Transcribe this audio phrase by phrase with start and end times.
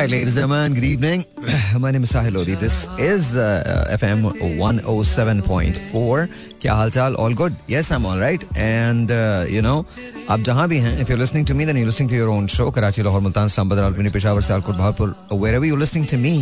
[0.00, 1.24] right, ladies and gentlemen, good evening.
[1.78, 2.54] My name is Sahil Lodi.
[2.54, 6.28] This is uh, FM 107.4.
[6.60, 9.10] क्या हाल चाल all good yes I am all right and
[9.54, 9.74] you know
[10.30, 12.46] आप जहां भी हैं if you listening to me then you listening to your own
[12.54, 16.32] show Karachi Lahore Multan Islamabad Rawalpindi Peshawar Sialkot Bahawalpur wherever you're listening to me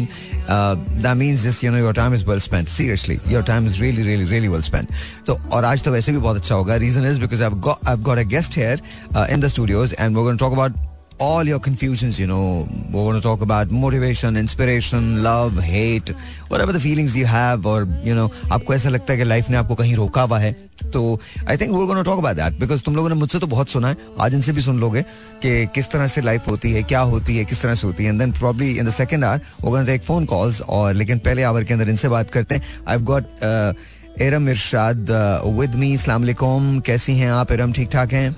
[0.54, 0.76] uh,
[1.06, 4.06] that means just you know your time is well spent seriously your time is really
[4.08, 4.96] really really well spent
[5.26, 8.08] तो और आज तो वैसे भी बहुत अच्छा होगा reason is because I've got I've
[8.10, 8.78] got a guest here
[9.14, 10.82] uh, in the studios and we're going to talk about
[11.19, 12.67] all your confusions, you know.
[12.91, 16.11] We're going to talk about motivation, inspiration, love, hate,
[16.49, 19.57] whatever the feelings you have, or, you know, आपको ऐसा लगता है कि life ने
[19.57, 20.51] आपको कहीं रोका हुआ है
[20.93, 21.01] तो
[21.49, 23.87] आई थिंक वो gonna talk about that because तुम लोगों ने मुझसे तो बहुत सुना
[23.87, 25.01] है आज इनसे भी सुन लोगे
[25.41, 28.09] कि किस तरह से लाइफ होती है क्या होती है किस तरह से होती है
[28.09, 31.43] and then probably in the second hour वो गोना टेक फ़ोन कॉल्स और लेकिन पहले
[31.43, 33.43] आवर के अंदर इनसे बात करते हैं। I got
[34.21, 35.11] एरम Irshad
[35.59, 37.51] with me अस्सलाम कैसी हैं आप?
[37.51, 38.35] एरम ठीक ठाक हैं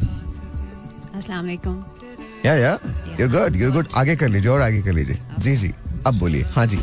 [2.45, 2.77] या या
[3.19, 5.73] यू गुड यू गुड आगे कर लीजिए और आगे कर लीजिए जी जी
[6.07, 6.79] अब बोलिए हाँ जी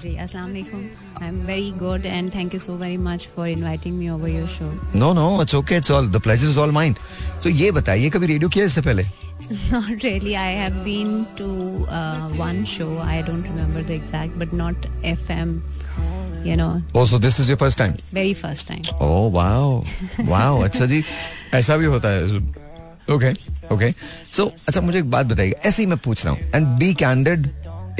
[0.00, 0.80] जी अस्सलाम वालेकुम
[1.22, 4.48] I am very good and thank you so very much for inviting me over your
[4.48, 6.96] show no no it's okay it's all the pleasure is all mine
[7.42, 9.06] तो ये बताइए कभी रेडियो किया इससे पहले
[9.72, 10.32] Not really.
[10.36, 12.88] I have been to uh, one show.
[12.98, 15.60] I don't remember the exact, but not FM.
[16.44, 16.82] You know.
[16.94, 17.94] Oh, so this is your first time?
[18.12, 18.82] Very first time.
[19.00, 19.84] Oh wow,
[20.32, 20.62] wow.
[20.64, 21.02] अच्छा जी,
[21.54, 22.67] ऐसा भी होता है.
[23.14, 23.32] Okay
[23.74, 23.90] okay
[24.36, 27.46] so अच्छा मुझे एक बात बताइए ऐसे ही मैं पूछ रहा हूँ and be candid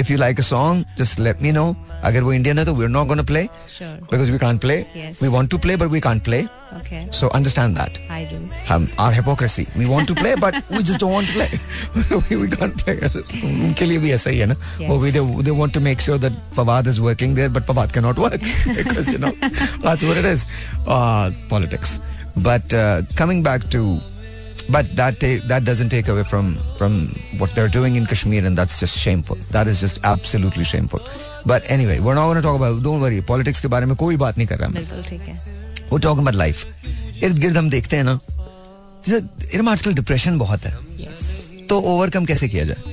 [0.00, 1.74] if you like a song just let me know
[2.08, 3.42] अगर वो इंडियन है तो we are not gonna play
[3.82, 4.76] because we can't play
[5.22, 6.98] we want to play but we can't play Okay.
[7.18, 7.94] So understand that.
[8.14, 8.38] I do.
[8.74, 9.62] Um, our hypocrisy.
[9.76, 11.60] We want to play, but we just don't want to play.
[12.28, 12.96] we, we can't play.
[13.44, 14.88] उनके लिए भी ऐसा ही है ना Yes.
[14.90, 17.94] वो भी they, they want to make sure that Pawad is working there, but Pawad
[17.96, 18.36] cannot work
[18.80, 19.32] because you know
[19.86, 20.44] that's what it is.
[20.86, 21.98] Uh, politics.
[22.50, 23.82] But uh, coming back to
[24.69, 26.93] but that ta- that doesn't take away from from
[27.39, 29.41] what they're doing in Kashmir, and that's just shameful.
[29.51, 31.01] That is just absolutely shameful.
[31.45, 32.81] But anyway, we're not going to talk about.
[32.83, 34.83] Don't worry, politics के बारे में कोई बात नहीं कर रहा मैं.
[34.83, 35.41] बिल्कुल ठीक है
[35.91, 38.19] वो टॉक अबाउट लाइफ इर्द गिर्द हम देखते हैं ना
[39.07, 41.29] जैसे इरमा आजकल डिप्रेशन बहुत है यस
[41.69, 42.91] तो ओवरकम कैसे किया जाए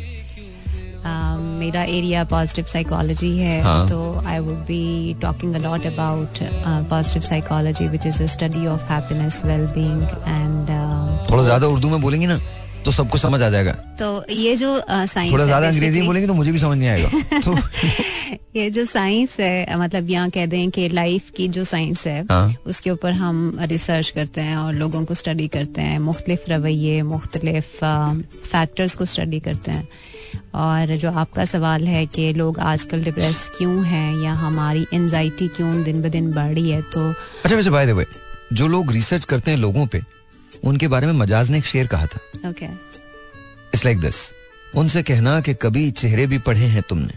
[1.61, 3.87] मेरा एरिया पॉजिटिव साइकोलॉजी है हाँ.
[3.89, 6.39] तो I would be talking a lot about
[6.91, 10.71] positive psychology which is a study of happiness well being and
[11.30, 12.40] थोड़ा ज़्यादा उर्दू में बोलेंगी ना
[12.86, 16.34] तो सबको समझ आ जाएगा। तो ये जो साइंस थोड़ा ज़्यादा अंग्रेज़ी में बोलेंगी तो
[16.34, 17.56] मुझे भी समझ नहीं आएगा। तो
[18.56, 22.54] ये जो साइंस है मतलब यहाँ कह दें कि लाइफ की जो साइंस है हाँ.
[22.68, 27.76] उसके ऊपर हम रिसर्च करते हैं और लोगों को स्टडी करते हैं। मुख्तलिफ़ रवैये मुख्तलिफ़
[28.46, 29.88] फैक्टर्स को स्टडी करते हैं।
[30.56, 35.84] और जो आपका सवाल है कि लोग आजकल डिप्रेस क्यों हैं या हमारी एनजाइटी क्यों
[35.84, 38.06] दिन ब दिन बढ़ रही है तो अच्छा वैसे बाय द वे
[38.54, 40.02] जो लोग रिसर्च करते हैं लोगों पे
[40.66, 42.20] उनके बारे में मजाज ने एक शेर कहा था।
[43.74, 44.16] इट्स लाइक दिस
[44.76, 47.14] उनसे कहना कि कभी चेहरे भी पढ़े हैं तुमने।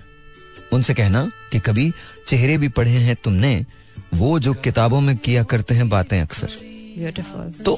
[0.73, 1.91] उनसे कहना कि कभी
[2.29, 3.67] चेहरे भी पढ़े हैं तुमने
[4.15, 6.51] वो जो किताबों में किया करते हैं बातें अक्सर।
[7.65, 7.77] तो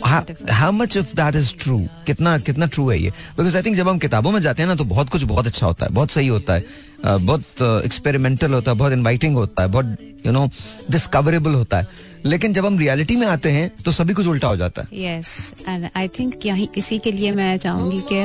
[0.50, 3.10] how much of that is true कितना कितना ट्रू है ये?
[3.10, 5.66] बिकॉज़ आई थिंक जब हम किताबों में जाते हैं ना तो बहुत कुछ बहुत अच्छा
[5.66, 6.64] होता है बहुत सही होता है
[7.04, 10.48] uh, बहुत एक्सपेरिमेंटल होता है बहुत इनवाइटिंग होता है बहुत यू नो
[10.90, 14.56] डिस्कवरेबल होता है। लेकिन जब हम रियलिटी में आते हैं तो सभी कुछ उल्टा हो
[14.56, 18.24] जाता है। यस एंड आई थिंक यही इसी के लिए मैं चाहूँगी कि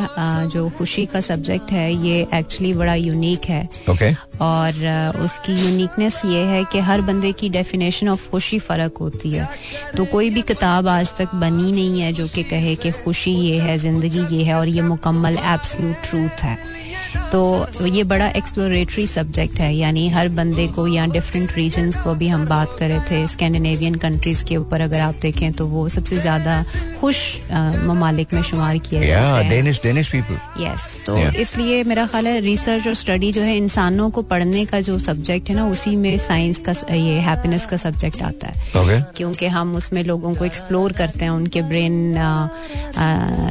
[0.53, 4.13] जो खुशी का सब्जेक्ट है ये एक्चुअली बड़ा यूनिक है। ओके
[4.43, 9.49] और उसकी यूनिकनेस ये है कि हर बंदे की डेफिनेशन ऑफ़ खुशी फ़र्क होती है।
[9.97, 13.59] तो कोई भी किताब आज तक बनी नहीं है जो कि कहे कि खुशी ये
[13.59, 16.57] है ज़िंदगी ये है और ये मुकम्मल एब्सोल्यूट ट्रूथ है।
[17.31, 22.27] तो ये बड़ा एक्सप्लोरेटरी सब्जेक्ट है यानी हर बंदे को या डिफरेंट रीजन्स को भी
[22.27, 26.17] हम बात कर रहे थे स्कैंडिनेवियन कंट्रीज़ के ऊपर अगर आप देखें तो वो सबसे
[26.17, 26.63] ज़्यादा
[27.01, 27.41] खुश
[27.83, 29.01] ममालिक में शुमार किया
[30.11, 31.35] पीपल यस तो Yeah.
[31.35, 35.49] इसलिए मेरा ख्याल है रिसर्च और स्टडी जो है इंसानों को पढ़ने का जो सब्जेक्ट
[35.49, 39.75] है ना उसी में साइंस का ये हैप्पीनेस का सब्जेक्ट आता है। ओके क्योंकि हम
[39.75, 42.15] उसमें लोगों को एक्सप्लोर करते हैं उनके ब्रेन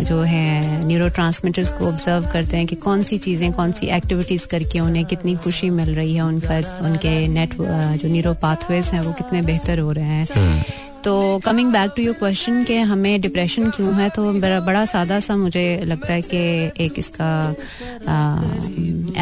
[0.04, 4.80] जो है न्यूरो को ऑब्ज़र्व करते हैं कि कौन सी चीज़ें कौन सी एक्टिविटीज़ करके
[4.80, 9.42] उन्हें कितनी खुशी मिल रही है, उनका, उनके नेट जो न्यूरो पाथवेज हैं, वो कितने
[9.42, 10.64] बेहतर हो रहे हैं।
[11.04, 15.36] तो coming back to your question कि हमें डिप्रेशन क्यों है तो बड़ा, सादा सा
[15.36, 16.38] मुझे लगता है कि
[16.84, 17.54] एक इसका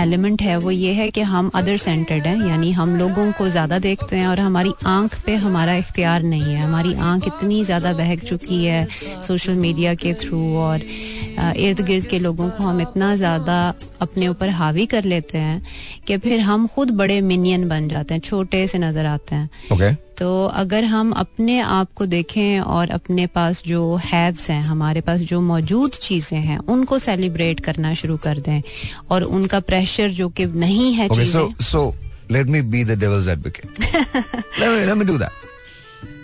[0.02, 3.78] एलिमेंट है वो ये है कि हम अदर सेंटर्ड हैं यानी हम लोगों को ज़्यादा
[3.78, 8.24] देखते हैं और हमारी आँख पे हमारा इख्तियार नहीं है। हमारी आँख इतनी ज़्यादा बहक
[8.24, 8.86] चुकी है
[9.26, 10.82] सोशल मीडिया के थ्रू और
[11.56, 13.58] इर्द गिर्द के लोगों को हम इतना ज़्यादा
[14.02, 15.62] अपने ऊपर हावी कर लेते हैं
[16.06, 20.11] कि फिर हम खुद बड़े मिनियन बन जाते हैं छोटे से नज़र आते हैं। ओके
[20.22, 25.20] तो अगर हम अपने आप को देखें और अपने पास जो हैव्स हैं हमारे पास
[25.30, 28.60] जो मौजूद चीज़ें हैं उनको सेलिब्रेट करना शुरू कर दें
[29.10, 31.82] और उनका प्रेशर जो कि नहीं है Okay, चीज़ें so so
[32.30, 33.82] let me be the devil's advocate.
[34.60, 35.42] let me let me do that.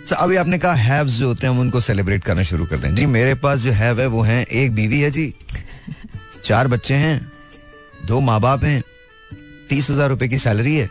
[0.05, 2.95] So, अभी आपने कहा हैव्स जो होते हैं हम उनको सेलिब्रेट करना शुरू कर दें
[2.95, 5.33] जी मेरे पास जो हैव है वो है एक बीवी है जी
[6.43, 7.15] चार बच्चे हैं
[8.05, 8.81] दो माँ बाप हैं
[9.69, 10.89] तीस हज़ार रुपए की सैलरी है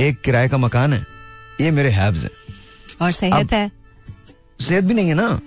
[0.00, 1.15] एक किराए का मकान है
[1.60, 2.30] ये मेरे हैव्स हैं।
[3.00, 3.70] और सेहत है?
[4.60, 5.40] सेहत भी नहीं है ना?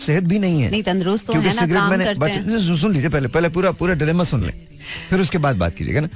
[0.00, 2.78] सेहत भी नहीं है। नहीं तंदुरुस्त तो है ना सिगरेट काम मैंने करते हैं। सुन-
[2.78, 4.66] सुन लीजिए पहले पहले पूरा पूरा डिलेमा सुन लें।
[5.10, 6.08] फिर उसके बाद बात कीजिएगा ना।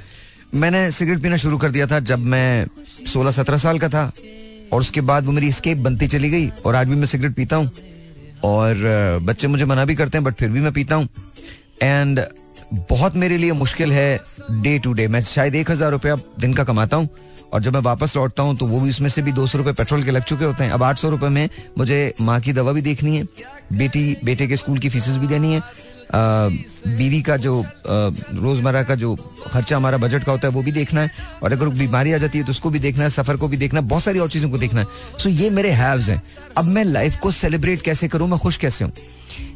[0.53, 2.67] मैंने सिगरेट पीना शुरू कर दिया था जब मैं
[3.07, 4.11] 16-17 साल का था।
[4.73, 7.55] और उसके बाद वो मेरी स्केप बनती चली गई और आज भी मैं सिगरेट पीता
[7.55, 7.71] हूँ।
[8.43, 8.75] और
[9.23, 11.09] बच्चे मुझे मना भी करते हैं बट फिर भी मैं पीता हूँ।
[11.81, 12.21] एंड
[12.73, 14.19] बहुत मेरे लिए मुश्किल है
[14.51, 17.09] डे टू डे मैं शायद एक हज़ार रुपया दिन का कमाता हूँ।
[17.55, 19.71] और जब मैं वापस लौटता हूँ तो वो भी उसमें से भी दो सौ रुपए
[19.73, 22.71] पेट्रोल के लग चुके होते हैं। अब आठ सौ रुपए में मुझे माँ की दवा
[22.71, 23.23] भी देखनी है,
[23.73, 25.61] बेटी, बेटे के स्कूल की फीसेस भी देनी है।
[26.87, 29.15] बीवी का जो रोज़मर्रा का जो
[29.47, 31.09] खर्चा हमारा बजट का होता है, वो भी देखना है।
[31.43, 33.79] और अगर बीमारी आ जाती है तो उसको भी देखना है, सफ़र को भी देखना
[33.79, 34.87] है, बहुत सारी और चीज़ों को देखना है।
[35.19, 36.21] सो ये मेरे हैव्स हैं।
[36.57, 38.93] अब मैं लाइफ को सेलिब्रेट कैसे करूँ, मैं खुश कैसे हूँ?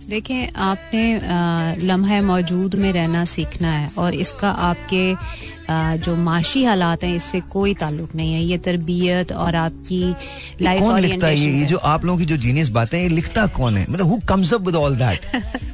[0.10, 5.14] देखें आपने लम्हे मौजूद में रहना सीखना है, और इसका आपके
[5.70, 10.00] जो माशी हालात हैं इससे कोई ताल्लुक नहीं है। ये तरबियत और आपकी
[10.62, 11.38] लाइफ कौन लिखता है?
[11.38, 13.86] ये ये जो आप लोगों की जो जीनियस बातें हैं, ये लिखता कौन है?
[13.90, 15.26] मतलब who comes up with all that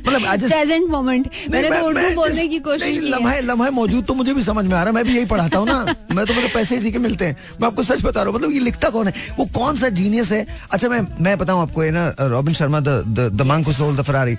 [0.07, 4.03] मतलब प्रेजेंट मोमेंट मैंने मैं- तो उर्दू बोलने की कोशिश की है। लम्हा लम्हा मौजूद
[4.06, 6.25] तो मुझे भी समझ में आ रहा है मैं भी यही पढ़ाता हूँ ना। मैं
[6.25, 8.59] तो मुझे पैसे इसी के मिलते हैं। मैं आपको सच बता रहा हूँ मतलब ये
[8.59, 9.13] लिखता कौन है?
[9.39, 10.45] वो कौन सा जीनियस है?
[10.71, 14.36] अच्छा मैं मैं बताऊँ आपको ये ना Robin Sharma the monk who the Ferrari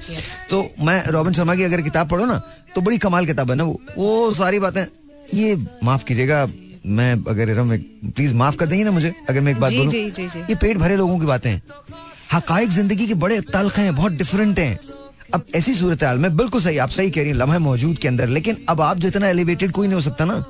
[0.50, 2.40] तो मैं रॉबिन शर्मा की अगर किताब पढ़ो ना
[2.74, 4.84] तो बड़ी कमाल किताब है ना वो। वो सारी बातें
[5.34, 6.46] ये माफ़ कीजिएगा
[6.86, 7.76] मैं अगर इरम
[8.08, 11.18] प्लीज़ माफ़ कर देंगे ना मुझे अगर मैं एक बात बोलूँ। ये पेट भरे लोगों
[11.18, 11.62] की बातें हैं।
[12.32, 14.78] हकाइक ज़िंदगी के बड़े तलख हैं बहुत डिफरेंट हैं।
[15.34, 18.08] अब ऐसी सूरत हाल में बिल्कुल सही आप सही कह रही हैं लम्हे मौजूद के
[18.08, 20.44] अंदर लेकिन अब आप जितना एलिवेटेड कोई नहीं हो सकता ना।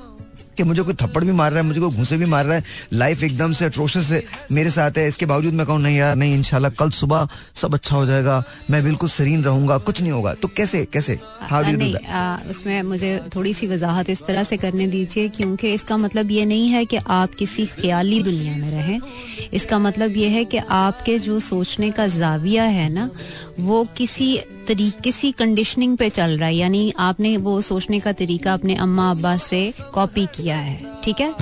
[0.57, 2.63] कि मुझे कोई थप्पड़ भी मार रहा है मुझे कोई घूसे भी मार रहा है।
[2.93, 6.35] लाइफ एकदम से अट्रोशस है मेरे साथ है। इसके बावजूद मैं कहूँ नहीं यार नहीं
[6.35, 10.47] इंशाल्लाह कल सुबह सब अच्छा हो जाएगा। मैं बिल्कुल सरीन रहूँगा कुछ नहीं होगा। तो
[10.57, 11.19] कैसे कैसे?
[11.41, 15.97] हाउ डू डू उसमें मुझे थोड़ी सी वजाहत इस तरह से करने दीजिए क्योंकि इसका
[15.97, 18.99] मतलब ये नहीं है कि आप किसी ख्याली दुनिया में रहें।
[19.53, 23.09] इसका मतलब ये है कि आपके जो सोचने का जाविया है ना
[23.59, 24.37] वो किसी
[24.67, 29.09] तरी किसी कंडीशनिंग पे चल रहा है। यानी आपने वो सोचने का तरीका अपने अम्मा
[29.11, 29.61] अब्बा से
[29.93, 31.33] कॉपी किया। है, ठीक है?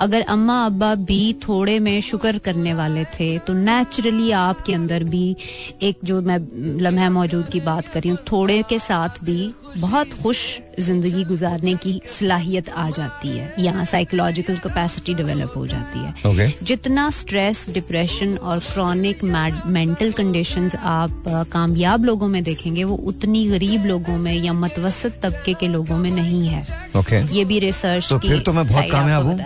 [0.00, 5.36] अगर अम्मा अब्बा भी थोड़े में शुक्र करने वाले थे तो नेचुरली आपके अंदर भी
[5.82, 6.38] एक जो मैं,
[6.80, 10.38] लम्हा मौजूद की बात कर रही हूँ, थोड़े के साथ भी बहुत खुश
[10.80, 16.64] ज़िंदगी गुजारने की सलाहियत आ जाती है। यहाँ साइकोलॉजिकल कैपेसिटी डेवलप हो जाती है। ओके
[16.64, 19.24] जितना स्ट्रेस डिप्रेशन और क्रॉनिक
[19.66, 25.54] मेंटल कंडीशंस आप कामयाब लोगों में देखेंगे वो उतनी गरीब लोगों में या मतवसत तबके
[25.54, 29.26] के लोगों में नहीं है। ओके ये भी रिसर्च तो फिर तो मैं बहुत कामयाब
[29.26, 29.38] हूँ।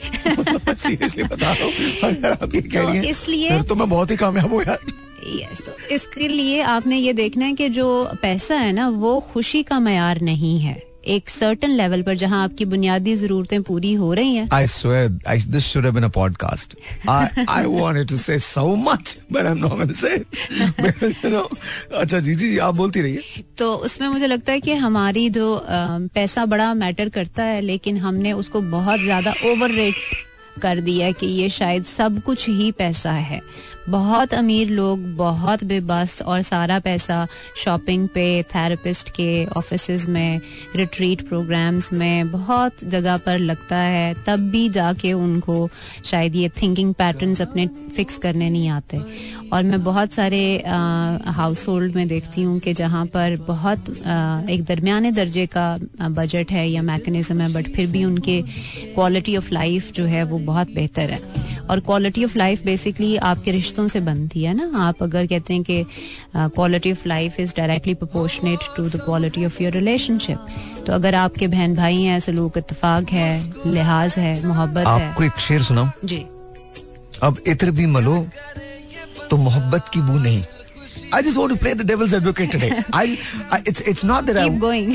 [0.10, 4.78] हूँ। बता रहा हूँ। तो इसलिए- तो मैं बहुत ही कामयाब हूँ यार।
[5.26, 7.88] यस तो इसके लिए आपने ये देखना है कि जो
[8.22, 12.64] पैसा है ना वो खुशी का मैार नहीं है। एक सर्टन लेवल पर जहाँ आपकी
[12.64, 16.74] बुनियादी जरूरतें पूरी हो रही हैं। I swear, I, this should have been a podcast.
[17.08, 20.26] I I wanted to say so much, but I'm not going to say it.
[21.24, 21.46] You know,
[22.02, 25.46] अच्छा जी जी आप बोलती रहिए। तो उसमें मुझे लगता है कि हमारी जो
[26.14, 29.92] पैसा बड़ा मैटर करता है लेकिन हमने उसको बहुत ज़्यादा ओवर
[30.62, 33.40] कर दिया कि ये शायद सब कुछ ही पैसा है।
[33.88, 40.40] बहुत अमीर लोग बहुत बेबस और सारा पैसा शॉपिंग पे थेरेपिस्ट के ऑफ़िस में
[40.76, 45.68] रिट्रीट प्रोग्राम्स में बहुत जगह पर लगता है। तब भी जाके उनको
[46.04, 49.00] शायद ये थिंकिंग पैटर्न्स अपने फिक्स करने नहीं आते।
[49.52, 54.64] और मैं बहुत सारे हाउस होल्ड में देखती हूँ कि जहाँ पर बहुत अ, एक
[54.64, 58.42] दरमियाने दर्जे का बजट है या मैकेनिज्म है बट फिर भी उनके
[58.94, 61.20] क्वालिटी ऑफ़ लाइफ जो है वो बहुत बेहतर है।
[61.70, 64.70] और क्वालिटी ऑफ़ लाइफ बेसिकली आपके रिश्तों से बनती है ना?
[64.86, 65.84] आप अगर कहते हैं कि
[66.36, 71.46] quality of life is directly proportionate to the quality of your relationship तो अगर आपके
[71.48, 73.32] बहन भाई हैं सलूक इतफाक है
[73.66, 75.90] लिहाज है मोहब्बत है। आपको एक शेर सुनाऊं?
[76.04, 76.24] जी।
[77.22, 78.26] अब इत्र भी मलो
[79.30, 80.42] तो मोहब्बत की बू नहीं।
[81.12, 82.68] I just want to play the devil's advocate today.
[82.92, 83.04] I,
[83.54, 84.90] I it's it's not that keep I going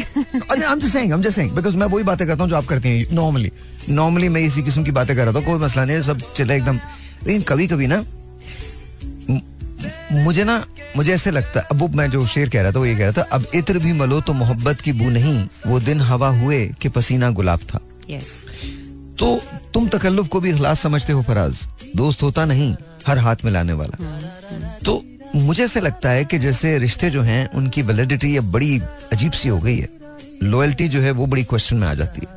[0.67, 2.89] I'm just saying, I'm just saying because मैं वही बातें करता हूँ जो आप करती
[2.89, 3.51] हैं नॉर्मली
[3.89, 6.79] नॉर्मली मैं इसी किस्म की बातें कर रहा था कोई मसला नहीं सब चले एकदम।
[7.27, 8.03] लेकिन कभी कभी ना
[10.15, 10.63] मुझे ना
[10.97, 13.03] मुझे ऐसे लगता है अब वो मैं जो शेर कह रहा था वो ये कह
[13.03, 16.65] रहा था अब इत्र भी मलो तो मोहब्बत की बू नहीं वो दिन हवा हुए
[16.81, 17.79] कि पसीना गुलाब था।
[18.09, 18.45] यस
[19.19, 19.35] तो
[19.73, 21.59] तुम तकल्लुफ को भी इखलास समझते हो फराज।
[21.95, 22.75] दोस्त होता नहीं
[23.07, 23.97] हर हाथ में लाने वाला।
[24.85, 25.01] तो
[25.35, 28.79] मुझे ऐसे लगता है कि जैसे रिश्ते जो हैं उनकी वैलिडिटी अब बड़ी
[29.13, 29.89] अजीब सी हो गई है।
[30.43, 32.33] लॉयल्टी जो है वो बड़ी क्वेश्चन में आ जाती है।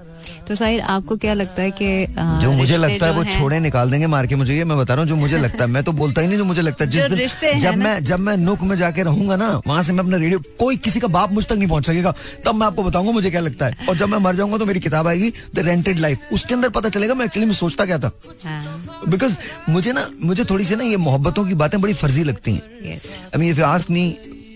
[0.49, 1.87] तो साहिर आपको क्या लगता है कि
[2.43, 5.03] जो मुझे लगता है वो छोड़े निकाल देंगे मार के मुझे ये मैं बता रहा
[5.03, 7.37] हूँ जो मुझे लगता है मैं तो बोलता ही नहीं जो मुझे लगता है जिस
[7.41, 10.39] दिन जब मैं जब मैं नुक में जाके रहूँगा ना वहाँ से मैं अपना रेडियो
[10.59, 12.15] कोई किसी का बाप मुझ तक नहीं पहुँच सकेगा
[12.47, 14.81] तब मैं आपको बताऊँगा मुझे क्या लगता है और जब मैं मर जाऊँगा तो मेरी
[14.81, 18.11] किताब आएगी द रेंटेड लाइफ उसके अंदर पता चलेगा मैं एक्चुअली में सोचता क्या था
[18.45, 19.37] हाँ, बिकॉज़
[19.69, 22.97] मुझे ना मुझे थोड़ी सी ना ये मोहब्बतों की बातें बड़ी फर्जी लगती हैं.
[23.35, 24.07] I mean, if you ask me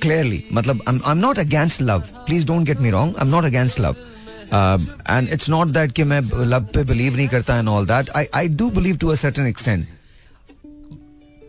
[0.03, 2.09] clearly, मतलब I'm I'm not against love.
[2.27, 3.15] Please don't get me wrong.
[3.19, 4.01] I'm not against love.
[4.01, 4.12] Uh,
[4.55, 8.25] and it's not that कि मैं लव पे बिलीव नहीं करता and all that I
[8.35, 9.87] I do believe to an extent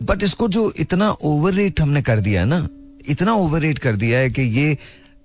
[0.04, 2.68] but इसको जो इतना over हमने कर दिया है ना,
[3.08, 4.78] इतना ओवर कर दिया है कि ये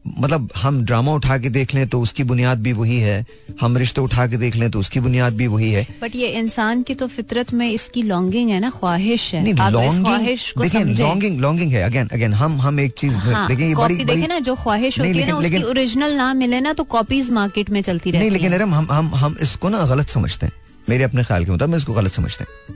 [0.08, 3.25] मतलब हम ड्रामा उठा के देख लें तो उसकी बुनियाद भी वही है
[3.62, 6.84] हम रिश्ते उठा के देख लें तो उसकी बुनियाद भी वही है। बट ये इंसान
[6.84, 12.08] की तो फितरत में इसकी लॉन्गिंग है ना ख्वाहिश है। लॉन्गिंग लॉन्गिंग लॉन्गिंग है। अगेन
[12.08, 15.32] अगेन हम हम एक चीज़ हाँ, देखिए ये बड़ी देखे ना जो ख्वाहिश होती है
[15.32, 18.62] ना लेकिन- उसकी ओरिजिनल ना मिले ना तो कॉपीज मार्केट में चलती रहती नहीं लेकिन।
[18.74, 20.53] हम हम हम इसको ना गलत समझते हैं।
[20.89, 22.75] मेरे अपने ख्याल के मुताबिक इसको गलत समझते हैं।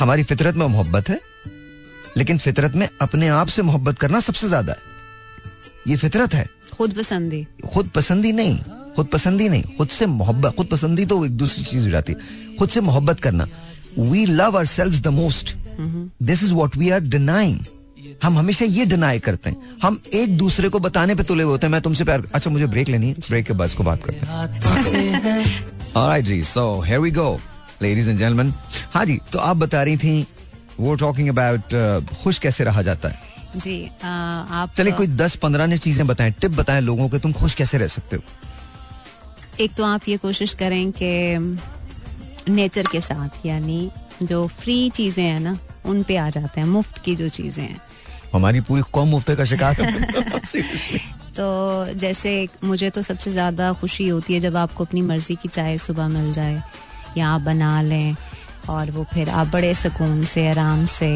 [0.00, 1.20] हमारी फितरत में मोहब्बत है
[2.16, 4.94] लेकिन फितरत में अपने आप से मोहब्बत करना सबसे ज़्यादा है।
[5.88, 8.58] ये फितरत है। खुद पसंदी। खुद पसंदी नहीं
[8.96, 12.18] खुद पसंदी नहीं खुद से मोहब्बत खुद पसंदी तो एक दूसरी चीज़ हो जाती है।
[12.56, 13.48] खुद से मोहब्बत करना।
[13.98, 15.54] We love ourselves the most
[16.22, 17.60] this is what we are denying
[18.22, 21.72] हम हमेशा ये डिनाई करते हैं। हम एक दूसरे को बताने पे तुले होते हैं।
[21.72, 25.66] मैं तुमसे प्यार अच्छा मुझे ब्रेक लेनी है। ब्रेक के बाद इसको बात करते हैं।
[25.92, 27.28] Alright ji so here we go
[27.82, 28.52] ladies and gentlemen.
[28.94, 30.26] हाँ जी तो आप बता रही थी
[30.80, 33.25] वो टॉकिंग अबाउट खुश कैसे रहा जाता है।
[33.56, 37.32] जी आ, आप चलिए कोई दस पंद्रह ने चीज़ें बताएँ टिप बताएँ लोगों के तुम
[37.32, 38.22] खुश कैसे रह सकते हो?
[39.60, 41.10] एक तो आप ये कोशिश करें कि
[42.52, 43.90] नेचर के साथ यानी
[44.22, 47.80] जो फ्री चीज़ें हैं ना उन पे आ जाते हैं मुफ़्त की जो चीज़ें हैं।
[48.34, 50.06] हमारी पूरी कौम मुफ़्त का शिकार है.
[51.36, 51.46] तो
[51.94, 56.08] जैसे मुझे तो सबसे ज़्यादा खुशी होती है जब आपको अपनी मर्ज़ी की चाय सुबह
[56.08, 56.62] मिल जाए
[57.18, 58.16] या आप बना लें
[58.68, 61.10] और वो फिर आप बड़े सुकून से आराम से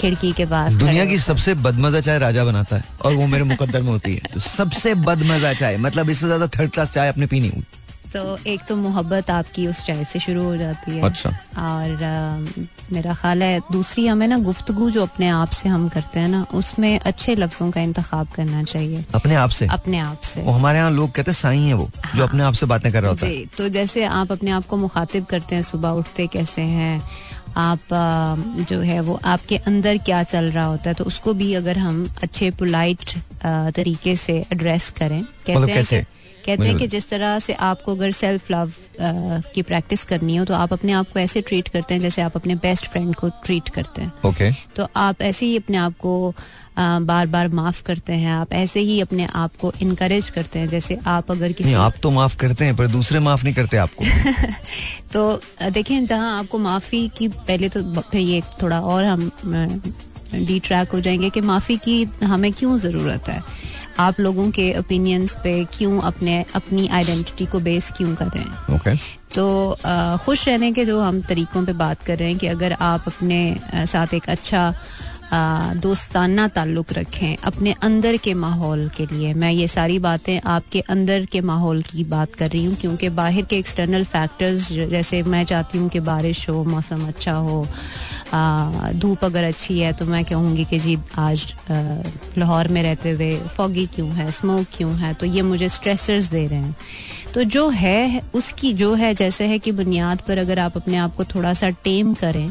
[0.00, 3.82] खिड़की के पास दुनिया की सबसे बदमजा चाय राजा बनाता है और वो मेरे मुकद्दर
[3.82, 7.48] में होती है। तो सबसे बदमजा चाय मतलब इससे ज़्यादा थर्ड क्लास चाय अपने पीनी
[7.48, 7.62] हुई
[8.12, 12.64] तो एक तो मोहब्बत आपकी उस चाय से शुरू हो जाती है। अच्छा। और अ,
[12.92, 16.44] मेरा ख्याल है दूसरी हमें ना गुफ्तगु जो अपने आप से हम करते हैं ना
[16.54, 19.66] उसमें अच्छे लफ्जों का इंतखाब करना चाहिए। अपने आप से?
[19.70, 22.42] अपने आप से। वो हमारे यहाँ लोग कहते हैं साई है वो हाँ, जो अपने
[22.42, 25.54] आप से बातें कर रहा होता है। तो जैसे आप अपने आप को मुखातिब करते
[25.54, 27.00] हैं सुबह उठते कैसे हैं
[27.56, 27.94] आप
[28.68, 32.08] जो है वो आपके अंदर क्या चल रहा होता है तो उसको भी अगर हम
[32.22, 33.10] अच्छे पोलाइट
[33.74, 36.06] तरीके से एड्रेस करें कहते मतलब हैं
[36.46, 38.72] कहते हैं कि जिस तरह से आपको अगर सेल्फ लव
[39.54, 42.36] की प्रैक्टिस करनी हो तो आप अपने आप को ऐसे ट्रीट करते हैं जैसे आप
[42.36, 46.34] अपने बेस्ट फ्रेंड को ट्रीट करते हैं। ओके तो आप ऐसे ही अपने आप को
[46.78, 50.98] बार बार माफ़ करते हैं आप ऐसे ही अपने आप को इनकरेज करते हैं जैसे
[51.06, 54.04] आप अगर किसी आप तो माफ़ करते हैं पर दूसरे माफ़ नहीं करते आपको।
[55.12, 59.30] तो देखें जहाँ आपको माफ़ी की पहले तो फिर ये थोड़ा और हम
[60.34, 63.42] डी ट्रैक हो जाएँगे कि माफ़ी की हमें क्यों ज़रूरत है?
[63.98, 68.78] आप लोगों के ओपिनियंस पे क्यों अपने अपनी आइडेंटिटी को बेस क्यों कर रहे हैं
[68.78, 68.96] okay.
[69.34, 69.76] तो
[70.24, 73.60] खुश रहने के जो हम तरीकों पे बात कर रहे हैं कि अगर आप अपने
[73.74, 74.72] साथ एक अच्छा
[75.32, 81.24] दोस्ताना ताल्लुक रखें अपने अंदर के माहौल के लिए। मैं ये सारी बातें आपके अंदर
[81.32, 85.78] के माहौल की बात कर रही हूँ, क्योंकि बाहर के एक्सटर्नल फैक्टर्स जैसे मैं चाहती
[85.78, 87.66] हूँ कि बारिश हो, मौसम अच्छा हो
[88.94, 91.54] धूप अगर अच्छी है तो मैं कहूँगी कि जी, आज
[92.38, 96.46] लाहौर में रहते हुए फॉगी क्यों है, स्मोक क्यों है तो ये मुझे स्ट्रेसर्स दे
[96.46, 96.76] रहे हैं।
[97.34, 101.14] तो जो है, उसकी जो है, जैसे है कि बुनियाद पर अगर आप अपने आप
[101.16, 102.50] को थोड़ा सा टेम करें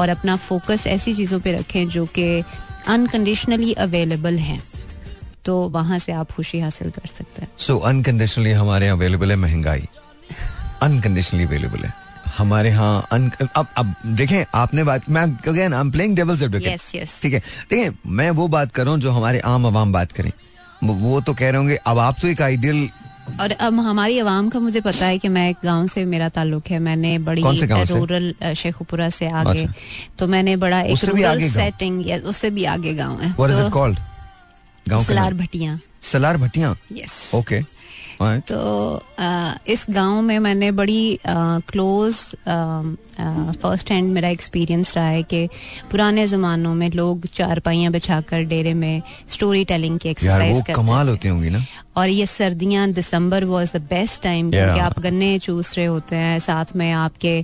[0.00, 2.42] और अपना फोकस ऐसी चीज़ों पे रखें जो कि
[2.88, 4.62] अनकंडीशनली अवेलेबल हैं।
[5.44, 9.36] तो वहाँ से आप खुशी हासिल कर सकते हैं। सो अनकंडीशनली हमारे यहाँ अवेलेबल है
[9.36, 9.88] महँगाई।
[10.82, 11.92] अनकंडीशनली अवेलेबल है।
[12.38, 16.80] हमारे यहाँ un- अब अब देखें आपने बात मैं again I am playing devil's advocate
[16.80, 17.22] Yes, yes.
[17.22, 17.42] ठीक है?
[17.70, 20.32] देखिए मैं वो बात कर रहा हूँ जो हमारे आम आवाम बात करें।
[20.84, 22.88] वो तो कह रहे होंगे अब आप तो एक आइडियल
[23.40, 26.68] और अब हमारी आवाम का मुझे पता है कि मैं एक गाँव से मेरा ताल्लुक
[26.70, 27.42] है। मैंने बड़ी?
[27.42, 29.28] रूरल शेखुपुरा से?
[29.28, 29.74] आगे। अच्छा।
[30.18, 31.48] तो मैंने बड़ा एक रूरल?
[31.50, 33.34] सेटिंग उससे भी आगे गाँव है।
[34.86, 36.74] तो सलार भटिया। सलार भटिया?
[36.92, 37.62] यस ओके
[38.48, 38.56] तो
[39.18, 42.14] आ, इस गाँव में मैंने बड़ी क्लोज
[43.56, 45.46] फ़र्स्ट हैंड मेरा एक्सपीरियंस रहा है कि
[45.90, 51.28] पुराने जमानों में लोग चारपाइयाँ बिछाकर डेरे में स्टोरी टेलिंग की एक्सरसाइज करते कमाल। होती
[51.28, 51.64] होंगी ना।
[52.00, 56.38] और ये सर्दियाँ December was the best time क्योंकि आप गन्ने चूस रहे होते हैं
[56.38, 57.34] साथ में आपके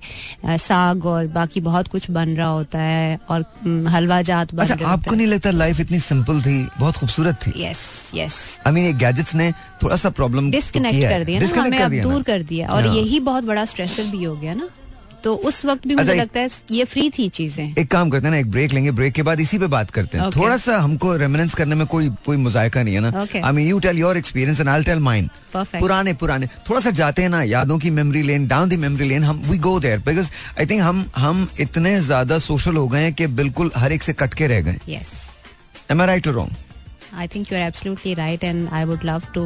[0.46, 3.44] साग और बाकी बहुत कुछ बन रहा होता है और
[3.88, 7.52] हलवा जात बन अच्छा आपको नहीं लगता लाइफ इतनी सिंपल थी बहुत खूबसूरत थी?
[7.64, 11.78] यस यस आई मीन ये गैजेट्स ने थोड़ा सा प्रॉब्लम डिस्कनेक्ट कर दिया ना हमें
[11.78, 14.68] अब दूर कर दिया और हाँ। यही बहुत बड़ा स्ट्रेसर भी हो गया ना।
[15.26, 18.26] तो उस वक्त भी मुझे अच्छा, लगता है ये फ्री थी चीज़ें। एक काम करते
[18.26, 20.76] हैं ना एक ब्रेक लेंगे ब्रेक के बाद इसी पे बात करते हैं। थोड़ा सा
[20.78, 24.16] हमको रेमिनेंस करने में कोई कोई मुजायका नहीं है ना। I mean you tell your
[24.16, 28.22] experience and I tell mine पुराने पुराने। थोड़ा सा जाते हैं ना यादों की memory
[28.22, 32.00] lane down the memory lane हम we go there because I think हम हम इतने
[32.02, 35.12] ज़्यादा सोशल हो गए हैं कि बिल्कुल हर एक से कट के रह गए। Yes
[35.90, 36.64] am I right wrong
[37.16, 39.42] I think you are absolutely right and I would love to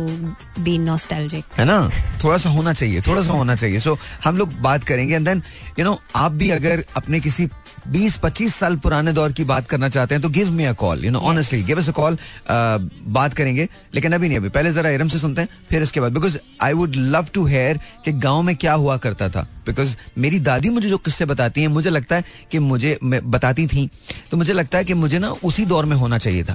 [0.60, 1.78] be nostalgic है ना?
[2.24, 5.42] थोड़ा सा होना चाहिए थोड़ा सा होना चाहिए। सो हम लोग बात करेंगे एंड देन
[5.78, 7.48] यू नो आप भी अगर अपने किसी
[7.88, 11.10] 20-25 साल पुराने दौर की बात करना चाहते हैं तो give me a call you
[11.10, 15.08] know honestly give us a call बात करेंगे। लेकिन अभी नहीं अभी पहले जरा इरम
[15.08, 18.54] से सुनते हैं फिर इसके बाद। Because I would love to hear कि गाँव में
[18.56, 22.24] क्या हुआ करता था। बिकॉज़ मेरी दादी मुझे जो किस्से बताती हैं मुझे लगता है
[22.50, 23.88] कि मुझे बताती थी
[24.30, 26.54] तो मुझे लगता है कि मुझे ना उसी दौर में होना चाहिए था।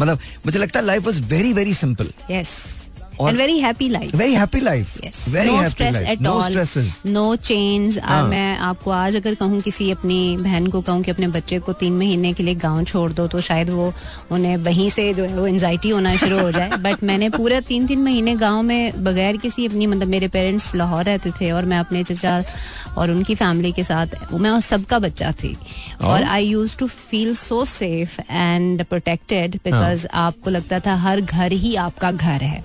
[0.00, 2.48] मतलब मुझे लगता है life was very very simple yes
[3.20, 5.28] और- very happy life very happy life Yes.
[5.28, 6.48] Very no happy stress life at no all.
[6.48, 7.98] Stresses No chains.
[7.98, 8.28] आ, हाँ.
[8.28, 11.92] मैं आपको आज अगर कहूँ किसी अपनी बहन को कहूँ कि अपने बच्चे को तीन
[11.92, 13.92] महीने के लिए गाँव छोड़ दो तो शायद वो
[14.30, 16.70] उन्हें वहीं से जो है वो एंजाइटी होना शुरू हो जाए.
[16.78, 21.04] बट मैंने पूरे तीन तीन महीने गाँव में बगैर किसी अपनी मतलब मेरे पेरेंट्स लाहौर
[21.04, 22.44] रहते थे और मैं अपने चचा
[22.98, 25.56] और उनकी फैमिली के साथ मैं सबका बच्चा थी.
[26.00, 26.22] और?
[26.22, 31.74] I used to feel so safe and protected because आपको लगता था हर घर ही
[31.74, 32.64] आपका घर है.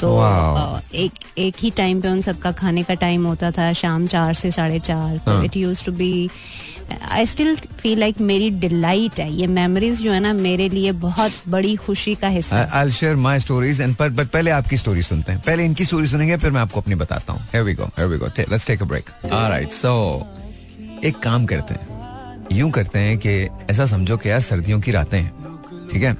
[0.00, 0.76] तो Wow.
[0.76, 4.34] अ, एक एक ही टाइम पे उन सबका खाने का टाइम होता था शाम चार
[4.34, 5.42] से साढ़े चार तो.
[5.42, 6.30] It used to be
[7.10, 11.32] I still feel like मेरी डिलाइट है। ये मेमोरीज जो है ना मेरे लिए बहुत
[11.48, 15.32] बड़ी खुशी का हिस्सा I'll share my stories and पर बट पहले आपकी स्टोरी सुनते
[15.32, 18.82] हैं। पहले इनकी स्टोरी सुनेंगे फिर मैं आपको अपनी बताता हूँ। Go Ta- let's take
[18.82, 19.30] a break.
[19.32, 20.22] Alright so
[21.04, 21.96] एक काम करते हैं।
[22.52, 25.32] यूँ करते हैं कि ऐसा समझो कि यार सर्दियों की रातें हैं
[25.92, 26.16] ठीक है?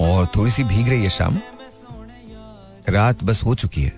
[0.00, 1.38] और थोड़ी सी भीग रही है शाम।
[2.88, 3.92] रात बस हो चुकी है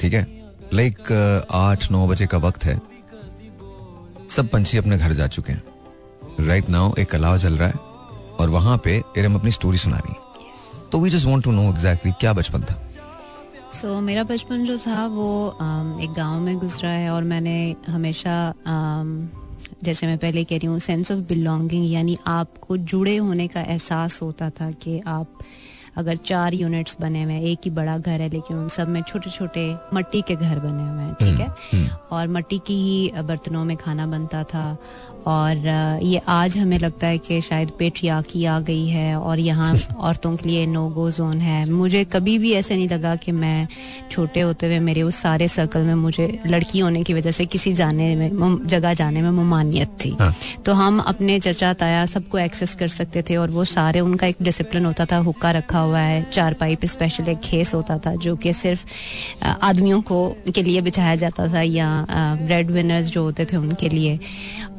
[0.00, 0.26] ठीक है?
[0.74, 1.12] लाइक
[1.52, 2.80] आठ नौ बजे का वक्त है।
[4.30, 7.74] सब पंछी अपने घर जा चुके हैं। राइट नाउ एक अलाव चल रहा है
[8.40, 10.26] और वहाँ पे इरम अपनी स्टोरी सुना रही है
[10.92, 12.74] तो we just want to know exactly क्या बचपन था?
[13.72, 15.28] सो so, मेरा बचपन जो था वो
[15.62, 19.26] um, एक गाँव में गुजरा है और मैंने हमेशा um,
[19.84, 24.20] जैसे मैं पहले कह रही हूँ सेंस ऑफ़ बिलोंगिंग यानी आपको जुड़े होने का एहसास
[24.22, 25.38] होता था कि आप
[25.98, 29.00] अगर चार यूनिट्स बने हुए हैं एक ही बड़ा घर है लेकिन उन सब में
[29.02, 31.90] छोटे छोटे मट्टी के घर बने हुए हैं ठीक है?
[32.12, 34.66] और मट्टी की ही बर्तनों में खाना बनता था
[35.26, 35.56] और
[36.02, 40.48] ये आज हमें लगता है कि शायद पेट्रियाकी आ गई है और यहाँ औरतों के
[40.48, 43.68] लिए नो गो जोन है। मुझे कभी भी ऐसे नहीं लगा कि मैं
[44.10, 47.72] छोटे होते हुए मेरे उस सारे सर्कल में मुझे लड़की होने की वजह से किसी
[47.72, 50.32] जाने में जगह जाने में ममानियत थी। हाँ.
[50.66, 54.36] तो हम अपने चचा ताया सबको एक्सेस कर सकते थे और वो सारे उनका एक
[54.42, 58.36] डिसिप्लिन होता था हुक्का रखा हुआ है। चार पाइप स्पेशल एक खेस होता था जो
[58.36, 58.84] कि सिर्फ़
[59.44, 60.18] आदमियों को
[60.54, 61.88] के लिए बिछाया जाता था या
[62.40, 64.18] ब्रेड विनर्स जो होते थे उनके लिए।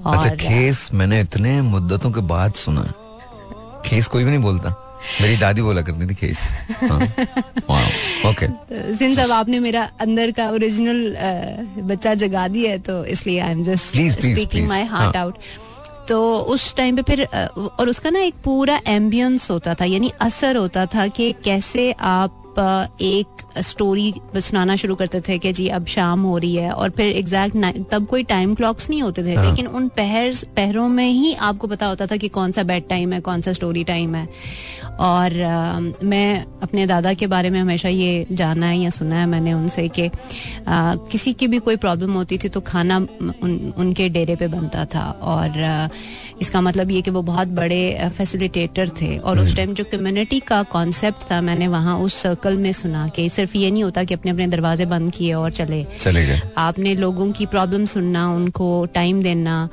[0.06, 2.92] और अच्छा खेस मैंने इतने मुद्दतों के बाद सुना
[3.86, 4.76] खेस कोई भी नहीं बोलता।
[5.22, 6.40] मेरी दादी बोला करती थी खेस
[8.28, 8.48] ओके
[8.96, 11.16] सिंस अब आपने मेरा अंदर का ओरिजिनल
[11.84, 15.16] बच्चा जगा दिया है तो इसलिए I am just speaking my heart.
[15.16, 15.38] Out
[16.10, 16.22] तो
[16.54, 17.24] उस टाइम पे फिर
[17.80, 22.36] और उसका ना एक पूरा एम्बियंस होता था यानी असर होता था कि कैसे आप
[23.02, 27.16] एक स्टोरी सुनाना शुरू करते थे कि जी अब शाम हो रही है और फिर
[27.18, 29.46] एग्जैक्ट तब कोई टाइम क्लॉक्स नहीं होते थे हाँ.
[29.46, 33.14] लेकिन उन पहर पहरों में ही आपको पता होता था कि कौन सा बेड टाइम
[33.14, 34.28] है कौन सा स्टोरी टाइम है
[35.00, 39.26] और अ, मैं अपने दादा के बारे में हमेशा ये जाना है या सुना है
[39.26, 40.10] मैंने उनसे कि
[41.12, 45.10] किसी की भी कोई प्रॉब्लम होती थी तो खाना उन, उनके डेरे पे बनता था।
[45.22, 45.88] और अ,
[46.42, 50.62] इसका मतलब ये कि वो बहुत बड़े फैसिलिटेटर थे। और उस टाइम जो कम्युनिटी का
[50.64, 54.32] कॉन्सेप्ट था मैंने वहाँ उस सर्कल में सुना कि सिर्फ़ ये नहीं होता कि अपने
[54.32, 59.22] अपने दरवाजे बंद किए और चले। चले गए। आपने लोगों की प्रॉब्लम सुनना उनको टाइम
[59.24, 59.70] देना।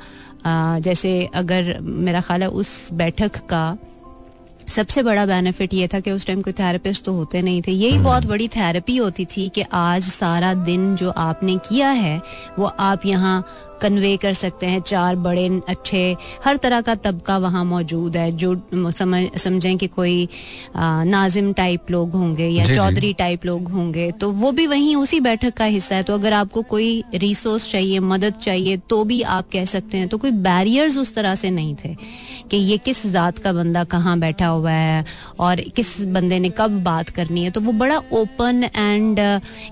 [0.79, 3.77] जैसे अगर मेरा ख्याल है उस बैठक का
[4.67, 7.99] सबसे बड़ा बेनिफिट ये था कि उस टाइम कोई थेरेपिस्ट तो होते नहीं थे। यही
[7.99, 12.21] बहुत बड़ी थेरेपी होती थी कि आज सारा दिन जो आपने किया है
[12.59, 13.45] वो आप यहाँ
[13.81, 18.55] कन्वे कर सकते हैं। चार बड़े अच्छे हर तरह का तबका वहाँ मौजूद है जो
[18.91, 20.27] समझ समझें कि कोई
[20.75, 25.19] आ, नाजिम टाइप लोग होंगे या। चौधरी टाइप लोग होंगे तो वो भी वहीं उसी
[25.21, 29.49] बैठक का हिस्सा है। तो अगर आपको कोई रिसोर्स चाहिए मदद चाहिए तो भी आप
[29.53, 31.95] कह सकते हैं। तो कोई बैरियर्स उस तरह से नहीं थे
[32.51, 35.05] कि ये किस जात का बंदा कहाँ बैठा हुआ है
[35.39, 39.19] और किस बंदे ने कब बात करनी है। तो वो बड़ा ओपन एंड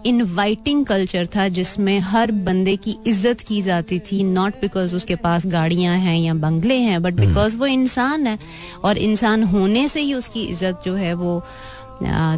[0.06, 5.46] इनवाइटिंग कल्चर था जिसमें हर बंदे की इज़्ज़त की जाती थी नॉट बिकॉज़ उसके पास
[5.48, 8.38] गाड़ियाँ हैं या बंगले हैं बट बिकॉज़ वो इंसान है।
[8.84, 11.42] और इंसान होने से ही उसकी इज़्ज़त जो है वो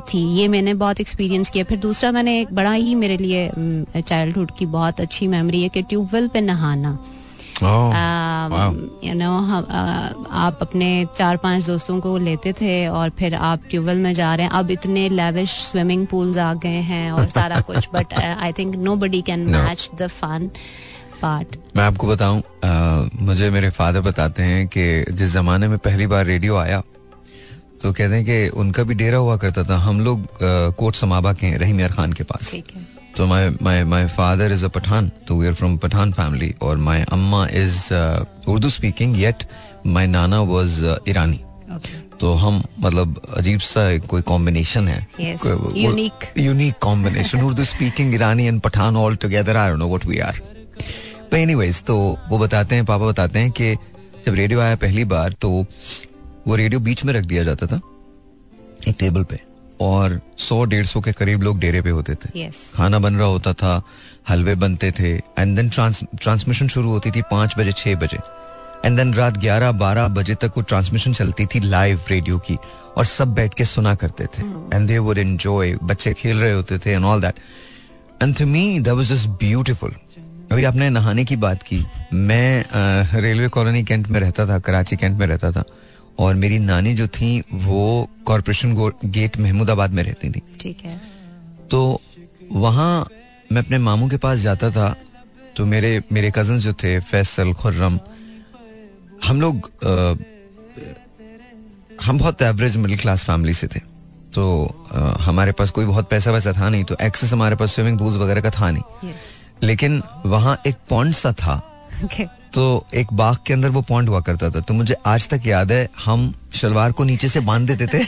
[0.10, 3.50] थी। ये मैंने बहुत एक्सपीरियंस किया। फिर दूसरा मैंने एक बड़ा ही मेरे लिए
[3.98, 6.98] चाइल्डहुड की बहुत अच्छी मेमोरी है कि ट्यूबवेल पे नहाना।
[7.58, 7.90] Oh,
[9.04, 9.32] यू नो
[10.32, 14.46] आप अपने चार पाँच दोस्तों को लेते थे और फिर आप ट्यूबवेल में जा रहे
[14.46, 18.76] हैं। अब इतने लेविश स्विमिंग पूल्स आ गए हैं और सारा कुछ but I think
[18.96, 20.50] nobody can match the fun
[21.22, 21.56] part.
[21.76, 22.42] मैं आपको बताऊँ
[23.22, 26.82] मुझे मेरे फादर बताते हैं कि जिस जमाने में पहली बार रेडियो आया
[27.82, 30.28] तो कहते हैं कि उनका भी डेरा हुआ करता था। हम लोग
[30.78, 32.86] कोट समाबा के हैं रहीम यार खान के पास। ठीक है।
[33.18, 36.78] तो my my my father is a Pathan तो we are from Pathan family और
[36.88, 37.78] माय अम्मा is
[38.50, 39.44] Urdu speaking yet
[39.88, 41.40] my Nana was Irani
[42.20, 46.26] तो हम मतलब अजीब सा कोई कॉम्बिनेशन है। Unique.
[46.38, 50.40] Unique combination Urdu speaking Irani and Pathan all together I don't know what we are
[51.28, 51.98] but anyways तो
[52.30, 53.74] वो बताते हैं पापा बताते हैं कि
[54.26, 55.50] जब रेडियो आया पहली बार तो
[56.48, 57.80] वो रेडियो बीच में रख दिया जाता था
[58.88, 59.40] एक टेबल पे
[59.82, 63.28] और सौ डेढ़ सौ के करीब लोग डेरे पे होते थे। यस खाना बन रहा
[63.28, 63.82] होता था
[64.30, 68.18] हलवे बनते थे एंड देन ट्रांसमिशन शुरू होती थी पाँच बजे छह बजे।
[68.86, 72.58] एंड देन रात ग्यारह बारह बजे तक वो ट्रांसमिशन चलती थी लाइव रेडियो की
[72.98, 74.42] और सब बैठ के सुना करते थे।
[74.76, 77.40] एंड दे वुड एंजॉय बच्चे खेल रहे होते थे and all that
[78.24, 79.96] and to me that was just beautiful
[80.52, 81.84] अभी आपने नहाने की बात की।
[82.14, 85.64] मैं रेलवे कॉलोनी कैंट में रहता था कराची कैंट में रहता था
[86.20, 87.32] और मेरी नानी जो थी
[87.66, 87.82] वो
[88.26, 88.74] कॉरपोरेशन
[89.06, 91.00] गेट महमूदाबाद में रहती थी। ठीक है।
[91.72, 92.02] तो
[92.52, 93.08] वहाँ
[93.52, 94.96] मैं अपने मामू के पास जाता था
[95.58, 98.00] तो मेरे मेरे कज़न जो थे फैसल खुर्रम
[99.26, 100.16] हम लोग अ,
[102.02, 103.80] हम बहुत एवरेज मिडिल क्लास फैमिली से थे।
[104.34, 104.44] तो
[104.92, 108.16] अ, हमारे पास कोई बहुत पैसा वैसा था नहीं तो एक्सेस हमारे पास स्विमिंग पूल्स
[108.18, 111.56] वगैरह का था नहीं। यस लेकिन वहाँ एक पॉन्ड सा था।
[112.04, 115.48] ओके तो एक बाग के अंदर वो पॉन्ड हुआ करता था। तो मुझे आज तक
[115.48, 118.04] याद है हम शलवार को नीचे से बाँध देते थे।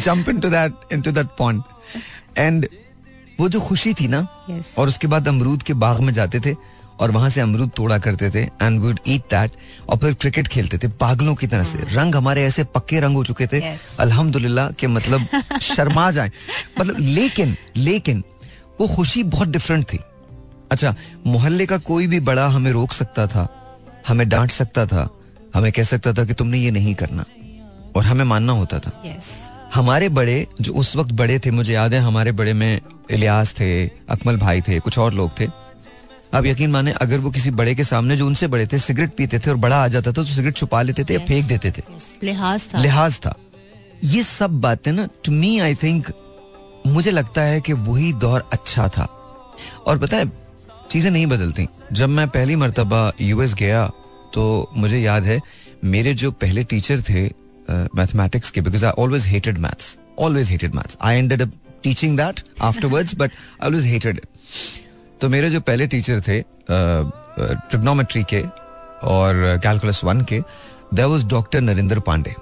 [0.00, 1.62] Jump into that into that pond
[2.38, 2.66] and
[3.40, 4.66] वो जो खुशी थी ना Yes.
[4.78, 6.54] और उसके बाद अमरूद के बाग में जाते थे
[7.00, 9.52] और वहाँ से अमरूद तोड़ा करते थे एंड वुड ईट दैट
[9.88, 13.24] और फिर क्रिकेट खेलते थे पागलों की तरह से। रंग हमारे ऐसे पक्के रंग हो
[13.24, 13.98] चुके थे। Yes.
[14.00, 15.26] अल्हम्दुलिल्लाह के मतलब
[15.62, 16.32] शर्मा जाए।
[16.80, 18.24] मतलब लेकिन लेकिन
[18.80, 19.98] वो खुशी बहुत डिफरेंट थी।
[20.70, 20.94] अच्छा
[21.26, 23.48] मोहल्ले का कोई भी बड़ा हमें रोक सकता था
[24.08, 25.08] हमें डांट सकता था
[25.54, 27.24] हमें कह सकता था कि तुमने ये नहीं करना
[27.96, 31.94] और हमें मानना होता था। यस हमारे बड़े जो उस वक्त बड़े थे मुझे याद
[31.94, 35.46] है हमारे बड़े में इलियास थे अकमल भाई थे कुछ और लोग थे।
[36.34, 39.38] अब यकीन माने अगर वो किसी बड़े के सामने जो उनसे बड़े थे सिगरेट पीते
[39.38, 41.82] थे और बड़ा आ जाता था तो सिगरेट छुपा लेते थे या फेंक देते थे।
[42.22, 43.34] लिहाज था। लिहाज था।
[44.04, 46.12] ये सब बातें ना टू मी आई थिंक
[46.86, 49.04] मुझे लगता है कि वही दौर अच्छा था।
[49.86, 50.47] और पता है
[50.90, 53.86] चीज़ें नहीं बदलती। जब मैं पहली मरतबा यूएस गया
[54.34, 54.44] तो
[54.76, 55.40] मुझे याद है
[55.84, 57.24] मेरे जो पहले टीचर थे
[57.96, 62.40] मैथमेटिक्स के because I always hated maths always hated maths I ended up teaching that
[62.60, 64.20] afterwards but I always hated
[65.20, 68.42] तो मेरे जो पहले टीचर थे ट्रिग्नोमेट्री के
[69.08, 70.40] और कैलकुलस वन के
[70.94, 72.34] there was doctor Narendra Pandey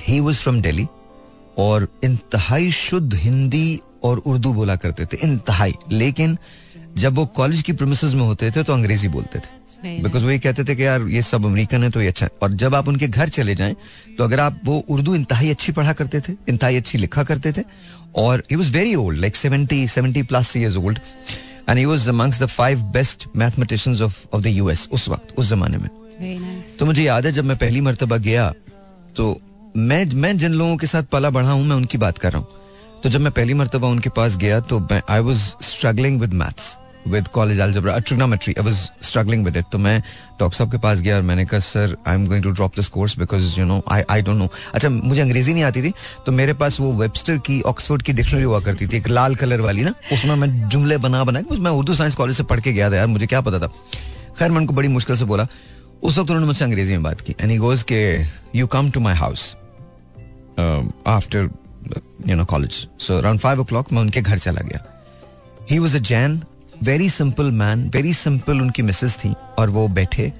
[0.00, 0.86] he was from Delhi
[1.58, 6.36] और इंतहाई शुद्ध हिंदी और उर्दू बोला करते थे इंतहाई। लेकिन
[6.98, 9.56] जब वो कॉलेज की प्रोमिस में होते थे तो अंग्रेज़ी बोलते थे।
[10.02, 12.52] बिकॉज़ वही कहते थे कि यार ये सब अमेरिकन है तो ये अच्छा है। और
[12.54, 13.76] जब आप उनके घर चले जाएँ
[14.18, 17.62] तो अगर आप वो उर्दू इंतहाई अच्छी पढ़ा करते थे इंतहाई अच्छी लिखा करते थे
[18.16, 20.98] और he was very old like seventy seventy plus years old
[21.68, 25.48] and he was amongst the five best mathematicians of of the US उस वक्त उस
[25.48, 25.88] जमाने में।
[26.78, 28.52] तो मुझे याद है जब मैं पहली मरतबा गया
[29.16, 29.40] तो
[29.76, 33.00] मैं मैं जिन लोगों के साथ पला बढ़ा हूँ मैं उनकी बात कर रहा हूँ।
[33.02, 36.76] तो जब मैं पहली मरतबा उनके पास गया तो I was struggling with maths
[37.08, 40.00] with college algebra trigonometry I was struggling with it तो मैं
[40.40, 42.88] डॉक्टर साहब के पास गया और मैंने कहा sir I am going to drop this
[42.88, 45.92] course because you know I I don't know अच्छा मुझे अंग्रेज़ी नहीं आती थी
[46.26, 49.60] तो मेरे पास वो वेबस्टर की ऑक्सफोर्ड की डिक्शनरी हुआ करती थी, एक लाल कलर
[49.60, 52.72] वाली ना। उसमें मैं जुमले बना बना के, मैं उर्दू साइंस कॉलेज से पढ़ के
[52.72, 53.66] गया था यार, मुझे क्या पता था।
[54.38, 55.46] खैर, मैं उनको बड़ी मुश्किल से बोला।
[56.02, 58.00] उस वक्त उन्होंने मुझसे अंग्रेज़ी में बात की एंड ही गोज के
[58.54, 59.54] you come to my house
[61.08, 61.48] after
[62.28, 64.84] you know college so around five o'clock मैं उनके घर चला गया।
[65.70, 66.40] He was a Jain
[66.82, 70.32] very simple man very simple उनकी मिसेस थी और वो बैठे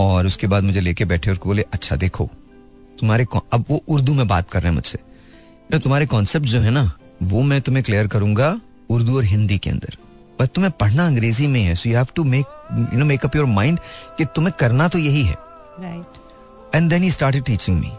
[0.00, 2.28] और उसके बाद मुझे लेके बैठे और बोले अच्छा देखो
[3.00, 4.98] तुम्हारे अब वो उर्दू में बात कर रहे हैं मुझसे।
[5.70, 6.90] ना तुम्हारे कॉन्सेप्ट जो है ना
[7.22, 8.48] वो मैं तुम्हें क्लियर करूँगा
[8.90, 9.96] उर्दू और हिंदी के अंदर।
[10.38, 12.46] पर तुम्हें पढ़ना अंग्रेज़ी में है so you have to make
[12.92, 13.78] you know make up your mind
[14.18, 15.36] कि तुम्हें करना तो यही है।
[15.80, 17.92] Right and then he started teaching me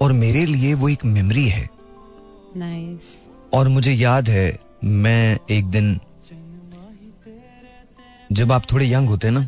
[0.00, 1.68] और मेरे लिए वो एक मेमोरी है।
[2.56, 3.12] नाइस
[3.54, 5.98] और मुझे याद है मैं एक दिन
[8.32, 9.46] जब आप थोड़े यंग होते हैं ना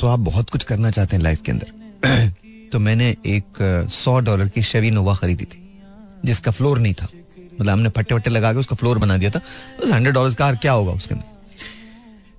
[0.00, 2.30] तो आप बहुत कुछ करना चाहते हैं लाइफ के अंदर।
[2.72, 5.80] तो मैंने एक सौ डॉलर की शेवी नोवा खरीदी थी,
[6.24, 7.08] जिसका फ्लोर नहीं था।
[7.54, 9.40] मतलब हमने पट्टे वट्टे लगा के उसका फ्लोर बना दिया था।
[9.82, 11.26] उस हंड्रेड डॉलर का क्या होगा उसके अंदर?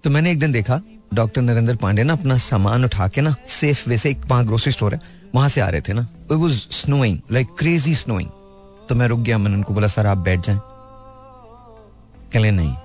[0.03, 0.81] तो मैंने एक दिन देखा,
[1.13, 4.71] डॉक्टर नरेंद्र पांडे ना अपना सामान उठा के ना सेफ़ वे से एक वहाँ ग्रोसरी
[4.71, 4.99] स्टोर है,
[5.35, 8.29] वहाँ से आ रहे थे ना। It was snowing like crazy snowing
[8.89, 10.59] तो मैं रुक गया, मैंने उनको बोला, सर, आप बैठ जाए।
[12.33, 12.75] कहले, नहीं।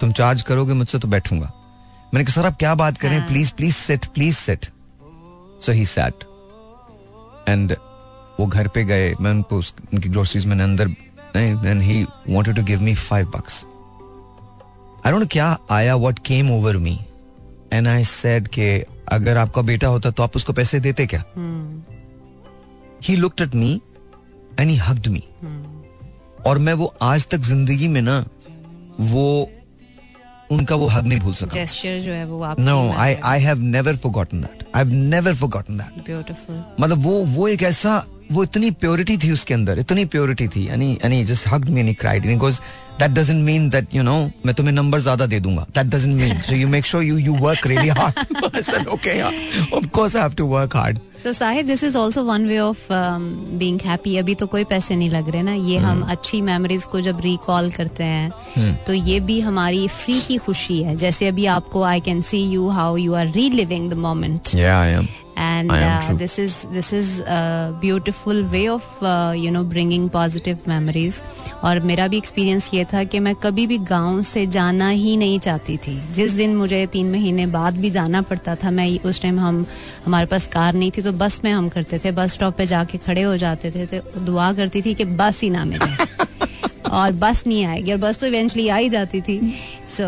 [0.00, 1.52] तुम चार्ज करोगे मुझसे तो बैठूँगा।
[2.14, 4.66] मैंने कहा सर आप क्या बात करें please please sit please sit
[5.62, 6.24] so he sat
[7.48, 7.76] and
[8.40, 10.88] वो घर पे गए। मैं उनको उनकी ग्रोसरीज मैंने अंदर
[11.36, 13.64] then he wanted to give me five bucks
[15.06, 16.98] I don't क्या आया what came over me
[17.72, 21.24] and I said के अगर आपका बेटा होता तो आप उसको पैसे देते क्या?
[23.04, 23.80] He looked at me
[24.60, 25.24] and he hugged me
[26.46, 28.26] और मैं वो आज तक ज़िंदगी में ना
[29.00, 29.50] वो
[30.50, 33.60] उनका वो हक नहीं भूल सका जेस्चर जो है वो आप know I I have
[33.76, 38.42] never forgotten that I have never forgotten that beautiful मतलब वो वो एक ऐसा वो
[38.44, 42.26] इतनी प्योरिटी थी उसके अंदर इतनी प्योरिटी थी। यानी यानी just hugged me and cried
[42.26, 42.60] because
[43.00, 44.16] that doesn't mean that you know
[44.46, 45.66] मैं तुम्हें नंबर ज़्यादा दे दूँगा.
[45.74, 50.16] That doesn't mean so you make sure you you work really hard okay of course
[50.16, 54.16] I have to work hard so Sahib this is also one way of being happy
[54.16, 56.10] अभी तो कोई पैसे नहीं लग रहे ना। ये हम Hmm.
[56.10, 58.86] अच्छी मेमोरीज को जब रिकॉल करते हैं Hmm.
[58.86, 62.68] तो ये भी हमारी फ्री की खुशी है। जैसे अभी आपको I can see you
[62.68, 65.08] how you are reliving the moment या I am
[65.40, 70.66] and uh, this is this is a beautiful way of uh, you know bringing positive
[70.68, 71.22] memories.
[71.64, 75.38] और मेरा भी एक्सपीरियंस ये था कि मैं कभी भी गाँव से जाना ही नहीं
[75.40, 79.40] चाहती थी। जिस दिन मुझे तीन महीने बाद भी जाना पड़ता था मैं उस टाइम
[79.40, 79.64] हम
[80.06, 82.98] हमारे पास कार नहीं थी तो बस में हम करते थे। बस स्टॉप पे जाके
[82.98, 85.92] खड़े हो जाते थे तो दुआ करती थी कि बस ही ना मिले।
[86.90, 89.38] और बस नहीं आएगी और बस तो इवेंचुअली आ ही जाती थी।
[89.88, 90.06] सो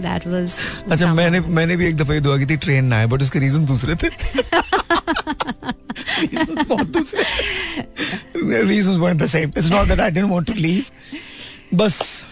[0.00, 0.52] दैट वाज
[0.90, 3.38] अच्छा मैंने मैंने भी एक दफ़ा ये दुआ की थी ट्रेन ना आए बट उसके
[3.38, 4.08] रीजन दूसरे थे।
[6.62, 7.24] बहुत दूसरे।
[8.62, 9.52] Reasons weren't the same.
[9.56, 10.84] It's not that I didn't want to leave.
[11.74, 12.24] बस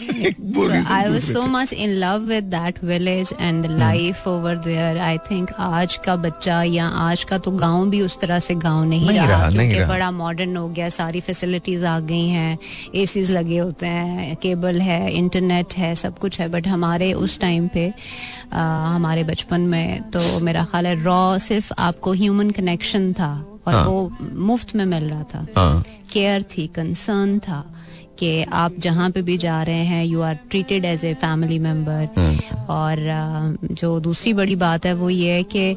[0.00, 3.32] एक was so much in love with so थे। much in love with that village
[3.40, 4.98] and the life over there.
[4.98, 8.84] I think आज का बच्चा या आज का तो गाँव भी उस तरह से गाँव
[8.84, 12.58] नहीं, नहीं रहा, नहीं क्योंकि बड़ा मॉडर्न हो गया सारी फैसिलिटीज़ आ गई हैं
[12.94, 17.68] एसीज लगे होते हैं केबल है इंटरनेट है सब कुछ है बट हमारे उस टाइम
[17.74, 17.92] पे
[18.52, 18.62] आ,
[18.94, 23.32] हमारे बचपन में तो मेरा ख्याल है रॉ सिर्फ़ आपको ह्यूमन कनेक्शन था
[23.66, 27.73] और हाँ। वो मुफ़्त में मिल रहा था हाँ केयर थी कंसर्न था
[28.18, 28.30] कि
[28.62, 32.08] आप जहाँ पे भी जा रहे हैं you are treated as a family member
[32.70, 32.98] और
[33.80, 35.76] जो दूसरी बड़ी बात है वो ये है कि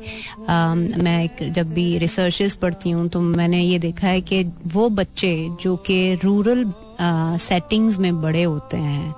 [1.03, 5.33] मैं एक- जब भी रिसर्चेस पढ़ती हूँ तो मैंने ये देखा है कि वो बच्चे
[5.61, 6.65] जो कि रूरल
[7.39, 9.13] सेटिंग्स में बड़े होते हैं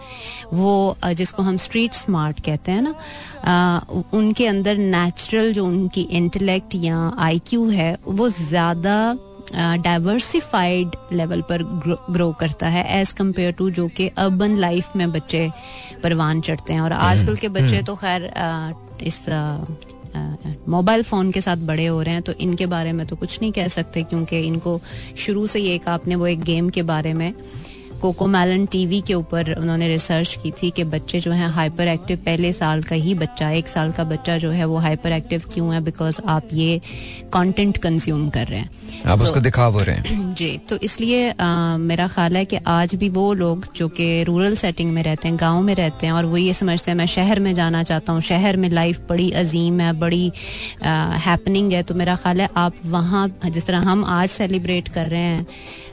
[0.53, 0.71] वो
[1.03, 6.97] अ, जिसको हम स्ट्रीट स्मार्ट कहते हैं ना उनके अंदर नेचुरल जो उनकी इंटेलेक्ट या
[7.19, 8.97] आईक्यू है वो ज़्यादा
[9.53, 11.63] डाइवर्सिफाइड लेवल पर
[12.09, 15.49] ग्रो करता है एज कंपेयर टू जो कि अर्बन लाइफ में बच्चे
[16.03, 18.31] परवान चढ़ते हैं। और आजकल के बच्चे तो खैर
[19.03, 19.25] इस
[20.69, 23.51] मोबाइल फ़ोन के साथ बड़े हो रहे हैं तो इनके बारे में तो कुछ नहीं
[23.51, 24.79] कह सकते क्योंकि इनको
[25.17, 27.33] शुरू से ही एक आपने वो एक गेम के बारे में
[28.01, 32.17] कोको मैलन टीवी के ऊपर उन्होंने रिसर्च की थी कि बच्चे जो हैं हाइपर एक्टिव
[32.25, 35.73] पहले साल का ही बच्चा एक साल का बच्चा जो है वो हाइपर एक्टिव क्यों
[35.73, 35.81] है?
[35.81, 36.81] बिकॉज़ आप ये
[37.33, 38.69] कंटेंट कंज्यूम कर रहे हैं।
[39.05, 41.45] आप तो- उसको दिखा रहे हैं। जी तो इसलिए अ,
[41.79, 45.37] मेरा ख्याल है कि आज भी वो लोग जो कि रूरल सेटिंग में रहते हैं
[45.39, 48.21] गाँव में रहते हैं और वो ये समझते हैं मैं शहर में जाना चाहता हूँ
[48.21, 50.31] शहर में लाइफ बड़ी अजीम है बड़ी
[51.27, 55.19] हैपनिंग है तो मेरा ख्याल है आप वहाँ जिस तरह हम आज सेलिब्रेट कर रहे
[55.19, 55.45] हैं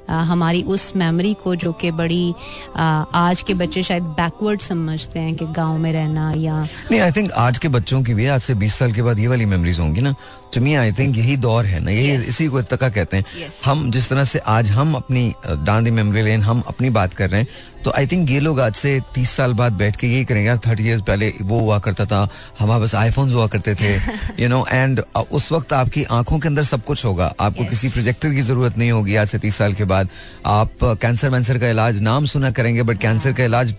[0.09, 2.35] हमारी उस मेमोरी को जो कि बड़ी
[2.77, 7.31] आज के बच्चे शायद बैकवर्ड समझते हैं कि गाँव में रहना या नहीं आई थिंक
[7.47, 10.01] आज के बच्चों की भी, आज से 20 साल के बाद ये वाली मेमोरीज होंगी
[10.01, 10.15] ना
[10.55, 12.29] टू मी आई थिंक यही दौर है ना यही Yes.
[12.29, 13.65] इसी को इत्तका कहते हैं। Yes.
[13.65, 17.41] हम जिस तरह से आज हम अपनी डांडी मेमोरी लेन हम अपनी बात कर रहे
[17.41, 17.49] हैं
[17.85, 20.59] तो आई थिंक ये लोग आज से तीस साल बाद बैठ के यही करेंगे। यार
[20.67, 22.29] थर्टी इयर्स पहले वो हुआ करता था
[22.59, 23.95] हमारे पास आईफोन हुआ करते थे
[24.43, 27.71] यू नो एंड उस वक्त आपकी आँखों के अंदर सब कुछ होगा। आपको Yes.
[27.71, 30.09] किसी प्रोजेक्टर की ज़रूरत नहीं होगी आज से तीस साल के बाद।
[30.47, 33.75] आप कैंसर वैंसर का इलाज नाम सुना करेंगे बट कैंसर का इलाज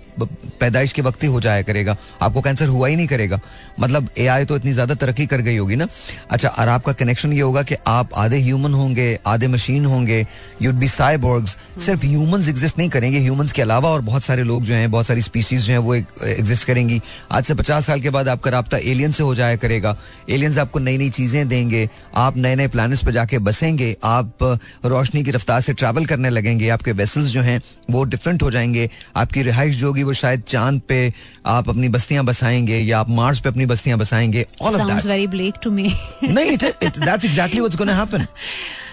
[0.59, 3.39] पैदाइश के वक्त ही हो जाया करेगा। आपको कैंसर हुआ ही नहीं करेगा।
[3.79, 5.87] मतलब एआई तो इतनी ज़्यादा तरक्की कर गई होगी ना।
[6.31, 10.25] अच्छा और आपका कनेक्शन ये होगा कि आप आधे ह्यूमन होंगे आधे मशीन होंगे
[10.61, 14.63] यूड बी साइबोर्ग्स सिर्फ़ ह्यूमंस एग्जिस्ट नहीं करेंगे ह्यूमंस के अलावा और बहुत सारे लोग
[14.63, 18.09] जो हैं बहुत सारी स्पीसीज जो हैं वो एग्जिस्ट करेंगी। आज से पचास साल के
[18.09, 19.95] बाद आपका रबता एलियन से हो जाया करेगा।
[20.29, 24.43] एलियंस आपको नई नई चीज़ें देंगे आप नए नए प्लानट्स पे जाके बसेंगे आप
[24.85, 28.89] रोशनी की रफ्तार से ट्रैवल करने लगेंगे आपके वेसल्स जो हैं वो डिफरेंट हो जाएँगे।
[29.15, 31.13] आपकी रिहाइश जो होगी वो शायद चाँद पे
[31.45, 35.27] आप अपनी बस्तियाँ बसाएँगे या आप मार्स पे अपनी बस्तियाँ बसाएँगे all of that very
[35.27, 35.91] bleak to me
[36.23, 38.25] नहीं that's exactly what's gonna happen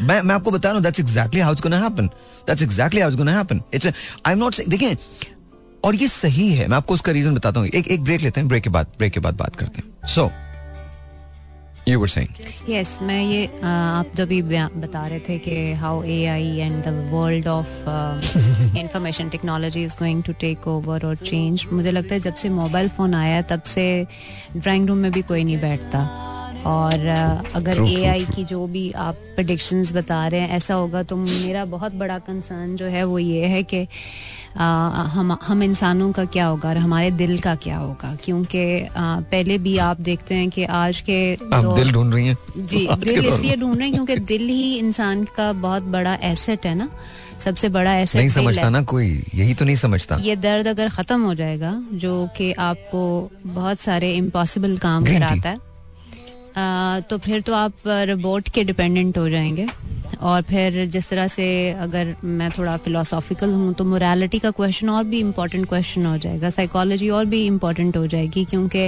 [0.02, 2.06] मैं मैं आपको बता रहा हूँ that's exactly how it's gonna happen
[2.46, 4.96] that's exactly how it's gonna happen it's I am not देखिए
[5.84, 8.48] और ये सही है मैं आपको उसका रीजन बताता हूँ। एक एक ब्रेक लेते हैं
[8.48, 10.30] ब्रेक के बाद ब्रेक के बाद बात करते हैं। सो
[11.88, 12.30] You were saying.
[12.68, 17.10] Yes, मैं ये आप जब भी बता रहे थे कि how A I and the
[17.12, 17.68] world of
[18.78, 22.88] information technology is going to take over और चेंज मुझे लगता है जब से मोबाइल
[22.88, 24.06] फ़ोन आया तब से
[24.56, 26.00] ड्राइंग रूम में भी कोई नहीं बैठता।
[26.66, 27.06] और
[27.54, 31.64] अगर ए आई की जो भी आप प्रडिक्शंस बता रहे हैं ऐसा होगा तो मेरा
[31.64, 33.86] बहुत बड़ा कंसर्न जो है वो ये है कि
[34.56, 38.16] हम हम इंसानों का क्या होगा और हमारे दिल का क्या होगा?
[38.24, 42.36] क्योंकि पहले भी आप देखते हैं कि आज के आप दिल ढूंढ रही हैं?
[42.58, 46.74] जी दिल इसलिए ढूंढ रहे हैं क्योंकि दिल ही इंसान का बहुत बड़ा एसेट है
[46.74, 46.88] ना?
[47.40, 51.20] सबसे बड़ा एसेट नहीं समझता ना कोई यही तो नहीं समझता। ये दर्द अगर खत्म
[51.22, 55.73] हो जाएगा जो कि आपको बहुत सारे इम्पॉसिबल काम कराता है
[56.56, 59.66] तो फिर तो आप रोबोट के डिपेंडेंट हो जाएँगे।
[60.22, 61.46] और फिर जिस तरह से
[61.80, 66.50] अगर मैं थोड़ा फिलोसॉफिकल हूँ तो मोरालिटी का क्वेश्चन और भी इम्पोर्टेंट क्वेश्चन हो जाएगा।
[66.50, 68.86] साइकोलॉजी और भी इम्पोर्टेंट हो जाएगी क्योंकि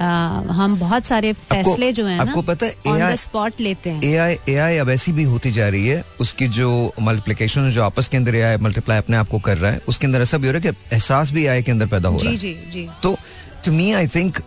[0.00, 4.90] हम बहुत सारे फैसले जो है आपको पता है स्पॉट लेते हैं। एआई एआई अब
[4.90, 8.98] ऐसी भी होती जा रही है उसकी जो मल्टीप्लिकेशन जो आपस के अंदर एआई मल्टीप्लाई
[8.98, 11.32] अपने आप को कर रहा है उसके अंदर ऐसा भी हो रहा है कि एहसास
[11.32, 13.16] भी एआई के अंदर पैदा हो रहा है। जी जी। तो
[13.64, 14.38] टू मी आई थिंक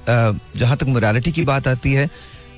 [0.57, 2.09] जहाँ तक मोरालिटी की बात आती है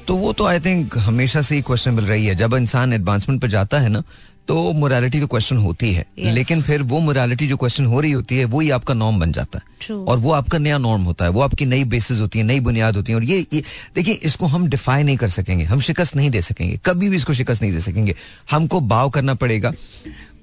[0.08, 3.42] तो वो तो आई थिंक हमेशा से ही क्वेश्चन मिल रही है। जब इंसान एडवांसमेंट
[3.42, 4.04] पर जाता है ना
[4.48, 6.34] तो मोरालिटी तो क्वेश्चन होती है। Yes.
[6.34, 9.32] लेकिन फिर वो मोरालिटी जो क्वेश्चन हो रही होती है वो ही आपका नॉर्म बन
[9.32, 10.08] जाता है। True.
[10.08, 12.96] और वो आपका नया नॉर्म होता है। वो आपकी नई बेसिस होती है नई बुनियाद
[12.96, 13.64] होती है। और ये, ये
[13.96, 17.34] देखिए इसको हम डिफाई नहीं कर सकेंगे। हम शिकस्त नहीं दे सकेंगे। कभी भी इसको
[17.34, 18.16] शिकस्त नहीं दे सकेंगे।
[18.52, 19.72] हमको बाव करना पड़ेगा।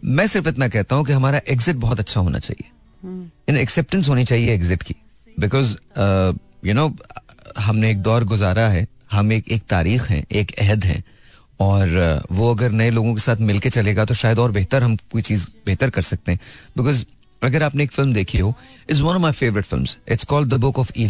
[0.05, 2.71] मैं सिर्फ़ इतना कहता हूँ कि हमारा एग्जिट बहुत अच्छा होना चाहिए।
[3.49, 3.63] इन hmm.
[3.63, 4.95] एक्सेप्टेंस होनी चाहिए एग्जिट की।
[5.41, 5.77] बिकॉज़
[6.67, 6.97] यू नो
[7.59, 11.03] हमने एक दौर गुजारा है। हम एक एक तारीख हैं, एक अहद हैं।
[11.61, 15.23] और वो अगर नए लोगों के साथ मिलके चलेगा तो शायद और बेहतर हम कोई
[15.23, 16.41] चीज़ बेहतर कर सकते हैं।
[16.77, 17.05] बिकॉज़
[17.43, 18.55] अगर आपने एक फ़िल्म देखी हो
[18.91, 21.07] is one of my favourite film it's called the book of E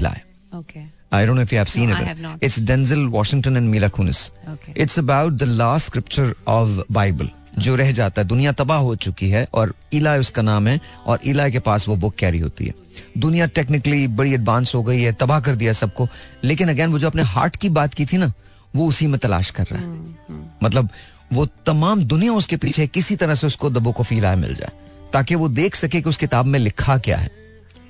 [1.13, 2.39] I don't know if you have seen no, it.
[2.41, 4.31] It's Denzel Washington and Mila Kunis.
[4.49, 4.73] Okay.
[4.77, 7.29] It's about the last scripture of Bible.
[7.59, 11.19] जो रह जाता है दुनिया तबाह हो चुकी है और इला उसका नाम है और
[11.25, 12.75] इला के पास वो बुक कैरी होती है
[13.19, 16.09] दुनिया टेक्निकली बड़ी एडवांस हो गई है तबाह कर दिया सबको
[16.45, 18.33] लेकिन अगेन वो जो अपने हार्ट की बात की थी ना
[18.77, 20.15] वो उसी में तलाश कर रहा है।
[20.63, 20.89] मतलब
[21.33, 24.73] वो तमाम दुनिया उसके पीछे किसी तरह से उसको द बुक ऑफ़ इला मिल जाए
[25.13, 27.31] ताकि वो देख सके कि उस किताब में लिखा क्या है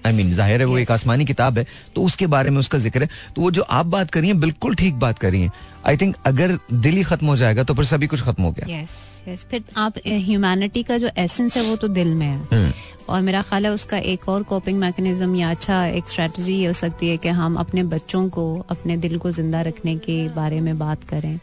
[0.07, 3.03] आई मीन ज़ाहिर है वो एक आसमानी किताब है तो उसके बारे में उसका ज़िक्र
[3.03, 5.51] है तो वो जो आप बात करिए बिल्कुल ठीक बात करिए
[5.87, 8.67] आई थिंक अगर दिल ही खत्म हो जाएगा तो फिर सभी कुछ खत्म हो गया
[8.69, 8.97] yes,
[9.29, 9.45] yes.
[9.51, 12.73] फिर आप ह्यूमैनिटी का जो एसेंस है वो तो दिल में है हम्म।
[13.11, 16.73] और मेरा ख्याल है उसका एक और कोपिंग मैकेनिज्म या अच्छा एक स्ट्रेटजी ये हो
[16.73, 20.79] सकती है कि हम अपने बच्चों को अपने दिल को ज़िंदा रखने के बारे में
[20.79, 21.39] बात करें।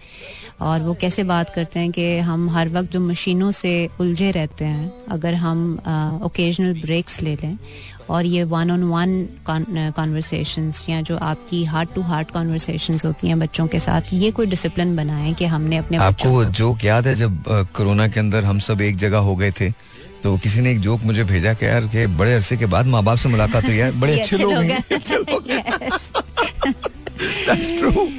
[0.61, 4.65] और वो कैसे बात करते हैं कि हम हर वक्त जो मशीनों से उलझे रहते
[4.65, 5.59] हैं अगर हम
[6.25, 7.57] ओकेजनल ब्रेक्स ले लें
[8.09, 13.39] और ये वन ऑन वन कॉन्वर्सेशन या जो आपकी हार्ट टू हार्ट कॉन्वर्सेशन होती हैं
[13.39, 17.43] बच्चों के साथ ये कोई डिसिप्लिन बनाएँ कि हमने अपने आपको जोक याद है जब
[17.75, 19.71] कोरोना के अंदर हम सब एक जगह हो गए थे?
[20.23, 23.03] तो किसी ने एक जोक मुझे भेजा कि यार के बड़े अरसे के बाद माँ
[23.03, 24.83] बाप से मुलाकात हुई है बड़े अच्छे लोग हैं।
[27.47, 28.11] That's true.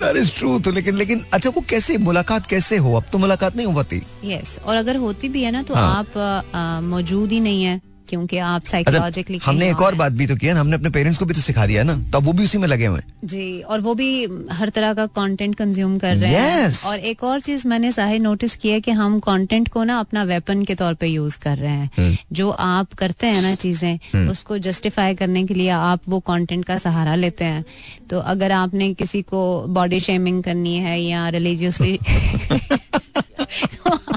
[0.00, 0.64] That is true.
[0.64, 2.94] तो लेकिन लेकिन अच्छा वो कैसे मुलाकात कैसे हो?
[2.94, 5.98] अब तो मुलाकात नहीं हो पाती यस और अगर होती भी है ना तो हाँ.
[5.98, 10.36] आप मौजूद ही नहीं है। क्योंकि आप साइकोलॉजिकली अच्छा, हमने एक और बात भी तो
[10.36, 12.58] किया ना हमने अपने पेरेंट्स को भी तो सिखा दिया ना तो वो भी उसी
[12.58, 16.32] में लगे हुए जी और वो भी हर तरह का कंटेंट कंज्यूम कर रहे.
[16.32, 20.24] हैं और एक और चीज़ मैंने साहिर नोटिस किया कि हम कंटेंट को ना अपना
[20.24, 22.26] वेपन के तौर पे यूज़ कर रहे हैं hmm.
[22.32, 24.30] जो आप करते हैं ना चीज़ें hmm.
[24.30, 27.64] उसको जस्टिफाई करने के लिए आप वो कंटेंट का सहारा लेते हैं
[28.10, 31.98] तो अगर आपने किसी को बॉडी शेमिंग करनी है या रिलीजियसली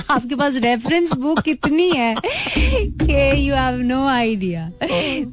[0.09, 4.69] आपके पास रेफरेंस बुक कितनी है कि यू हैव नो आइडिया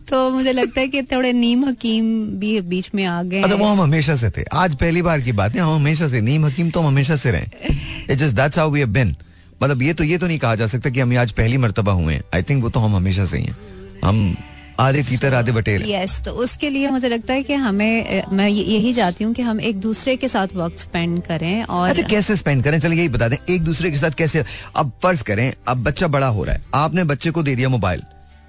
[0.08, 3.66] तो मुझे लगता है कि थोड़े नीम हकीम भी बीच में आ गए अच्छा वो
[3.66, 6.70] हम हमेशा से थे। आज पहली बार की बात है हम हमेशा से नीम हकीम
[6.70, 7.74] तो हम हमेशा से रहे।
[8.10, 9.14] It just that's how we have been
[9.62, 12.14] मतलब ये तो ये तो नहीं कहा जा सकता कि हम आज पहली मर्तबा हुए
[12.14, 13.56] हैं। आई थिंक वो तो हम हमेशा से ही हैं।
[14.04, 14.36] हम
[14.80, 18.92] आधे तीतर आधे बटेर यस तो उसके लिए मुझे लगता है कि हमें मैं यही
[18.94, 22.62] चाहती हूँ कि हम एक दूसरे के साथ वक्त स्पेंड करें और अच्छा कैसे स्पेंड
[22.64, 22.78] करें?
[22.80, 24.44] चलिए यही बता दें एक दूसरे के साथ कैसे
[24.76, 28.02] अब फ़र्ज़ करें अब बच्चा बड़ा हो रहा है आपने बच्चे को दे दिया मोबाइल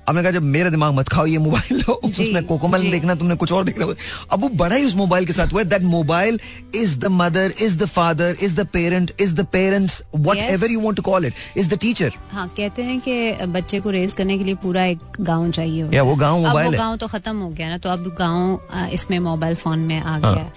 [0.09, 3.51] आपने कहा जब मेरा दिमाग मत खाओ ये मोबाइल लो। उसमें कोकोमल देखना तुमने कुछ
[3.51, 3.85] और देखना
[4.31, 6.39] अब वो बड़ा ही उस मोबाइल के साथ हुआ that mobile
[6.75, 10.01] is the mother is the father is the parent is the parents
[10.37, 13.89] whatever you want to call it is the teacher हाँ कहते हैं कि बच्चे को
[13.89, 17.07] रेज करने के लिए पूरा एक गाँव चाहिए या वो गाँव मोबाइल है। गाँव तो
[17.07, 20.51] खत्म हो गया ना तो अब गाँव इसमें मोबाइल फ़ोन में आ गया है।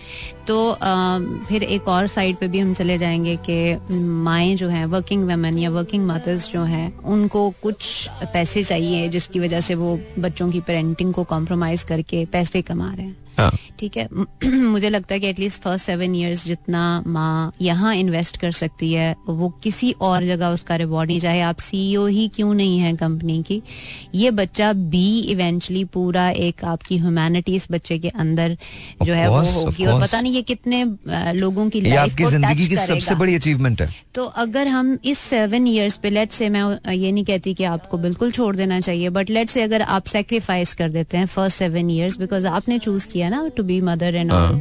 [0.50, 0.74] तो
[1.48, 3.92] फिर एक और साइड पे भी हम चले जाएँगे कि
[4.24, 9.40] माएँ जो हैं वर्किंग वेमेन या वर्किंग मदर्स जो हैं, उनको कुछ पैसे चाहिए जिसकी
[9.40, 13.16] वजह से वो बच्चों की पेरेंटिंग को कॉम्प्रोमाइज करके पैसे कमा रहे हाँ।
[13.78, 14.08] ठीक है।
[14.44, 19.14] मुझे लगता है कि एटलीस्ट फ़र्स्ट सेवन इयर्स जितना माँ यहाँ इन्वेस्ट कर सकती है
[19.28, 23.42] वो किसी और जगह उसका रिवॉर्ड नहीं चाहे आप सीईओ ही क्यों नहीं है कंपनी
[23.42, 23.60] की
[24.14, 28.56] ये बच्चा भी इवेंचुअली पूरा एक आपकी ह्यूमैनिटी इस बच्चे के अंदर
[29.04, 30.84] जो है वो course, होगी। और पता नहीं ये कितने
[31.32, 35.66] लोगों की लाइफ को ज़िंदगी की सबसे बड़ी अचीवमेंट है। तो अगर हम इस सेवन
[35.68, 39.30] ईयर्स पे लेट से मैं ये नहीं कहती कि आपको बिल्कुल छोड़ देना चाहिए बट
[39.30, 43.28] लेट से अगर आप सेक्रीफाइस कर देते हैं फ़र्स्ट सेवन ईयर्स बिकॉज़ आपने चूज़ किया
[43.30, 44.60] ना to be mother and all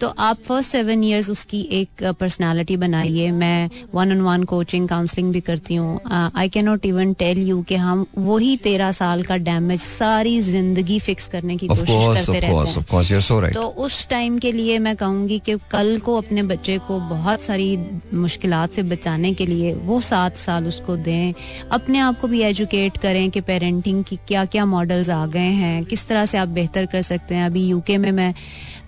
[0.00, 5.32] तो आप फ़र्स्ट सेवन इयर्स उसकी एक पर्सनालिटी बनाइए। मैं one on one coaching counselling
[5.32, 9.36] भी करती हूँ। I can not even tell you कि हम वही तेरह साल का
[9.38, 14.78] डैमेज सारी ज़िंदगी फिक्स करने की कोशिश करते रहते हैं। तो उस टाइम के लिए
[14.78, 17.76] मैं कहूँगी कि कल को अपने बच्चे को बहुत सारी
[18.14, 21.32] मुश्किल से बचाने के लिए वो सात साल उसको दें।
[21.70, 25.84] अपने आप को भी एजुकेट करें कि पेरेंटिंग की क्या क्या मॉडल्स आ गए हैं
[25.84, 28.32] किस तरह से आप बेहतर कर सकते हैं। अभी यूके में मैं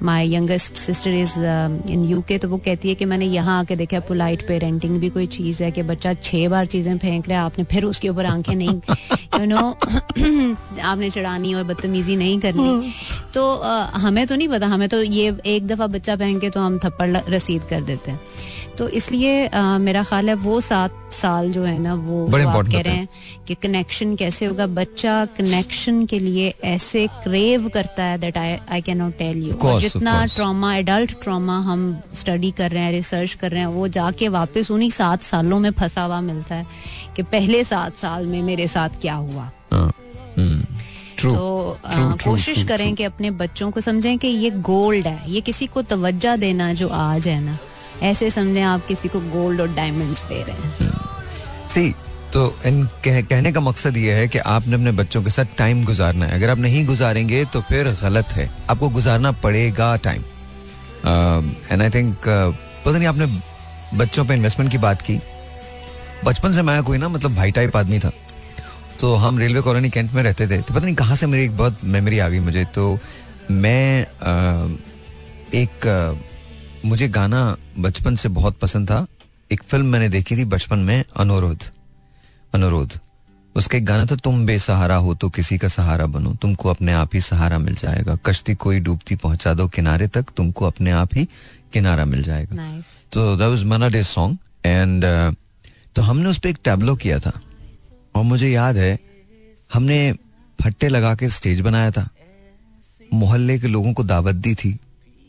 [0.02, 1.32] my youngest sister is
[1.92, 5.26] in UK तो वो कहती है कि मैंने यहाँ आके देखा पोलाइट पेरेंटिंग भी कोई
[5.26, 8.54] चीज़ है कि बच्चा छह बार चीज़ें फेंक रहा है आपने फिर उसके ऊपर आँखें
[8.54, 8.80] नहीं
[9.40, 9.56] यू नो
[10.82, 12.92] आपने चढ़ानी और बदतमीजी नहीं करनी।
[13.34, 13.54] तो
[13.98, 17.16] हमें तो नहीं पता हमें तो ये एक दफ़ा बच्चा फेंके के तो हम थप्पड़
[17.34, 18.20] रसीद कर देते हैं।
[18.78, 19.48] तो इसलिए
[19.80, 23.44] मेरा ख्याल है वो सात साल जो है ना वो, आप कह रहे हैं। हैं
[23.46, 28.80] कि कनेक्शन कैसे होगा। बच्चा कनेक्शन के लिए ऐसे क्रेव करता है that I I
[28.80, 30.24] can not tell you जितना.
[30.26, 31.80] ट्रॉमा एडल्ट ट्रॉमा हम
[32.14, 35.70] स्टडी कर रहे हैं रिसर्च कर रहे हैं वो जाके वापस उन्हीं सात सालों में
[35.70, 36.66] फंसा हुआ मिलता है
[37.16, 39.50] कि पहले सात साल में मेरे साथ क्या हुआ।
[41.18, 45.40] ट्रू तो अ, कोशिश करें कि अपने बच्चों को समझें कि ये गोल्ड है ये
[45.40, 47.58] किसी को तवज्जा देना जो आज है ना
[48.02, 50.92] ऐसे समझे आप किसी को गोल्ड और डायमंड्स दे रहे हैं।
[51.68, 51.90] सी
[52.32, 55.84] तो इन कह, कहने का मकसद ये है कि आपने अपने बच्चों के साथ टाइम
[55.84, 60.22] गुजारना है। अगर आप नहीं गुजारेंगे तो फिर गलत है। आपको गुजारना पड़ेगा टाइम
[61.70, 63.26] एंड आई थिंक पता नहीं आपने
[63.94, 65.18] बच्चों पे इन्वेस्टमेंट की बात की?
[66.24, 68.10] बचपन से मैं कोई ना मतलब भाई टाइप आदमी था।
[69.00, 71.56] तो हम रेलवे कॉलोनी कैंट में रहते थे। तो पता नहीं कहाँ से मेरी एक
[71.56, 72.98] बहुत मेमोरी आ गई मुझे। तो
[73.50, 74.32] मैं अ,
[75.54, 76.27] एक अ,
[76.88, 77.40] मुझे गाना
[77.78, 79.06] बचपन से बहुत पसंद था।
[79.50, 81.64] एक फ़िल्म मैंने देखी थी बचपन में अनुरोध।
[82.54, 82.98] अनुरोध।
[83.54, 87.14] उसका एक गाना था तुम बेसहारा हो तो किसी का सहारा बनो। तुमको अपने आप
[87.14, 91.24] ही सहारा मिल जाएगा। कश्ती कोई डूबती पहुँचा दो किनारे तक। तुमको अपने आप ही
[91.72, 92.70] किनारा मिल जाएगा।
[93.12, 95.04] तो that was Manna Dey song and
[95.96, 97.40] तो हमने उस पर एक टैबलो किया था।
[98.14, 98.98] और मुझे याद है
[99.74, 100.12] हमने
[100.58, 102.08] फट्टे लगा के स्टेज बनाया था।
[103.10, 104.78] मोहल्ले के लोगों को दावत दी थी।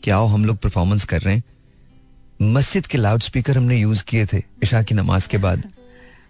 [0.04, 1.42] कि आओ हम लोग परफॉर्मेंस कर रहे हैं।
[2.42, 5.72] मस्जिद के लाउड स्पीकर हमने यूज़ किए थे इशा की नमाज़ के बाद।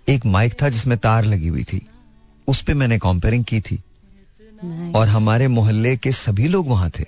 [0.09, 1.87] एक माइक था जिसमें तार लगी हुई थी।
[2.47, 3.83] उस पे मैंने कॉम्पेयरिंग की थी।
[4.95, 7.05] और हमारे मोहल्ले के सभी लोग वहाँ थे।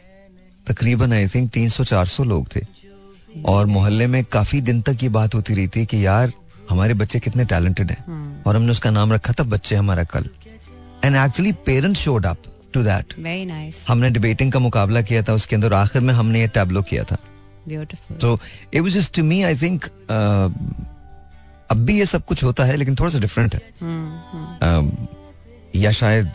[0.66, 2.60] तकरीबन आई थिंक 300-400 लोग थे।
[3.44, 6.32] और मोहल्ले में काफ़ी दिन तक ये बात होती रही थी कि यार
[6.70, 8.04] हमारे बच्चे कितने टैलेंटेड हैं।
[8.42, 10.28] और हमने उसका नाम रखा था बच्चे हमारा कल।
[11.04, 12.38] And actually parents showed up
[12.74, 16.40] to that very nice हमने डिबेटिंग का मुकाबला किया था उसके अंदर आखिर में हमने
[16.40, 17.16] ये टैबलो किया था।
[17.68, 18.38] ब्यूटीफुल तो
[18.74, 19.84] it was just to me I think
[21.70, 23.60] अब भी ये सब कुछ होता है लेकिन थोड़ा सा डिफरेंट है।
[24.60, 24.90] um,
[25.76, 26.32] या शायद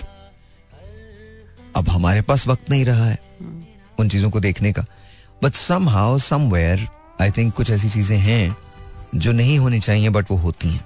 [1.76, 4.00] अब हमारे पास वक्त नहीं रहा है hmm.
[4.00, 4.86] उन चीज़ों को देखने का।
[5.44, 5.54] But
[5.90, 6.88] somehow somewhere
[7.22, 8.56] I think कुछ ऐसी चीज़ें हैं
[9.16, 10.86] जो नहीं होनी चाहिए बट वो होती हैं।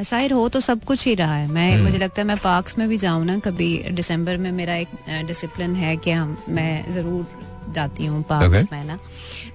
[0.00, 2.88] असाइर हो तो सब कुछ ही रहा है। मैं मुझे लगता है मैं पार्क्स में
[2.88, 4.88] भी जाऊँ ना कभी दिसंबर में मेरा एक
[5.26, 7.26] डिसिप्लिन है कि हम मैं ज़रूर
[7.74, 8.72] जाती हूँ पार्क्स Okay.
[8.72, 8.98] में ना।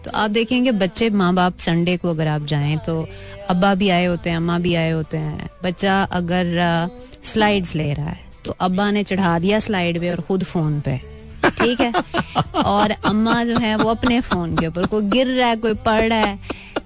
[0.06, 3.06] तो आप देखेंगे बच्चे माँ बाप संडे को अगर आप जाएँ तो
[3.50, 6.90] अब्बा भी आए होते हैं अम्मा भी आए होते हैं। बच्चा अगर
[7.26, 10.98] स्लाइड्स ले रहा है तो अब्बा ने चढ़ा दिया स्लाइड पे और खुद फ़ोन पे।
[11.60, 11.92] ठीक है?
[12.66, 16.02] और अम्मा जो है वो अपने फ़ोन के ऊपर कोई गिर रहा है कोई पढ़
[16.02, 16.40] रहा है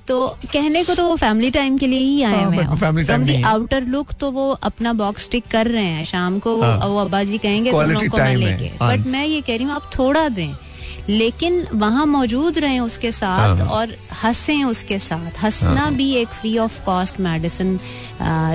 [0.07, 3.81] तो कहने को तो वो फैमिली टाइम के लिए ही आए हाँ, फ्रॉम दी आउटर
[3.81, 7.23] लुक तो वो अपना बॉक्स टिक कर रहे हैं। शाम को वो, हाँ। वो अब्बा
[7.23, 9.89] जी कहेंगे तुम लोग को मैं लेके हाँ। बट मैं ये कह रही हूँ आप
[9.97, 10.53] थोड़ा दें।
[11.09, 16.57] लेकिन वहाँ मौजूद रहें उसके साथ हाँ। और हंसें उसके साथ। हंसना भी एक free
[16.57, 17.79] of cost medicine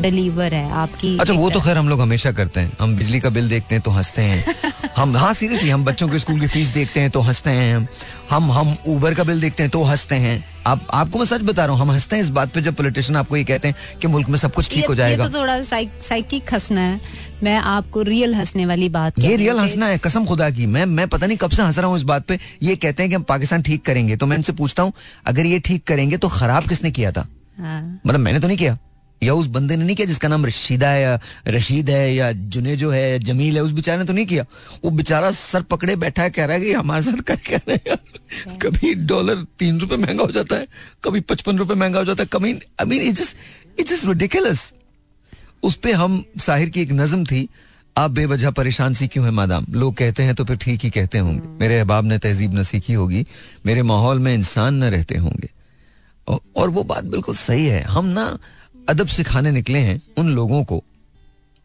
[0.04, 3.30] reliever है। आपकी अच्छा वो तो खैर हम लोग हमेशा करते हैं। हम बिजली का
[3.30, 4.54] बिल देखते हैं तो हँसते हैं।
[4.96, 7.86] हम हाँ सीरियसली हम बच्चों के स्कूल की फ़ीस देखते हैं तो हँसते हैं। हम
[8.30, 11.64] हम हम ऊबर का बिल देखते हैं तो हँसते हैं। आप आपको मैं सच बता
[11.64, 14.06] रहा हूँ हम हँसते हैं इस बात पे जब पॉलिटिशियन आपको ये कहते हैं कि
[14.06, 17.00] मुल्क में सब कुछ ठीक हो जाएगा। ये तो थोड़ा साइकिक हंसना है।
[17.42, 21.08] मैं आपको रियल हंसने वाली बात ये रियल हंसना है कसम खुदा की। मैं मैं
[21.08, 23.22] पता नहीं कब से हंस रहा हूँ इस बात पे। ये कहते हैं कि हम
[23.22, 24.92] पाकिस्तान ठीक करेंगे। तो मैं इनसे पूछता हूँ
[25.26, 27.26] अगर ये ठीक करेंगे तो खराब किसने किया था?
[27.58, 28.76] हाँ। मतलब मैंने तो नहीं किया।
[29.22, 32.76] या उस बंदे ने नहीं किया जिसका नाम रशीदा है या रशीद है या जुने
[32.76, 34.44] जो है या जमील है उस बेचारे ने तो नहीं किया।
[34.84, 37.90] वो बेचारा सर पकड़े बैठा है कह रहा है कि हमारे साथ कर क्या रहे
[37.90, 37.98] हैं?
[38.58, 40.66] कभी डॉलर तीन रुपए महँगा हो जाता है
[41.04, 44.72] कभी पचपन रुपए महँगा हो जाता है कभी I mean it just it just ridiculous
[45.62, 47.48] उस पे हम साहिर की एक नज्म थी
[47.96, 51.18] आप बेवजह परेशान सी क्यों है मादाम। लोग कहते हैं तो फिर ठीक ही कहते
[51.18, 53.24] होंगे। मेरे अहबाब ने तहजीब न सीखी होगी
[53.66, 55.50] मेरे माहौल में इंसान न रहते होंगे।
[56.56, 58.26] और वो बात बिल्कुल सही है। हम ना
[58.88, 60.82] अदब सिखाने निकले हैं उन लोगों को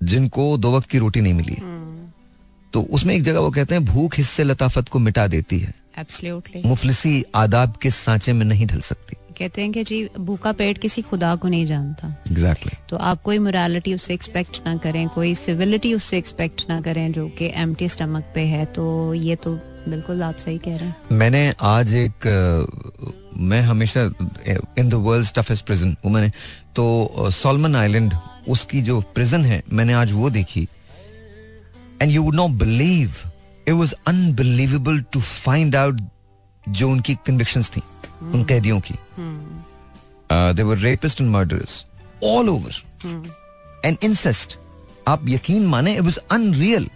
[0.01, 1.71] जिनको दो वक्त की रोटी नहीं मिली है।
[2.74, 6.65] तो उसमें एक जगह वो कहते हैं भूख हिस्से लताफत को मिटा देती है। Absolutely.
[6.65, 11.01] मुफलिसी आदाब के सांचे में नहीं ढल सकती। कहते हैं कि जी भूखा पेट किसी
[11.01, 15.93] खुदा को नहीं जानता। एग्जैक्टली तो आप कोई मोरालिटी उससे एक्सपेक्ट ना करें कोई सिविलिटी
[15.93, 19.53] उससे एक्सपेक्ट ना करें जो कि एम्प्टी स्टमक पे है तो ये तो
[19.88, 22.28] बिल्कुल आप सही कह रहे हैं। मैंने आज एक
[23.38, 24.01] मैं हमेशा
[24.78, 26.32] in the world toughest prison वो मैंने
[26.76, 28.13] तो सॉलमन आइलैंड
[28.49, 30.67] उसकी जो प्रिजन है मैंने आज वो देखी।
[32.01, 33.15] And you would not believe
[33.67, 36.01] it was unbelievable to find out
[36.65, 37.82] जो उनकी कन्विक्शंस थी
[38.24, 38.95] उन कैदियों की।
[40.55, 41.84] They were rapist and murderers
[42.24, 42.82] all over
[43.86, 44.57] and incest
[45.07, 46.89] आप यकीन माने इट वाज अनरियल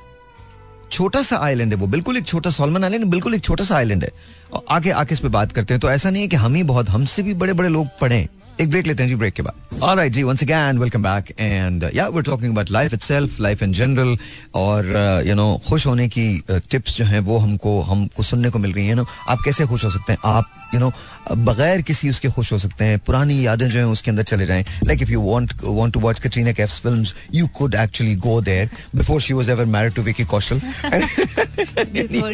[0.91, 4.03] छोटा सा आइलैंड है वो बिल्कुल एक छोटा सोलमन आइलैंड बिल्कुल एक छोटा सा आइलैंड
[4.03, 4.11] है।
[4.53, 6.63] और आगे आके इस पे बात करते हैं तो ऐसा नहीं है कि हम ही
[6.65, 8.27] बहुत हमसे भी बड़े बड़े लोग पढ़े।
[8.61, 11.89] एक ब्रेक लेते हैं जी ब्रेक के बाद। Alright ji once again welcome back and
[11.95, 14.17] yeah we talking about life itself life in general
[14.55, 14.85] और
[15.27, 18.87] यू नो खुश होने की टिप्स जो हैं वो हमको हमको सुनने को मिल रही
[18.87, 20.19] हैं ना आप कैसे खुश हो सकते हैं?
[20.25, 20.91] आप यू नो
[21.35, 24.65] बगैर किसी उसके खुश हो सकते हैं। पुरानी यादें जो हैं उसके अंदर चले जाएँ।
[24.87, 28.69] Like if you want want to watch Katrina Kaif's films you could actually go there
[28.95, 30.61] before she was ever married to Vicky Kaushal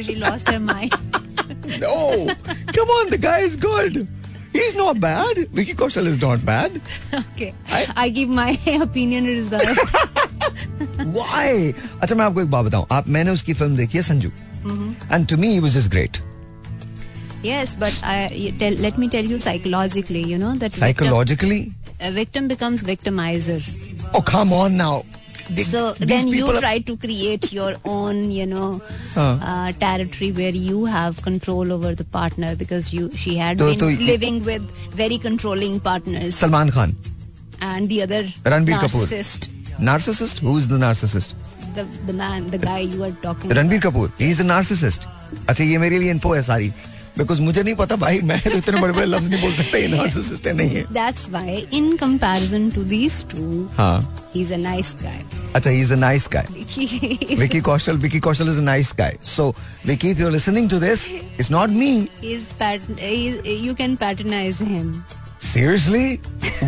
[0.05, 0.95] she lost her mind.
[1.81, 1.97] No,
[2.75, 4.05] come on, the guy is good.
[4.52, 5.38] He's not bad.
[5.56, 6.80] Vicky Kaushal is not bad.
[7.18, 7.52] Okay.
[7.96, 8.50] I give my
[8.84, 9.92] opinion reserved.
[11.16, 11.74] Why?
[12.02, 14.30] अच्छा मैं आपको एक बात बताऊं आप मैंने उसकी film देखी है Sanju
[15.12, 16.18] and to me he was just great
[17.42, 21.60] yes, but I you tell, let me tell you psychologically, you know that victim, psychologically
[22.00, 23.60] a victim becomes victimizer.
[24.16, 24.80] Oh come on
[25.50, 28.66] Now So then you try to create your own, you know,
[29.16, 33.78] uh, territory where you have control over the partner because you she had तो- been
[33.82, 34.66] तो ये- living with
[35.00, 36.94] very controlling partners Salman Khan
[37.70, 39.48] and the other Ranbir Kapoor narcissist,
[39.90, 41.34] narcissist who is the narcissist
[41.78, 43.52] the the man, the guy you are talking.
[43.58, 45.08] Ranbir Kapoor he is a narcissist
[45.48, 46.70] अच्छा ये मेरे लिए info है सारी
[47.17, 49.87] because मुझे नहीं पता भाई मैं तो इतने बड़े बड़े लफ्ज नहीं बोल सकता ये
[49.87, 53.97] नार्सिसिस्ट नहीं है That's why, in comparison to these two, हाँ
[54.35, 55.17] he's a nice guy.
[55.55, 58.91] अच्छा ही is a nice guy He is- Vicky Kaushal, Vicky Kaushal is a nice
[59.01, 59.11] guy.
[59.33, 59.47] So,
[59.91, 61.03] Vicky, if you're listening to this,
[61.37, 61.91] it's not me.
[62.21, 63.37] he's pat- he's,
[63.67, 64.89] you can patronize him.
[65.39, 66.19] Seriously?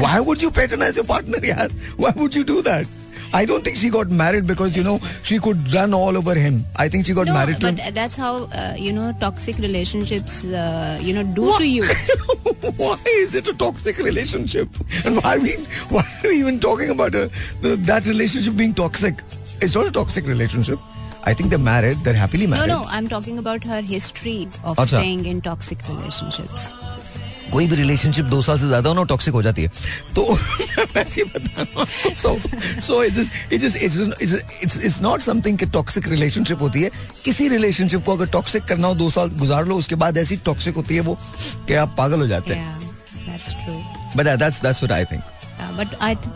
[0.05, 1.67] Why would you patronize your partner, yaar?
[1.97, 2.11] Why
[3.43, 3.63] would you do that?
[3.63, 6.65] I don't think she got married because, you know, she could run all over him.
[6.75, 10.45] I think she got no, married to but that's how uh, you know toxic relationships
[10.45, 11.83] uh, you know do to you.
[12.77, 14.69] why is it a toxic relationship?
[15.05, 15.53] And why are we,
[15.89, 17.29] why are we even talking about a,
[17.61, 19.15] the, that relationship being toxic?
[19.61, 20.79] It's not a toxic relationship.
[21.23, 21.97] I think they're married.
[21.97, 22.67] They're happily married.
[22.67, 24.87] no, no, I'm talking about her history of Acha.
[24.87, 26.73] staying in toxic relationships.
[27.55, 29.69] कोई भी relationship दो साल से ज़्यादा हो ना toxic हो जाती है।
[30.15, 30.23] तो
[30.95, 32.37] मैं बता रहा so
[32.81, 36.89] so it's not something कि टॉक्सिक रिलेशनशिप होती है।
[37.25, 40.75] किसी रिलेशनशिप को अगर टॉक्सिक करना हो दो साल गुजार लो उसके बाद ऐसी टॉक्सिक
[40.75, 41.17] होती है वो
[41.67, 42.63] कि आप पागल हो जाते हैं।
[44.17, 45.23] But that's that's what I think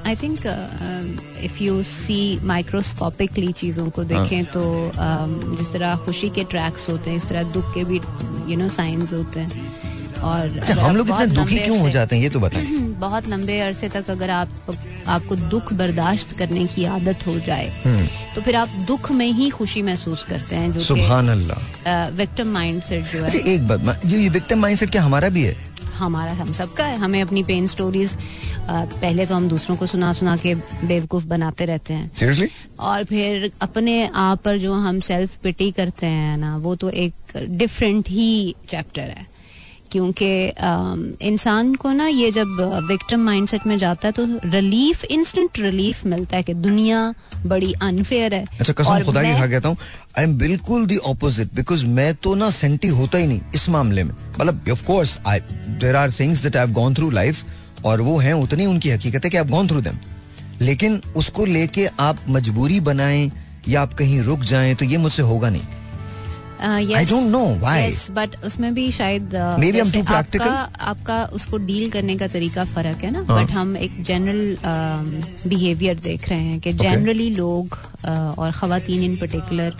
[0.09, 0.45] I think.
[0.45, 0.53] Uh,
[0.85, 1.07] um,
[1.47, 4.63] if you see microscopically चीज़ों को देखें तो
[5.07, 8.69] um, जिस तरह खुशी के ट्रैक्स होते हैं इस तरह दुख के भी you know
[8.77, 9.49] साइंस होते हैं।
[10.23, 12.65] और अच्छा हम लोग इतने दुखी क्यों हो जाते हैं ये तो बताएँ
[13.03, 14.75] बहुत लंबे अरसे तक अगर आप
[15.07, 17.69] आपको दुख बर्दाश्त करने की आदत हो जाए
[18.35, 22.51] तो फिर आप दुख में ही खुशी महसूस करते हैं जो सुबहान अल्लाह कि विक्टिम
[22.53, 25.55] माइंडसेट जो अच्छा है। एक बात ये विक्टिम माइंडसेट क्या हमारा भी है?
[25.97, 28.17] हमारा हम सबका है। हमें अपनी पेन स्टोरीज
[28.69, 30.53] पहले तो हम दूसरों को सुना सुना के
[30.83, 32.47] बेवकूफ़ बनाते रहते हैं। सीरियसली
[32.79, 37.13] और फिर अपने आप पर जो हम सेल्फ पिटी करते हैं ना वो तो एक
[37.35, 39.27] डिफरेंट ही चैप्टर है।
[39.91, 40.29] क्योंकि
[41.27, 46.37] इंसान को ना ये जब विक्टिम माइंडसेट में जाता है तो रिलीफ इंस्टेंट रिलीफ मिलता
[46.37, 47.13] है कि दुनिया
[47.45, 49.77] बड़ी अनफेयर है। अच्छा कसम खुदा की खा कहता हूँ
[50.17, 54.03] आई एम बिल्कुल दी ऑपोजिट बिकॉज़ मैं तो ना सेंटी होता ही नहीं इस मामले
[54.03, 55.39] में। मतलब of course I
[55.79, 57.43] there are things that I have gone through life
[57.85, 59.97] और वो हैं उतनी उनकी हकीकत है कि आप गॉन थ्रू देम
[60.61, 63.31] लेकिन उसको लेके आप मजबूरी बनाएँ
[63.67, 65.61] या आप कहीं रुक जाएँ तो ये मुझसे होगा नहीं।
[66.61, 68.11] I don't know why.
[68.11, 70.79] But उसमें भी शायद uh.
[70.79, 73.43] आपका, उसको डील करने का तरीका फ़र्क है ना हाँ.
[73.43, 74.57] बट हम एक जनरल
[75.47, 77.69] बिहेवियर देख रहे हैं कि जनरली लोग
[78.01, 79.73] uh, और खातन इन पर्टिकुलर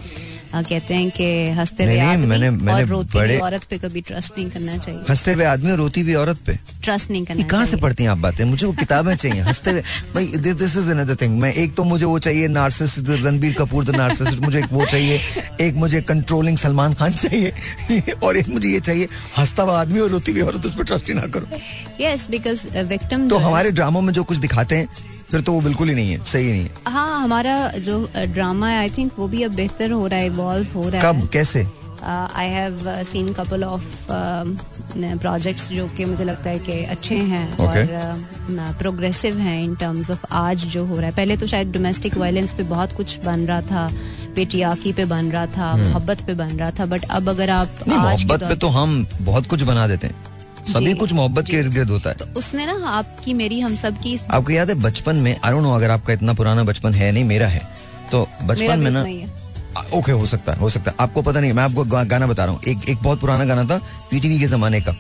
[0.54, 4.38] कहते हैं कि हँसते हुए आदमी मैंने- मैंने और रोती हुई औरत पे कभी ट्रस्ट
[4.38, 6.54] नहीं करना चाहिए। हँसते हुए आदमी और रोती हुई औरत पे?
[6.84, 8.44] ट्रस्ट नहीं करना कहाँ से पढ़ती हैं आप बातें?
[8.46, 9.82] मुझे वो किताबें चाहिए हँसते हुए
[10.16, 13.96] भाई दिस इज़ अनदर थिंग मैं एक तो मुझे वो चाहिए narcissist Ranbir Kapoor the
[13.96, 15.20] narcissist मुझे एक वो चाहिए
[15.62, 17.54] एक मुझे कंट्रोलिंग सलमान खान चाहिए
[18.24, 21.08] और एक मुझे ये चाहिए हंसता हुआ आदमी और रोती हुई औरत उस पर ट्रस्ट
[21.08, 21.48] ही ना करो।
[22.02, 24.88] यस बिकॉज़ विक्टिम तो हमारे ड्रामों में जो कुछ दिखाते हैं
[25.32, 28.78] फिर तो वो बिल्कुल ही नहीं है सही नहीं है। हाँ हमारा जो ड्रामा है
[28.78, 31.28] आई थिंक वो भी अब बेहतर हो रहा है इवॉल्व हो रहा है। कब?
[31.34, 31.68] कैसे?
[32.04, 37.90] I have seen couple of projects जो कि मुझे लगता है कि अच्छे हैं Okay.
[37.90, 42.18] और प्रोग्रेसिव हैं इन टर्म्स ऑफ़ आज जो हो रहा है। पहले तो शायद डोमेस्टिक
[42.18, 43.90] वायलेंस पे बहुत कुछ बन रहा था
[44.36, 47.90] पेटियाकी पे बन रहा था मोहब्बत पे बन रहा था बट अब अगर आप आज
[47.90, 50.16] मोहब्बत पे तो हम बहुत कुछ बना देते हैं।
[50.70, 54.00] सभी कुछ मोहब्बत के इर्द गिर्द होता है। तो उसने ना आपकी मेरी हम सब
[54.02, 57.12] की आपको याद है बचपन में आई डोंट नो अगर आपका इतना पुराना बचपन है
[57.12, 57.62] नहीं मेरा है।
[58.12, 59.06] तो बचपन में ना
[59.94, 62.54] ओके हो। सकता है हो सकता है। आपको पता नहीं मैं आपको गाना बता रहा
[62.54, 63.78] हूँ। एक एक बहुत पुराना गाना था
[64.12, 64.96] पीटीवी के जमाने का।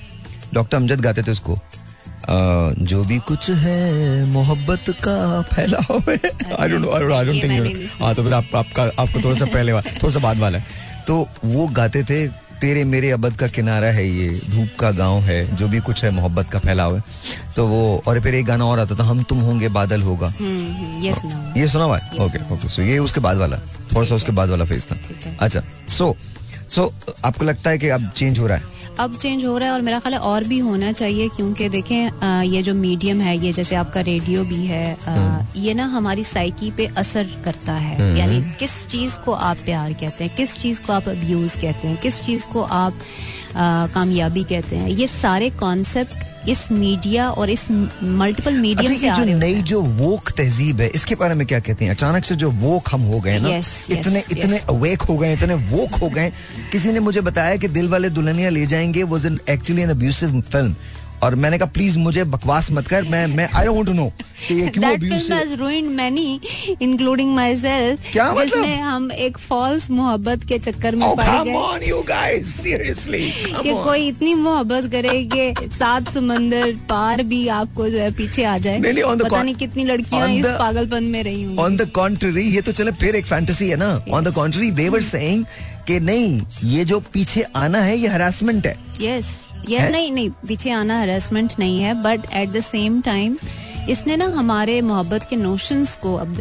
[0.53, 6.69] डॉक्टर अमजद गाते थे उसको। आ, जो भी कुछ है मोहब्बत का फैलाव है। I
[6.69, 10.09] don't know I don't think हाँ तो फिर आप, आपका आपको थोड़ा सा पहले थोड़ा
[10.09, 10.65] सा बाद वाला है।
[11.07, 12.27] तो वो गाते थे
[12.61, 16.11] तेरे मेरे अबद का किनारा है ये धूप का गाँव है जो भी कुछ है
[16.11, 17.03] मोहब्बत का फैलाव है।
[17.55, 20.73] तो वो और फिर एक गाना और आता था हम तुम होंगे बादल होगा। हम्म,
[20.73, 22.09] हम्म, ये सुना हुआ। ये सुना हुआ है?
[22.19, 23.57] ओके ओके सो ये उसके बाद वाला
[23.95, 24.97] थोड़ा सा उसके बाद वाला फ़ेज़ था।
[25.39, 26.15] अच्छा सो
[26.71, 26.93] सो
[27.25, 28.78] आपको लगता है कि अब चेंज हो रहा है?
[28.99, 32.43] अब चेंज हो रहा है और मेरा ख्याल है और भी होना चाहिए क्योंकि देखें
[32.43, 36.71] ये जो मीडियम है ये जैसे आपका रेडियो भी है आ, ये ना हमारी साइकी
[36.71, 40.93] पे असर करता है। यानी किस चीज़ को आप प्यार कहते हैं किस चीज़ को
[40.93, 42.99] आप अब्यूज कहते हैं किस चीज़ को आप
[43.93, 49.37] कामयाबी कहते हैं ये सारे कॉन्सेप्ट इस मीडिया और इस मल्टीपल मीडिया अच्छा से जो
[49.39, 51.91] नई जो वोक तहजीब है इसके बारे में क्या कहते हैं?
[51.91, 54.37] अचानक से जो वोक हम हो गए ना Yes, yes, इतने yes.
[54.37, 56.31] इतने अवेक हो गए इतने वोक हो गए
[56.71, 59.17] किसी ने मुझे बताया कि दिल वाले दुल्हनिया ले जाएँगे वो
[59.49, 60.75] एक्चुअली एन अब्यूसिव फ़िल्म
[61.23, 64.11] और मैंने कहा प्लीज़ मुझे बकवास मत कर मैं मैं आई डोंट नो
[64.47, 64.83] कि ये क्यों
[65.95, 66.27] many,
[66.81, 68.11] including myself.
[68.11, 68.45] क्या मतलब?
[68.45, 73.21] जिसमें हम एक फॉल्स मोहब्बत के चक्कर में Oh, पड़ गए on, you guys, seriously.
[73.45, 78.43] Come कि कोई इतनी मोहब्बत करे कि सात समंदर पार भी आपको जो है पीछे
[78.43, 81.89] आ जाए नहीं, नहीं, पता नहीं कितनी लड़कियाँ इस पागलपन में रही होंगी ऑन द
[81.95, 85.45] कॉन्ट्ररी ये तो चले फिर एक फैंटेसी है ना on the contrary they're saying
[85.89, 89.29] कि नहीं ये जो पीछे आना है ये हरासमेंट है यस
[89.69, 89.91] ये है?
[89.91, 93.37] नहीं नहीं पीछे आना हरासमेंट नहीं है but at the same time
[93.89, 96.35] इसने ना हमारे मोहब्बत के नोशंस को अब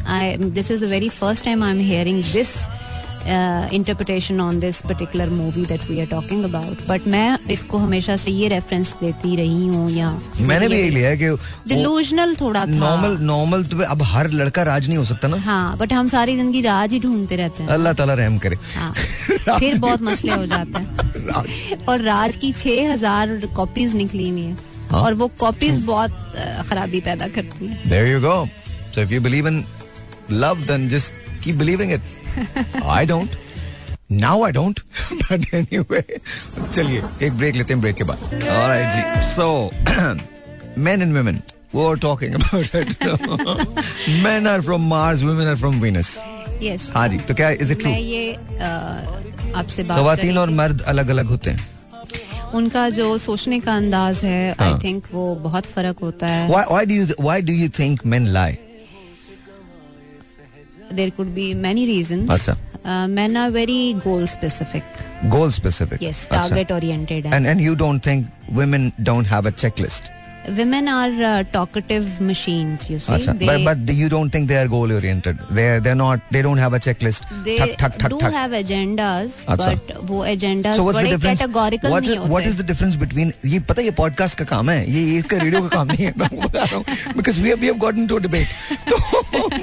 [0.55, 2.55] this is the very first time I am hearing this
[3.29, 8.31] interpretation on this particular movie that we are talking about but मैं इसको हमेशा से
[8.31, 10.11] ये रेफरेंस देती रही हूँ या
[10.41, 11.29] मैंने भी यही लिया है कि
[11.69, 15.93] डिलूजनल थोड़ा नॉर्मल नॉर्मल तो अब हर लड़का राज नहीं हो सकता ना। हाँ बट
[15.93, 18.93] हम सारी ज़िंदगी राज ही ढूंढते रहते हैं। अल्लाह ताला रहम करे। हाँ
[19.59, 24.57] फिर बहुत मसले हो जाते हैं। और राज की छह हज़ार कॉपीज निकली हुई है।
[24.91, 26.11] हाँ। और वो कॉपीज बहुत
[26.69, 28.37] खराबी पैदा करती है। There you go.
[28.93, 29.65] So if you believe in
[30.45, 31.13] love, then just
[31.43, 32.01] keep believing it.
[32.85, 33.37] I don't
[34.11, 34.81] now I don't
[35.13, 35.83] but any
[36.75, 38.19] चलिए एक ब्रेक लेते हैं ब्रेक के बाद।
[38.95, 39.71] जी। सो
[40.79, 41.41] मैन एंड वेमेन
[41.75, 42.89] वो are talking about it
[44.25, 46.19] man are from Mars women are from Venus
[46.95, 47.87] हाँ जी तो क्या इज़ इट
[49.57, 51.67] आपसे बात और मर्द अलग अलग होते हैं।
[52.55, 56.49] उनका जो सोचने का अंदाज है आई थिंक वो बहुत फ़र्क होता है।
[60.88, 62.56] lie there could be many reason अच्छा।
[63.08, 64.84] Man are very goal specific
[65.34, 66.42] goal specific yes अच्छा.
[66.42, 68.26] टारगेट ओरिएंटेड है and and you don't think
[68.62, 70.12] women don't have a checklist
[70.57, 73.39] Women are uh, talkative machines you see Acha.
[73.39, 75.39] they, but, but you don't think they are goal oriented.
[75.51, 76.21] They they're not.
[76.31, 77.25] They don't have a checklist.
[77.45, 78.33] they Thak, thak, thak, do thak.
[78.33, 79.69] have agendas अच्छा.
[79.89, 81.41] but वो agendas So what's the difference?
[81.41, 84.71] categorical What is, what is the difference between ये पता है ये podcast का काम
[84.71, 87.61] है ये इसका रेडियो का काम नहीं है मैं बता रहा हूँ because we have
[87.67, 88.55] we have gotten into a debate
[88.91, 88.99] तो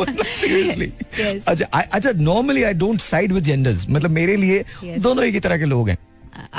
[0.01, 1.43] मतलब seriously Yes.
[1.47, 4.63] अच्छा I- अच्छा normally I don't side with genders मतलब मेरे लिए.
[5.07, 5.97] दोनों एक ही तरह के लोग हैं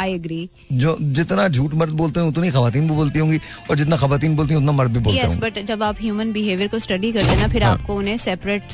[0.02, 0.46] I agree.
[0.80, 3.40] जो जितना झूठ मर्द बोलते हैं उतनी खवातीन भी बोलती होंगी
[3.70, 6.32] और जितना खवातीन बोलती हैं उतना मर्द भी बोलते यस होंगे। बट जब आप ह्यूमन
[6.32, 7.72] बिहेवियर को स्टडी करते हैं ना फिर हाँ.
[7.74, 8.72] आपको उन्हें सेपरेट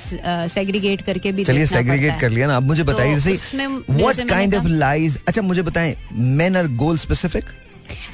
[0.55, 4.55] सेग्रीगेट करके भी चलिए सेग्रीगेट कर लिया ना अब मुझे तो बताइए जैसे व्हाट काइंड
[4.55, 7.45] ऑफ़ लाइज अच्छा मुझे बताएँ मेन आर गोल स्पेसिफिक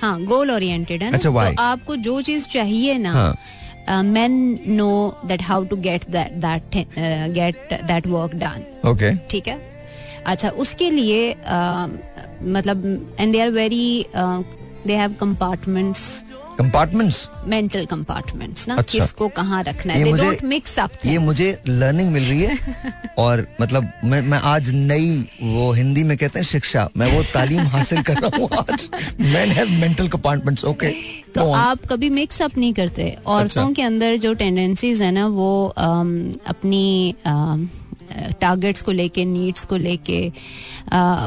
[0.01, 4.03] हाँ गोल ओरिएंटेड है ना। अच्छा, तो आपको जो चीज़ चाहिए ना हाँ.
[4.05, 4.33] Men
[4.69, 4.91] know
[5.27, 6.75] that how to get that
[7.35, 9.57] get that work done okay ठीक है?
[10.27, 11.89] अच्छा उसके लिए अ,
[12.43, 12.86] मतलब
[13.20, 16.24] and they are very they have compartments
[16.59, 22.11] compartments mental compartments ना अच्छा। किसको कहाँ रखना है मुझे- मिक्स अप ये मुझे लर्निंग
[22.12, 22.59] मिल रही है
[23.18, 27.61] और मतलब मैं मैं आज नई वो हिंदी में कहते हैं शिक्षा मैं वो तालीम
[27.66, 28.89] हासिल कर रहा हूँ आज।
[29.20, 30.91] Man have mental compartments okay
[31.34, 35.26] तो आप कभी मिक्स अप नहीं करते। औरतों अच्छा। के अंदर जो टेंडेंसीज है ना
[35.26, 37.14] वो अम, अपनी
[38.41, 40.21] टारगेट्स को लेके नीड्स को लेके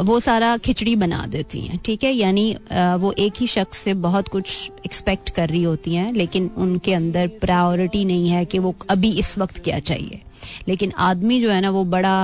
[0.05, 2.11] वो सारा खिचड़ी बना देती हैं, ठीक है?
[2.11, 6.93] यानी वो एक ही शख्स से बहुत कुछ एक्सपेक्ट कर रही होती हैं, लेकिन उनके
[6.93, 10.21] अंदर प्रायोरिटी नहीं है कि वो अभी इस वक्त क्या चाहिए।
[10.67, 12.15] लेकिन आदमी जो है ना वो बड़ा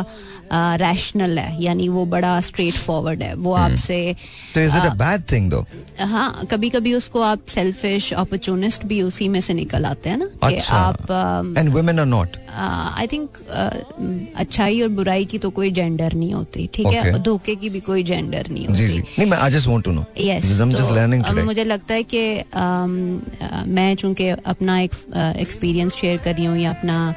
[0.81, 3.97] रैशनल है यानी वो बड़ा स्ट्रेट फॉरवर्ड है। वो आपसे
[4.55, 5.65] तो is it a bad thing though
[5.99, 10.25] हाँ कभी कभी उसको आप सेल्फिश अपॉर्चुनिस्ट भी उसी में से निकल आते हैं ना
[10.49, 13.37] कि अच्छा। आप and women are not I think
[14.37, 17.01] अच्छाई और बुराई की तो कोई जेंडर नहीं होती ठीक है?
[17.03, 17.21] Okay.
[17.25, 19.91] धोखे की भी कोई जेंडर नहीं जी जी। होती नहीं मैं I just want to
[19.91, 22.63] know yes today मुझे लगता है कि अ,
[23.67, 24.91] मैं चूँकि अपना एक
[25.39, 27.13] एक्सपीरियंस शेयर कर रही हूँ या अपना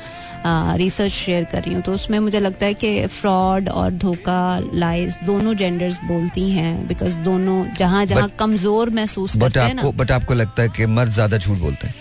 [0.46, 5.16] रिसर्च शेयर कर रही हूँ तो उसमें मुझे लगता है कि फ्रॉड और धोखा लाइज
[5.26, 10.62] दोनों जेंडर्स बोलती हैं बिकॉज़ दोनों जहाँ जहाँ कमज़ोर महसूस करते हैं बट आपको लगता
[10.62, 11.94] है कि मर्द ज़्यादा झूठ बोलते हैं?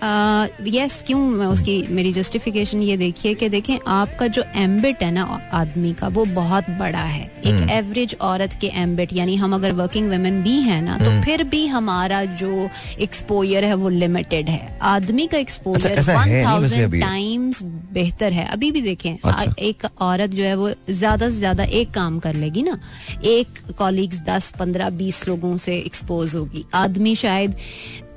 [0.00, 5.22] यस क्यों मैं उसकी मेरी जस्टिफिकेशन ये देखिए कि देखें आपका जो एम्बिट है ना
[5.52, 10.10] आदमी का वो बहुत बड़ा है। एक एवरेज औरत के एम्बिट यानी हम अगर वर्किंग
[10.10, 12.68] वुमेन भी हैं ना तो फिर भी हमारा जो
[13.00, 18.82] एक्सपोजर है वो लिमिटेड है। आदमी का एक्सपोजर वन थाउज़ेंड टाइम्स बेहतर है। अभी भी
[18.82, 22.78] देखें अच्छा। एक औरत जो है वो ज़्यादा से ज़्यादा एक काम कर लेगी ना
[23.26, 27.54] एक कॉलीग्स दस पंद्रह बीस लोगों से एक्सपोज होगी। आदमी शायद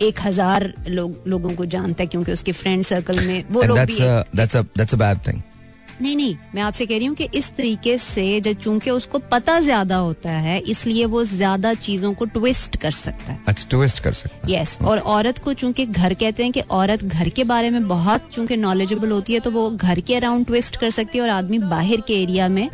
[0.01, 3.99] एक हज़ार लोग लोगों को जानता है क्योंकि उसके फ्रेंड सर्कल में वो लोग भी
[5.28, 5.41] थिंग
[6.01, 9.59] नहीं नहीं मैं आपसे कह रही हूँ कि इस तरीके से जब चूँकि उसको पता
[9.59, 14.13] ज़्यादा होता है इसलिए वो ज़्यादा चीज़ों को ट्विस्ट कर सकता है। अच्छा ट्विस्ट कर
[14.13, 17.69] सकता है। यस और औरत को चूँकि घर कहते हैं कि औरत घर के बारे
[17.69, 21.24] में बहुत चूँकि नॉलेजेबल होती है तो वो घर के अराउंड ट्विस्ट कर सकती है
[21.24, 22.69] और आदमी बाहर के एरिया में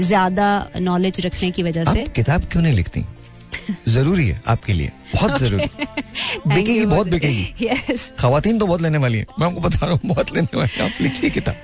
[0.00, 0.48] ज़्यादा
[0.80, 3.04] नॉलेज रखने की वजह से। किताब क्यों नहीं लिखती?
[3.88, 5.66] ज़रूरी है आपके लिए। बहुत ज़रूरी।
[6.46, 10.00] बिकेगी बहुत बिकेगी। यस खातन तो बहुत लेने वाली है। मैं आपको बता रहा हूँ
[10.04, 11.54] बहुत लेने वाली है। आप लिखिए किताब।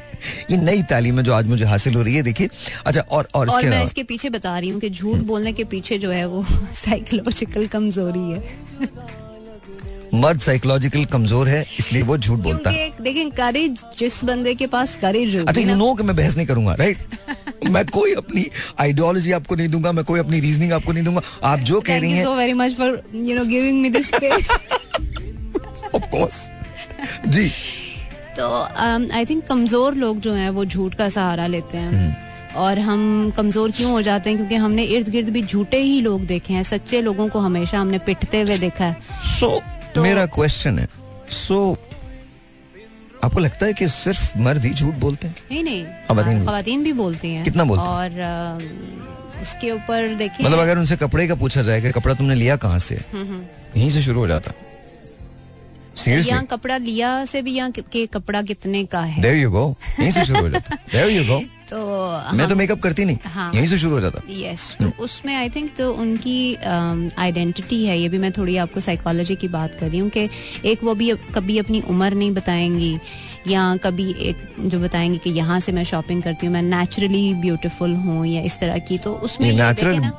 [0.51, 2.49] ये नई तालीम है जो आज मुझे हासिल हो रही है देखिए।
[2.86, 5.64] अच्छा और और और इसके मैं इसके पीछे बता रही हूँ कि झूठ बोलने के
[5.64, 6.44] पीछे जो है वो
[6.74, 8.40] साइकोलॉजिकल कमज़ोरी है।
[10.14, 14.94] मर्द साइकोलॉजिकल कमज़ोर है इसलिए वो झूठ बोलता है। देखें करेज जिस बंदे के पास
[15.00, 16.98] करेज अच्छा यू नो। कि मैं बहस नहीं करूँगा राइट
[17.70, 18.44] मैं कोई अपनी
[18.80, 22.12] आइडियोलॉजी आपको नहीं दूँगा मैं कोई अपनी रीजनिंग आपको नहीं दूँगा। आप जो कह रही
[22.12, 24.48] हैं so very much for you know giving me this space
[25.94, 26.46] of course
[27.28, 27.48] जी।
[28.36, 28.48] तो
[29.14, 33.32] आई थिंक कमज़ोर लोग जो हैं वो झूठ का सहारा लेते हम्म। हैं और हम
[33.36, 34.36] कमज़ोर क्यों हो जाते हैं?
[34.38, 37.98] क्योंकि हमने इर्द गिर्द भी झूठे ही लोग देखे हैं। सच्चे लोगों को हमेशा हमने
[37.98, 38.96] पिटते हुए देखा है।
[39.30, 39.61] सो
[39.97, 40.88] तो- मेरा क्वेश्चन है।
[41.30, 41.78] सो
[43.24, 45.36] आपको लगता है कि सिर्फ़ मर्द ही झूठ बोलते हैं?
[45.51, 45.84] नहीं नहीं।
[46.47, 47.84] खातन भी बोलती हैं। कितना बोलती?
[47.84, 48.11] और
[49.42, 52.78] उसके ऊपर देखिए मतलब अगर उनसे कपड़े का पूछा जाए कि कपड़ा तुमने लिया कहाँ
[52.78, 52.94] से?
[52.94, 53.44] हम्म, हम्म।
[53.76, 54.53] यहीं से शुरू हो जाता।
[56.09, 59.22] यहाँ कपड़ा लिया से भी यहाँ के कपड़ा कितने का है?
[59.22, 61.76] देयर यू गो यहीं से शुरू हो जाता। देयर यू गो तो
[62.36, 65.48] मैं तो मेकअप करती नहीं हाँ। यहीं से शुरू हो जाता। यस तो उसमें आई
[65.48, 66.54] थिंक जो उनकी
[67.18, 70.28] आइडेंटिटी है ये भी मैं थोड़ी आपको साइकोलॉजी की बात कर रही हूँ कि
[70.64, 72.98] एक वो भी कभी अपनी उम्र नहीं बताएँगी
[73.48, 77.94] या कभी एक जो बताएँगी कि यहाँ से मैं शॉपिंग करती हूँ मैं नेचुरली ब्यूटीफुल
[77.94, 80.12] हूँ या इस तरह की तो उसमें ये ये natural- देखें ना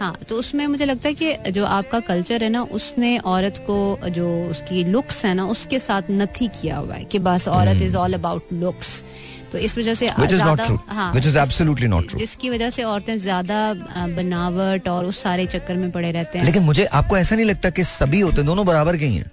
[0.00, 3.98] हाँ। तो उसमें मुझे लगता है कि जो आपका कल्चर है ना उसने औरत को
[4.10, 7.96] जो उसकी लुक्स है ना उसके साथ नथी किया हुआ है कि बस औरत इज़
[7.96, 9.04] ऑल अबाउट लुक्स
[9.54, 10.06] तो इस वजह से
[10.66, 10.78] true.
[10.88, 11.12] हाँ.
[12.18, 13.58] जिसकी वजह से औरतें ज़्यादा
[14.16, 17.70] बनावट और उस सारे चक्कर में पड़े रहते हैं लेकिन मुझे आपको ऐसा नहीं लगता
[17.70, 19.30] कि सभी होते हैं दोनों बराबर के ही हैं.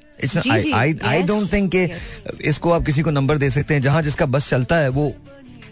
[2.46, 5.14] इसको आप किसी को नंबर दे सकते हैं जहाँ जिसका बस चलता है वो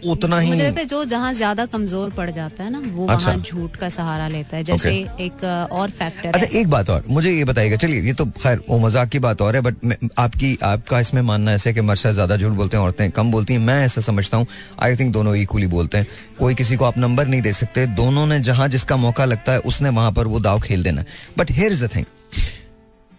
[0.04, 3.26] उतना ही मुझे लगता है जो जहाँ ज़्यादा कमज़ोर पड़ जाता है ना वो अच्छा।
[3.26, 5.20] वहाँ झूठ का सहारा लेता है। जैसे okay.
[5.20, 8.78] एक और फैक्टर अच्छा एक बात और मुझे ये बताइएगा चलिए ये तो खैर वो
[8.78, 12.52] मज़ाक की बात और है बट आपकी आपका इसमें मानना ऐसे कि मर्शा ज़्यादा झूठ
[12.52, 14.46] बोलते हैं औरतें कम बोलती हैं मैं ऐसा समझता हूँ
[14.82, 16.06] आई थिंक दोनों इक्वली बोलते हैं।
[16.38, 19.58] कोई किसी को आप नंबर नहीं दे सकते दोनों ने जहाँ जिसका मौका लगता है
[19.66, 21.04] उसने वहाँ पर वो दाव खेल देना
[21.38, 22.04] but here is the thing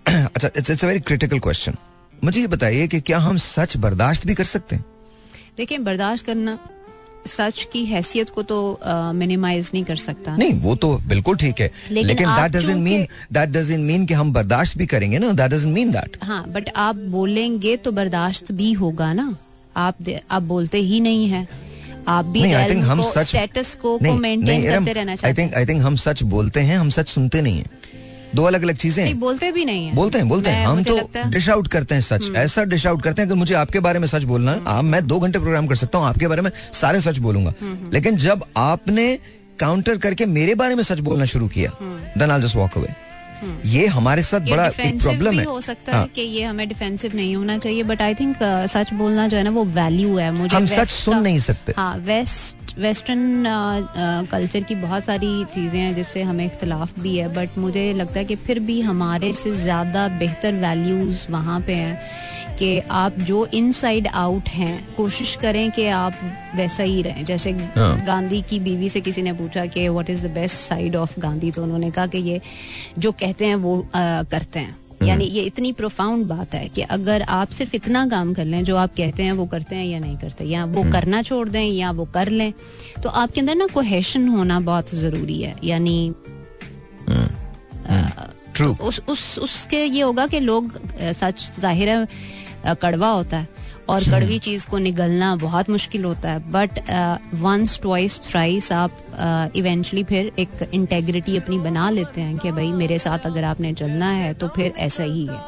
[0.06, 1.76] अच्छा it's it's a very critical question
[2.24, 4.86] मुझे ये बताइए कि क्या हम सच बर्दाश्त भी कर सकते हैं?
[5.62, 6.58] देखिए बर्दाश्त करना
[7.28, 8.58] सच की हैसियत को तो
[9.16, 13.06] मिनिमाइज uh, नहीं कर सकता। नहीं वो तो बिल्कुल ठीक है। लेकिन that doesn't mean
[13.34, 16.70] that doesn't mean कि हम बर्दाश्त भी करेंगे ना दैट डजंट मीन दैट हाँ बट
[16.76, 19.36] आप बोलेंगे तो बर्दाश्त भी होगा ना।
[19.78, 19.96] आप
[20.32, 21.48] आप बोलते ही नहीं है।
[22.08, 25.54] आप भी नहीं आई थिंक हम सच स्टेटस को को मेंटेन करते रहना आई थिंक
[25.56, 27.70] आई थिंक हम सच बोलते हैं हम सच सुनते नहीं हैं।
[28.36, 31.30] दो अलग अलग चीज़ें बोलते भी नहीं है। बोलते हैं बोलते हैं। हम तो हम्म।
[31.32, 34.08] डिश आउट करते हैं सच। ऐसा डिश आउट करते हैं अगर मुझे आपके बारे में
[34.08, 37.02] सच बोलना है। आप मैं दो घंटे प्रोग्राम कर सकता हूँ आपके बारे में सारे
[37.02, 39.18] सच बोलूँगा। हम्म, लेकिन जब आपने
[39.60, 41.72] काउंटर करके मेरे बारे में सच बोलना शुरू किया
[42.18, 42.94] then I just walk away
[43.66, 46.44] ये हमारे साथ हम्म। ये बड़ा एक प्रॉब्लम है। हो सकता हाँ, है कि ये
[46.44, 48.38] हमें डिफेंसिव नहीं होना चाहिए बट आई थिंक
[48.72, 51.98] सच बोलना जो है ना वो वैल्यू है। मुझे हम सच सुन नहीं सकते। हाँ
[52.00, 53.44] वेस्ट वेस्टर्न
[54.32, 58.26] कल्चर की बहुत सारी चीज़ें हैं जिससे हमें इख्तलाफ भी है बट मुझे लगता है
[58.26, 62.00] कि फिर भी हमारे से ज़्यादा बेहतर वैल्यूज़ वहाँ पे हैं
[62.58, 66.14] कि आप जो इनसाइड आउट हैं कोशिश करें कि आप
[66.56, 70.28] वैसा ही रहें जैसे हाँ। गांधी की बीवी से किसी ने पूछा कि what is
[70.28, 72.42] the best side of Gandhi तो उन्होंने कहा कि ये
[73.00, 77.22] जो कहते हैं वो अ, करते हैं यानी ये इतनी प्रोफाउंड बात है कि अगर
[77.30, 80.18] आप सिर्फ़ इतना काम कर लें जो आप कहते हैं वो करते हैं या नहीं
[80.18, 82.52] करते या वो करना छोड़ दें या वो कर लें
[83.04, 86.14] तो आपके अंदर ना कोहेशन होना बहुत ज़रूरी है। यानी
[88.56, 93.48] ट्रू उस उस उसके ये होगा कि लोग सच ज़ाहिर है कड़वा होता है।
[93.90, 96.80] और कड़वी चीज़ को निगलना बहुत मुश्किल होता है बट
[97.42, 103.00] वंस ट्वाइस थ्राइस आप इवेंचुअली फिर एक इंटेग्रिटी अपनी बना लेते हैं कि भाई मेरे
[103.00, 105.40] साथ अगर आपने चलना है तो फिर ऐसा ही है।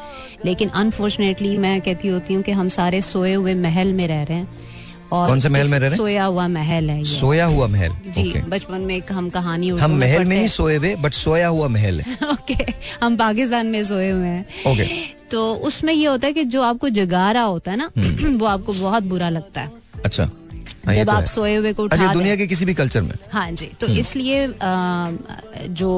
[0.44, 4.38] लेकिन अनफॉर्चुनेटली मैं कहती होती हूँ कि हम सारे सोए हुए महल में रह रहे
[4.38, 4.73] हैं।
[5.14, 7.92] और कौन से महल में रह रहे सोया हुआ महल है ये। सोया हुआ महल
[8.08, 8.42] जी Okay.
[8.50, 12.00] बचपन में एक हम कहानी हम महल में नहीं सोए हुए बट सोया हुआ महल
[12.00, 12.56] है। ओके
[13.02, 14.86] हम पाकिस्तान में सोए हुए हैं। ओके।
[15.30, 18.46] तो उसमें ये होता है कि जो आपको जगा रहा होता है ना हम्म। वो
[18.46, 19.70] आपको बहुत बुरा लगता है।
[20.04, 20.30] अच्छा।
[20.86, 23.14] हाँ, जब तो आप सोए हुए को अच्छा उठा दुनिया के किसी भी कल्चर में।
[23.32, 24.46] हाँ जी तो हम्म। इसलिए
[25.80, 25.90] जो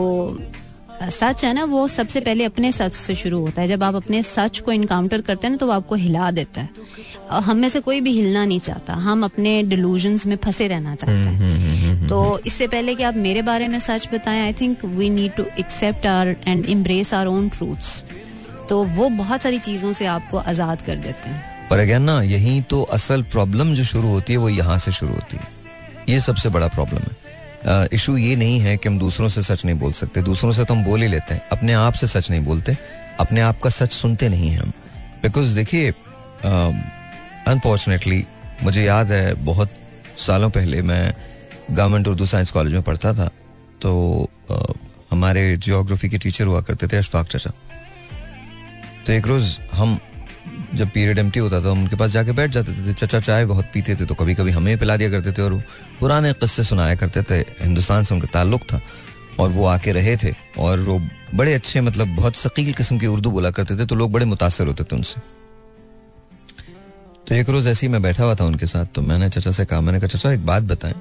[1.03, 4.22] सच है ना वो सबसे पहले अपने सच से शुरू होता है। जब आप अपने
[4.22, 6.68] सच को इनकाउंटर करते हैं ना तो वो आपको हिला देता है।
[7.30, 10.94] और हम में से कोई भी हिलना नहीं चाहता। हम अपने डिलूजन में फंसे रहना
[10.94, 14.84] चाहते हम्म, हैं तो इससे पहले कि आप मेरे बारे में सच बताएँ I think
[14.84, 18.05] we need to accept our and embrace our own truths
[18.68, 22.61] तो वो बहुत सारी चीज़ों से आपको आज़ाद कर देते हैं। पर अगेन ना यही
[22.70, 25.55] तो असल प्रॉब्लम जो शुरू होती है वो यहाँ से शुरू होती है।
[26.09, 27.25] ये सबसे बड़ा प्रॉब्लम है।
[27.68, 30.74] इशू ये नहीं है कि हम दूसरों से सच नहीं बोल सकते। दूसरों से तो
[30.74, 32.78] हम बोल ही लेते हैं। अपने आप से सच नहीं बोलते।
[33.20, 34.72] अपने आप का सच सुनते नहीं हैं हम।
[35.22, 35.90] बिकॉज़ देखिए
[37.48, 38.24] अनफॉर्चुनेटली
[38.62, 39.70] मुझे याद है बहुत
[40.16, 41.14] सालों पहले मैं
[41.70, 43.30] गवर्नमेंट उर्दू साइंस कॉलेज में पढ़ता था।
[43.82, 44.72] तो अ,
[45.10, 47.52] हमारे जियोग्राफी के टीचर हुआ करते थे अशफाक चाचा।
[49.06, 49.98] तो एक रोज हम
[50.74, 53.96] जब पीरियड एम्प्टी होता था उनके पास जाके बैठ जाते थे, चचा चाय बहुत पीते
[53.96, 55.62] थे तो कभी कभी हमें पिला दिया करते थे और
[56.00, 58.80] पुराने किस्से सुनाया करते थे, हिंदुस्तान से उनका ताल्लुक था।
[59.40, 60.98] और वो आके रहे थे, और वो
[61.34, 64.66] बड़े अच्छे मतलब बहुत शकील किस्म की उर्दू बोला करते थे तो लोग बड़े मुतासर
[64.66, 65.20] होते थे उनसे।
[67.28, 69.64] तो एक रोज ऐसे ही मैं बैठा हुआ था उनके साथ तो मैंने चचा से
[69.64, 70.94] कहा, मैंने कहा, चचा, एक बात बताएँ।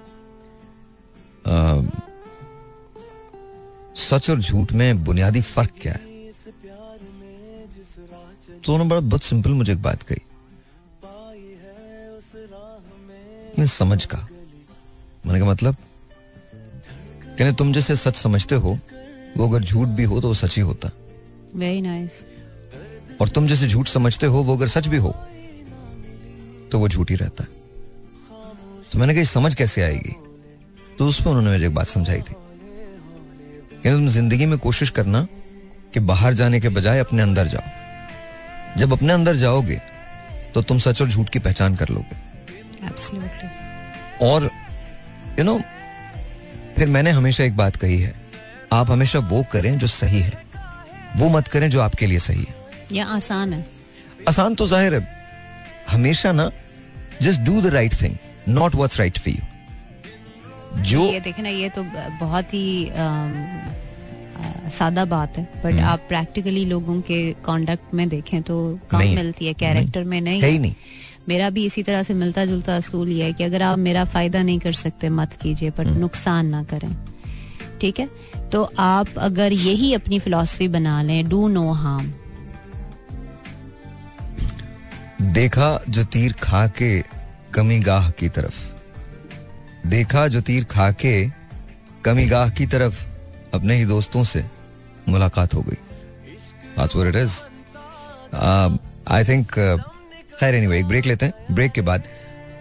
[3.95, 6.14] सच और झूठ में बुनियादी फ़र्क क्या है?
[8.73, 10.21] उन्होंने बड़ा बहुत सिंपल मुझे एक बात कही।
[13.59, 14.17] मैं समझ का।
[15.25, 15.75] मैंने कहा मतलब
[17.37, 18.77] कहने तुम जैसे सच समझते हो
[19.37, 20.89] वो अगर झूठ भी हो तो वो सच ही होता।
[21.55, 23.21] Very nice nice.
[23.21, 25.11] और तुम जैसे झूठ समझते हो वो अगर सच भी हो
[26.71, 27.49] तो वो झूठ ही रहता। है
[28.91, 30.15] तो मैंने कहा समझ कैसे आएगी?
[30.99, 32.33] तो उस पर उन्होंने मुझे एक बात समझाई थी।
[33.83, 35.27] कि तुम ज़िंदगी में कोशिश करना
[35.93, 37.84] कि बाहर जाने के बजाय अपने अंदर जाओ।
[38.77, 39.79] जब अपने अंदर जाओगे
[40.53, 42.15] तो तुम सच और झूठ की पहचान कर लोगे।
[42.87, 44.49] एब्सोल्युटली और
[45.39, 45.59] यू नो
[46.77, 48.13] फिर मैंने हमेशा एक बात कही है
[48.73, 50.43] आप हमेशा वो करें जो सही है।
[51.17, 52.55] वो मत करें जो आपके लिए सही है।
[52.91, 53.65] ये आसान है।
[54.29, 55.07] आसान तो ज़ाहिर है।
[55.89, 56.49] हमेशा ना
[57.21, 58.15] just do the right thing
[58.49, 61.83] not what's right for you जो ये देखे ना ये तो
[62.19, 62.89] बहुत ही
[64.69, 69.45] सादा बात है बट हम्म। आप प्रैक्टिकली लोगों के कॉन्डक्ट में देखें तो कम मिलती
[69.47, 70.75] है कैरेक्टर में नहीं। है नहीं।
[71.29, 74.43] मेरा भी इसी तरह से मिलता जुलता असूल ये है कि अगर आप मेरा फ़ायदा
[74.43, 76.95] नहीं कर सकते मत कीजिए पर हम्म। नुकसान ना करें।
[77.81, 78.09] ठीक है?
[78.51, 82.13] तो आप अगर यही अपनी फिलॉसफी बना लें डू नो हार्म
[85.21, 87.03] देखा जो तीर खा के
[87.53, 88.71] कमी गाह की तरफ़।
[89.87, 91.29] देखा जो तीर खा के
[92.05, 93.14] कमी गाह की तरफ़।
[93.55, 94.45] अपने ही दोस्तों से
[95.09, 95.77] मुलाकात हो गई।
[96.77, 97.33] That's what it is.
[98.35, 98.77] Um,
[99.07, 99.79] uh,
[100.39, 102.03] खैर एनीवे एक ब्रेक लेते हैं। ब्रेक के बाद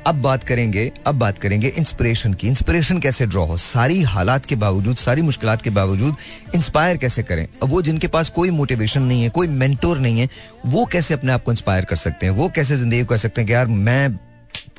[0.07, 3.57] अब बात करेंगे अब बात करेंगे इंस्पिरेशन की। इंस्पिरेशन कैसे ड्रॉ हो?
[3.57, 6.16] सारी हालात के बावजूद सारी मुश्किलात के बावजूद
[6.55, 7.47] इंस्पायर कैसे करें?
[7.62, 10.28] अब वो जिनके पास कोई मोटिवेशन नहीं है कोई मेंटोर नहीं है
[10.66, 12.32] वो कैसे अपने आप को इंस्पायर कर सकते हैं?
[12.32, 14.18] वो कैसे ज़िंदगी को कह सकते हैं कि यार मैं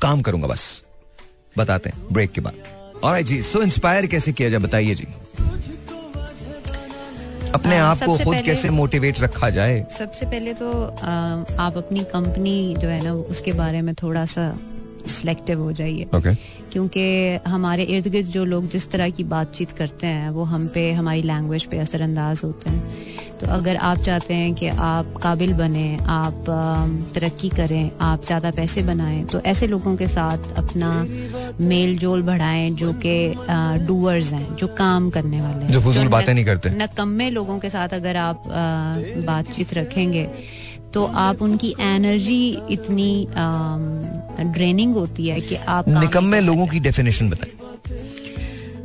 [0.02, 0.82] काम करूँगा बस।
[1.58, 2.54] बताते हैं ब्रेक के बाद।
[3.04, 4.60] और जी सो इंस्पायर कैसे किया जाए?
[4.60, 5.06] बताइए जी।
[7.56, 9.84] अपने हाँ, आप को खुद कैसे मोटिवेट रखा जाए?
[9.98, 11.12] सबसे पहले तो आ,
[11.66, 14.48] आप अपनी कंपनी जो है ना उसके बारे में थोड़ा सा
[15.08, 16.34] सिलेक्टिव हो जाइए। ओके
[16.72, 17.04] क्योंकि
[17.46, 21.22] हमारे इर्द गिर्द जो लोग जिस तरह की बातचीत करते हैं वो हम पे हमारी
[21.24, 26.44] लैंग्वेज पे असरअंदाज होते हैं। तो अगर आप चाहते हैं कि आप काबिल बने आप
[27.14, 30.90] तरक्की करें आप ज़्यादा पैसे बनाएँ तो ऐसे लोगों के साथ अपना
[31.62, 33.16] मेल जोल बढ़ाएँ जो कि
[33.86, 37.70] डूअर्स हैं जो काम करने वाले हैं। जो फजूल बातें नहीं करते। नकम्मे लोगों के
[37.70, 38.42] साथ अगर आप
[39.26, 40.28] बातचीत रखेंगे
[40.96, 42.42] तो आप उनकी एनर्जी
[42.72, 43.10] इतनी
[44.52, 47.52] ड्रेनिंग होती है कि आप काम निकम्मे लोगों की डेफिनेशन बताएँ।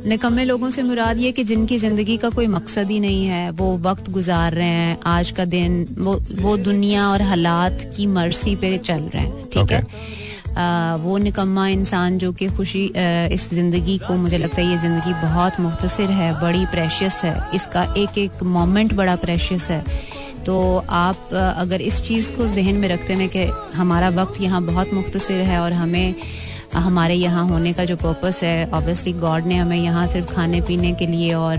[0.08, 3.76] निकम्मे लोगों से मुराद ये कि जिनकी ज़िंदगी का कोई मकसद ही नहीं है वो
[3.82, 8.76] वक्त गुजार रहे हैं आज का दिन वो वो दुनिया और हालात की मर्सी पे
[8.78, 9.72] चल रहे हैं ठीक Okay.
[9.72, 10.20] है
[10.56, 14.78] आ, वो निकम्मा इंसान जो कि खुशी आ, इस ज़िंदगी को मुझे लगता है ये
[14.78, 19.84] ज़िंदगी बहुत मुख्तसर है बड़ी प्रेशियस है इसका एक एक मोमेंट बड़ा प्रेशियस है।
[20.46, 24.94] तो आप अगर इस चीज़ को जहन में रखते हैं कि हमारा वक्त यहाँ बहुत
[24.94, 26.14] मुख्तर है और हमें
[26.74, 30.92] हमारे यहाँ होने का जो पर्पस है ऑब्वियसली गॉड ने हमें यहाँ सिर्फ़ खाने पीने
[30.94, 31.58] के लिए और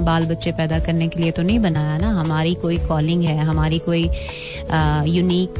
[0.00, 3.78] बाल बच्चे पैदा करने के लिए तो नहीं बनाया ना। हमारी कोई कॉलिंग है, हमारी
[3.80, 4.02] कोई
[5.08, 5.54] यूनिक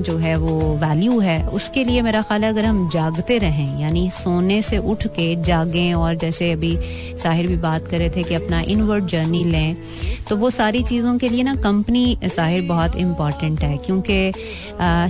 [0.00, 4.08] जो है वो वैल्यू है, उसके लिए मेरा ख्याल है अगर हम जागते रहें, यानी
[4.12, 6.76] सोने से उठ के जागें और जैसे अभी
[7.22, 9.76] साहिर भी बात कर रहे थे कि अपना इनवर्ड जर्नी लें
[10.28, 14.32] तो वो सारी चीज़ों के लिए ना कंपनी साहिर बहुत इंपॉर्टेंट है, क्योंकि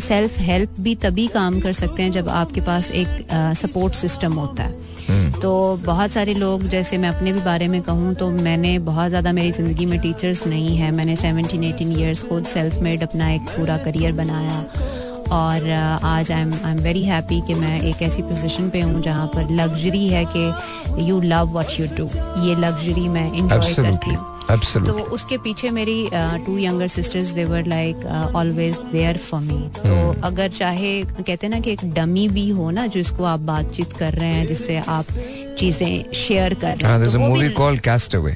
[0.02, 4.62] सेल्फ हेल्प भी तभी काम कर सकते हैं जब आपके पास एक सपोर्ट सिस्टम होता
[4.62, 5.50] है। तो
[5.84, 9.52] बहुत सारे लोग जैसे मैं अपने भी बारे में कहूँ तो मैंने बहुत ज़्यादा मेरी
[9.52, 13.76] ज़िंदगी में टीचर्स नहीं है। मैंने सेवनटीन एटीन ईयर्स खुद सेल्फ मेड अपना एक पूरा
[13.84, 14.64] करियर बनाया
[15.32, 15.68] और
[16.04, 19.26] आज I am I am very happy कि मैं एक ऐसी पोजीशन पे हूँ जहाँ
[19.34, 22.06] पर लग्जरी है कि you love what you do
[22.46, 24.26] ये लग्जरी मैं इंजॉय करती हूँ।
[24.86, 25.98] तो उसके पीछे मेरी
[26.46, 30.24] two younger sisters they were like always there for me तो Hmm.
[30.24, 34.12] अगर चाहे कहते हैं ना कि एक डमी भी हो ना जिसको आप बातचीत कर
[34.12, 35.04] रहे हैं जिससे आप
[35.58, 38.34] चीज़ें शेयर कर रहे हाँ हैं there's तो a वो movie भी called Castaway.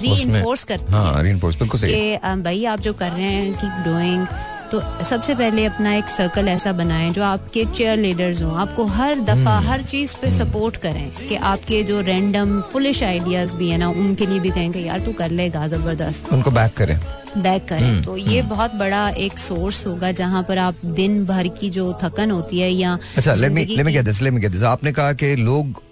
[0.00, 4.26] री इन्फोर्स करते हैं हाँ। भाई आप जो कर रहे हैं कीप डूइंग
[4.72, 9.20] तो सबसे पहले अपना एक सर्कल ऐसा बनाएँ जो आपके चेयर लीडर्स हों। आपको हर
[9.20, 13.78] दफ़ा हम्म। हर चीज़ पे सपोर्ट करें कि आपके जो रैंडम फुलिश आइडियाज़ भी है
[13.78, 17.72] ना उनके लिए भी कहें कि यार तू कर लेगा ज़बरदस्त उनको बैक करें। बैक
[17.72, 21.70] हम्म, करें तो ये बहुत बड़ा एक सोर्स होगा जहाँ पर आप दिन भर की
[21.70, 24.52] जो थकन होती है या अच्छा let me let me get this let me get
[24.52, 25.82] this आपने कहा कि लोग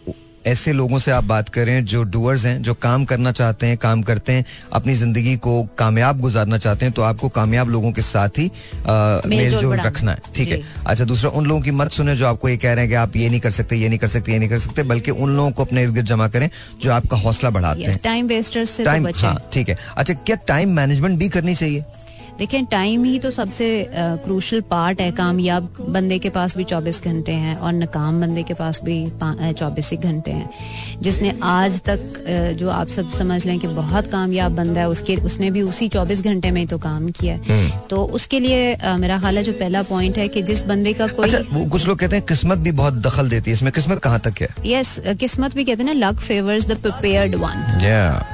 [0.46, 4.02] ऐसे लोगों से आप बात करें जो डूअर्स हैं जो काम करना चाहते हैं काम
[4.02, 8.38] करते हैं अपनी ज़िंदगी को कामयाब गुजारना चाहते हैं तो आपको कामयाब लोगों के साथ
[8.38, 8.50] ही
[9.28, 12.48] मेल जोल रखना है। ठीक है। अच्छा दूसरा उन लोगों की मत सुने जो आपको
[12.48, 14.38] ये कह रहे हैं कि आप ये नहीं कर सकते ये नहीं कर सकते ये
[14.38, 16.48] नहीं कर सकते बल्कि उन लोगों को अपने इर्द गिर्द जमा करें
[16.82, 20.36] जो आपका हौसला बढ़ाते हैं। टाइम वेस्टर्स से तो टाइम हाँ ठीक है। अच्छा क्या
[20.48, 21.84] टाइम मैनेजमेंट भी करनी चाहिए?
[22.38, 23.66] देखें टाइम ही तो सबसे
[24.24, 28.54] क्रूशल पार्ट है कामयाब बंदे के पास भी 24 घंटे हैं और नाकाम बंदे के
[28.54, 32.24] पास भी चौबीस ही घंटे हैं। जिसने आज तक
[32.58, 36.20] जो आप सब समझ लें कि बहुत कामयाब बंदा है उसके उसने भी उसी 24
[36.22, 39.52] घंटे में ही तो काम किया है। हम्म। तो उसके लिए मेरा ख्याल है जो
[39.54, 42.72] पहला पॉइंट है कि जिस बंदे का कोई अच्छा कुछ लोग कहते हैं किस्मत भी
[42.82, 44.48] बहुत दखल देती है। इसमें किस्मत कहाँ तक है?
[44.66, 47.64] यस किस्मत भी कहते हैं ना luck favours the prepared one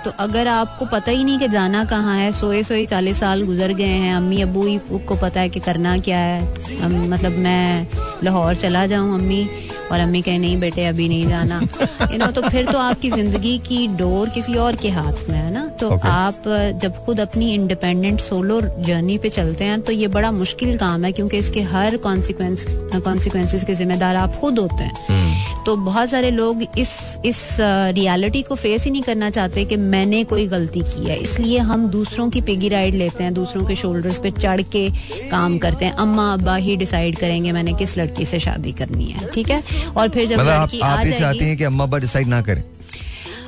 [0.04, 3.72] तो अगर आपको पता ही नहीं कि जाना कहाँ है सोए सोए चालीस साल गुजर
[3.74, 4.78] गए हैं अम्मी अबू ही
[5.08, 7.86] को पता है कि करना क्या है। अम, मतलब मैं
[8.24, 9.48] लाहौर चला जाऊँ अम्मी
[9.92, 11.60] और अम्मी कहे नहीं बेटे अभी नहीं जाना।
[12.12, 15.52] यू नो तो फिर तो आपकी ज़िंदगी की डोर किसी और के हाथ में है
[15.52, 15.71] ना?
[15.80, 16.08] तो Okay.
[16.08, 16.42] आप
[16.82, 21.12] जब खुद अपनी इंडिपेंडेंट सोलो जर्नी पे चलते हैं तो ये बड़ा मुश्किल काम है
[21.12, 22.64] क्योंकि इसके हर कॉन्सिक्वेंस
[22.94, 26.90] कॉन्सिक्वेंसेस के जिम्मेदार आप खुद होते हैं। हम्म। तो बहुत सारे लोग इस
[27.24, 31.58] इस रियलिटी को फेस ही नहीं करना चाहते कि मैंने कोई गलती की है। इसलिए
[31.70, 34.88] हम दूसरों की पिगी राइड लेते हैं दूसरों के शोल्डर्स पे चढ़ के
[35.30, 39.30] काम करते हैं। अम्मा अब्बा ही डिसाइड करेंगे मैंने किस लड़की से शादी करनी है
[39.34, 39.62] ठीक है?
[39.96, 42.26] और फिर जब मतलब आप लड़की आ आप ये चाहती हैं कि अम्मा अब्बा डिसाइड
[42.26, 42.62] ना करें?
[42.62, 42.81] हाँ,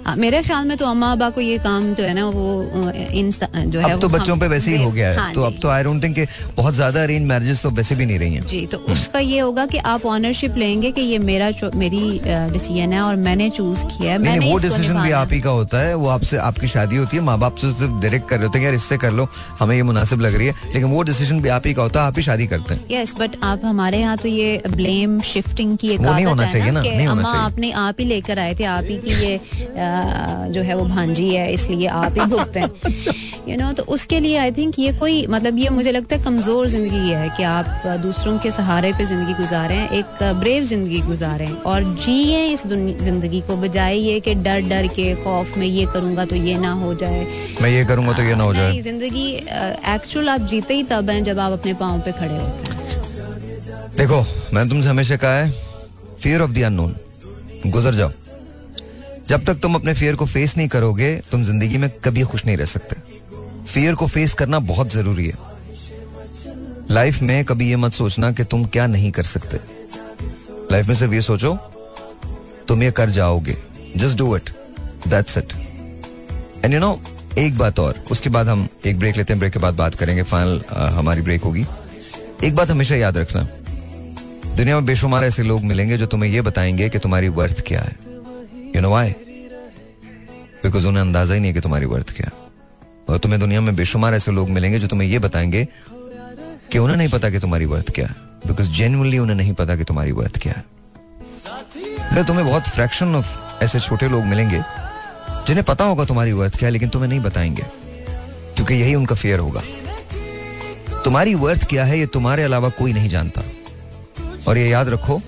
[0.07, 3.81] मेरे ख्याल में तो अम्मा अब्बा को ये काम जो है ना वो इन जो
[3.81, 5.83] है अब तो बच्चों पे वैसे ही हो गया है। हाँ तो अब तो आई
[5.85, 6.27] डोंट थिंक
[6.57, 9.67] बहुत ज़्यादा अरेंज मैरिजेस तो वैसे भी नहीं रही हैं। जी तो उसका ये होगा
[9.67, 14.19] कि आप ऑनरशिप लेंगे कि ये मेरा मेरी डिसीज़न है और मैंने चूज़ किया है।
[14.21, 17.23] मैंने वो डिसीज़न भी आप ही का होता है। वो आपसे आपकी शादी होती है
[17.23, 19.29] माँ बाप से सिर्फ़ डायरेक्ट कर रहे होते हैं यार इससे कर लो
[19.59, 22.07] हमें ये मुनासिब लग रही है। लेकिन वो डिसीज़न भी आप ही का होता है
[22.07, 25.89] आप ही शादी करते हैं। यस बट आप हमारे यहाँ तो ये ब्लेम शिफ्टिंग की
[25.89, 28.65] एक नहीं होना चाहिए ना, नहीं होना अम्मा चाहिए। आपने आप ही लेकर आए थे
[28.67, 29.37] आप ही की ये
[30.51, 32.71] जो है वो भांजी है इसलिए आप ही भुगते हैं।
[33.49, 36.69] यू नो तो उसके लिए आई थिंक ये कोई मतलब ये मुझे लगता है कमज़ोर
[36.69, 41.85] ज़िंदगी है कि आप दूसरों के सहारे पे ज़िंदगी गुजारें एक ब्रेव ज़िंदगी गुजारें और
[41.97, 46.37] जिए इस ज़िंदगी को बजाय ये कि डर डर के खौफ में ये करूँगा तो
[46.37, 47.27] ये ना हो जाए।
[47.63, 49.27] मैं ये करूँगा तो ये ना हो जाए। ज़िंदगी
[49.95, 52.73] एक्चुअल आप जीते ही तब हैं जब आप अपने पाँव पे खड़े होते हैं।
[53.97, 54.25] देखो
[54.55, 55.51] मैंने तुमसे हमेशा कहा है
[56.21, 56.95] फियर ऑफ़ द अननोन
[57.67, 58.11] गुजर जाओ।
[59.29, 62.57] जब तक तुम अपने फियर को फेस नहीं करोगे, तुम ज़िंदगी में कभी खुश नहीं
[62.57, 62.97] रह सकते।
[63.65, 65.35] फियर को फेस करना बहुत ज़रूरी है।
[66.91, 69.61] लाइफ में कभी ये मत सोचना कि तुम क्या नहीं कर सकते।
[70.73, 71.55] लाइफ में सिर्फ़ ये सोचो,
[72.69, 73.57] तुम ये कर जाओगे।
[73.97, 74.51] Just do it
[75.09, 75.53] that's it
[76.65, 77.01] and you know
[77.39, 80.23] एक बात और, उसके बाद हम एक ब्रेक लेते हैं ब्रेक के बाद बात करेंगे।
[80.23, 80.63] फाइनल
[80.95, 81.65] हमारी ब्रेक होगी।
[82.45, 83.43] एक बात हमेशा याद रखना।
[84.57, 88.04] दुनिया में बेशुमार ऐसे लोग मिलेंगे जो तुम्हें यह बताएँगे कि तुम्हारी वर्थ क्या है।
[88.77, 89.11] यू नो वाई
[90.63, 92.31] बिकॉज़ उन्हें अंदाज़ा ही नहीं है कि तुम्हारी वर्थ क्या
[93.09, 95.69] और तुम्हें दुनिया में बेशुमार ऐसे लोग मिलेंगे जो तुम्हें ये बताएँगे
[96.73, 98.07] कि उन्हें नहीं पता कि तुम्हारी वर्थ क्या
[98.47, 100.65] बिकॉज़ जेनुअनली उन्हें नहीं पता कि तुम्हारी वर्थ क्या है।
[102.15, 104.63] फिर तुम्हें बहुत फ्रैक्शन ऑफ़ ऐसे छोटे लोग मिलेंगे
[105.31, 107.63] जिन्हें पता होगा तुम्हारी वर्थ क्या लेकिन तुम्हें नहीं बताएँगे।
[108.55, 109.63] क्योंकि यही उनका फेयर होगा।
[111.05, 113.43] तुम्हारी वर्थ क्या है, ये तुम्हारे अलावा कोई नहीं जानता।
[114.49, 115.21] और ये याद रखो,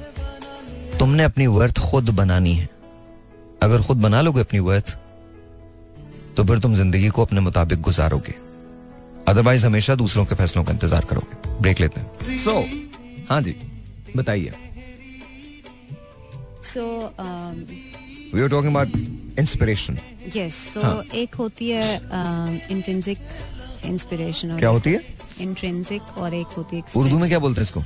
[0.99, 2.69] तुमने अपनी वर्थ खुद बनानी है।
[3.67, 4.97] अगर खुद बना लोगे अपनी वर्थ
[6.37, 8.35] तो फिर तुम ज़िंदगी को अपने मुताबिक गुजारोगे।
[9.29, 12.65] अदरवाइज़ हमेशा दूसरों के फैसलों का इंतज़ार करोगे। ब्रेक लेते हैं। सो so,
[13.31, 13.55] हाँ जी
[14.17, 14.53] बताइए।
[16.65, 16.85] So
[18.35, 19.99] we are talking about inspiration
[20.37, 20.81] yes so.
[21.15, 21.95] एक होती है
[22.71, 23.19] इंट्रिंसिक
[23.85, 25.01] इंस्पिरेशन क्या होती है?
[25.41, 27.83] इंट्रिंसिक और एक होती है उर्दू में क्या बोलते हैं इसको?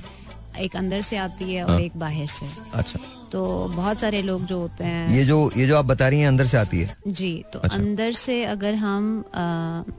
[0.58, 2.98] एक अंदर से आती है और हाँ। एक बाहर से। अच्छा।
[3.32, 6.28] तो बहुत सारे लोग जो होते हैं ये जो ये जो आप बता रही हैं
[6.28, 9.44] अंदर से आती है जी तो अच्छा। अंदर से अगर हम आ,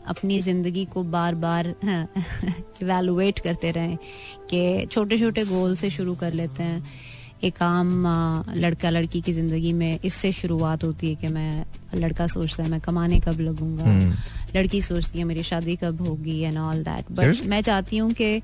[0.07, 1.73] अपनी ज़िंदगी को बार बार
[2.81, 3.97] इवेलुएट करते रहें
[4.49, 6.83] कि छोटे छोटे गोल से शुरू कर लेते हैं
[7.43, 8.07] एक आम
[8.55, 11.65] लड़का लड़की की ज़िंदगी में इससे शुरुआत होती है कि मैं
[11.95, 13.83] लड़का सोचता है मैं कमाने कब लगूँगा?
[13.83, 14.57] hmm.
[14.57, 18.41] लड़की सोचती है मेरी शादी कब होगी एंड ऑल दैट बट मैं चाहती हूँ कि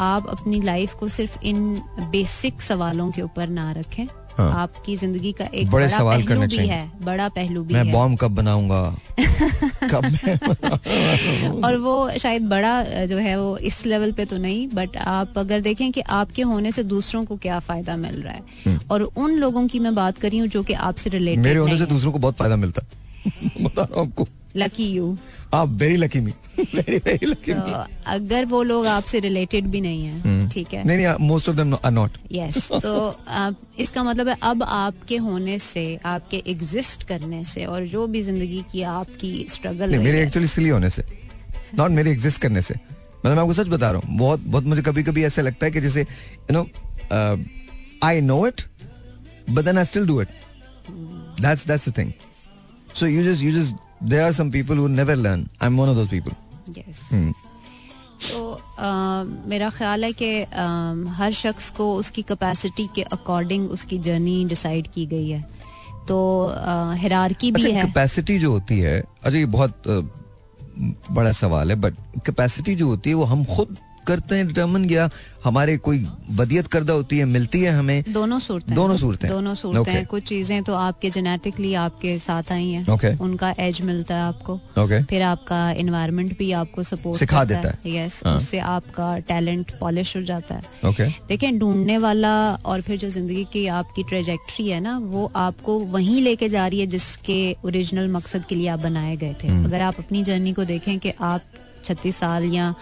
[0.00, 4.06] आप अपनी लाइफ को सिर्फ़ इन बेसिक सवालों के ऊपर ना रखें।
[4.36, 7.74] हाँ। आपकी ज़िंदगी का एक बड़े बड़ा सवाल पहलू करने भी। है बड़ा पहलू भी
[7.74, 8.80] मैं है। बॉम्ब कब बनाऊँगा?
[9.90, 14.96] कब मैं और वो शायद बड़ा जो है वो इस लेवल पे तो नहीं बट
[14.96, 19.02] आप अगर देखें कि आपके होने से दूसरों को क्या फ़ायदा मिल रहा है। और
[19.02, 21.86] उन लोगों की मैं बात कर रही हूँ जो कि आपसे रिलेटेड मेरे होने से
[21.86, 23.00] दूसरों को बहुत फ़ायदा मिलता है।
[23.64, 25.16] बता रहा हूँ आपको। लकी यू
[25.54, 26.32] आप very lucky me
[26.74, 27.52] very very lucky
[28.06, 30.84] अगर वो लोग आपसे रिलेटेड भी नहीं है ठीक है?
[30.84, 33.16] नहीं नहीं most of them are not yes तो
[33.78, 38.64] इसका मतलब है अब आपके होने से आपके एग्जिस्ट करने से और जो भी ज़िंदगी
[38.72, 41.04] की आपकी स्ट्रगल मेरे एक्चुअली सिली होने से
[41.74, 44.82] नॉट मेरे एग्जिस्ट करने से। मतलब मैं आपको सच बता रहा हूँ बहुत बहुत मुझे
[44.82, 46.66] कभी कभी ऐसा लगता है कि जैसे you know
[48.04, 48.62] I know it
[49.50, 50.28] but then I still do it
[51.40, 52.12] that's that's the thing
[52.94, 55.88] so you just you just there are some people who never learn I am one
[55.88, 56.32] of those people
[56.78, 57.08] yes
[58.32, 58.88] तो अ,
[59.48, 60.30] मेरा ख्याल है कि
[61.18, 65.40] हर शख्स को उसकी capacity के अकॉर्डिंग उसकी जर्नी डिसाइड की गई है।
[66.08, 66.18] तो
[66.98, 69.82] हिरारकी भी अच्छा है। कैपेसिटी जो होती है अच्छा ये बहुत
[71.10, 71.94] बड़ा सवाल है बट
[72.26, 73.76] कैपेसिटी जो होती है वो हम खुद
[74.06, 75.08] करते हैं डिटर्मन या
[75.44, 75.98] हमारे कोई
[76.30, 79.94] बदियत करदा होती है मिलती है हमें। दोनों सूरतें दोनों सूरतें दोनों सूरतें Okay.
[79.94, 83.18] हैं कुछ चीज़ें तो आपके जेनेटिकली आपके साथ आई हैं। Okay.
[83.20, 87.94] उनका एज मिलता है आपको। ओके फिर आपका इन्वायरमेंट भी आपको सपोर्ट सिखा देता है।
[87.94, 92.98] यस हाँ। उससे आपका टैलेंट पॉलिश हो जाता है। ओके देखें ढूँढने वाला और फिर
[92.98, 97.40] जो ज़िंदगी की आपकी ट्रेजेक्ट्री है ना वो आपको वहीं लेके जा रही है जिसके
[97.64, 100.98] ओरिजिनल मकसद के लिए आप बनाए गए थे। हम्म। अगर आप अपनी जर्नी को देखें
[100.98, 101.42] कि आप
[101.84, 102.74] छत्तीस साल या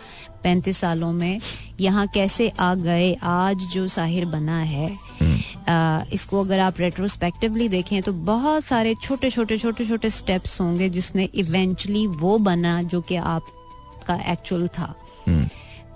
[0.43, 1.41] पैंतीस सालों में
[1.81, 4.89] यहाँ कैसे आ गए आज जो साहिर बना है
[5.21, 5.39] हम्म।
[5.73, 10.89] आ, इसको अगर आप रेट्रोस्पेक्टिवली देखें तो बहुत सारे छोटे छोटे छोटे छोटे स्टेप्स होंगे
[10.99, 14.95] जिसने इवेंचुअली वो बना जो कि आपका एक्चुअल था
[15.27, 15.47] हम्म।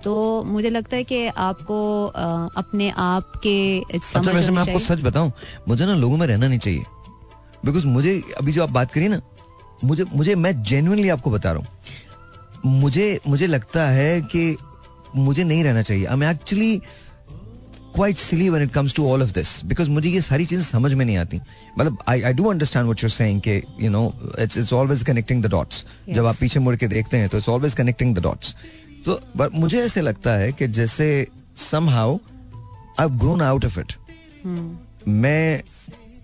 [0.03, 3.55] तो मुझे लगता है कि आपको अ, अपने आप के
[3.93, 5.31] अच्छा वैसे मैं आपको सच बताऊँ
[5.67, 6.83] मुझे ना लोगों में रहना नहीं चाहिए
[7.65, 9.21] बिकॉज़ मुझे अभी जो आप बात करिए ना
[9.83, 11.67] मुझे मुझे मैं जेन्युइनली आपको बता रहा हूँ
[12.65, 14.55] मुझे मुझे लगता है कि
[15.15, 16.77] मुझे नहीं रहना चाहिए। I am actually
[17.95, 20.93] quite silly one it comes to all of this because मुझे ये सारी चीज़ें समझ
[20.93, 21.39] में नहीं आती।
[21.79, 24.03] मतलब I I do understand what you're saying कि you know
[24.39, 27.49] it's it's always connecting the dots जब आप पीछे मुड़ के देखते हैं तो it's
[27.49, 28.55] always connecting the dots
[29.05, 31.27] तो बट मुझे ऐसे लगता है कि जैसे
[31.89, 32.17] somehow
[32.99, 33.93] I grown out of it
[35.07, 35.61] मैं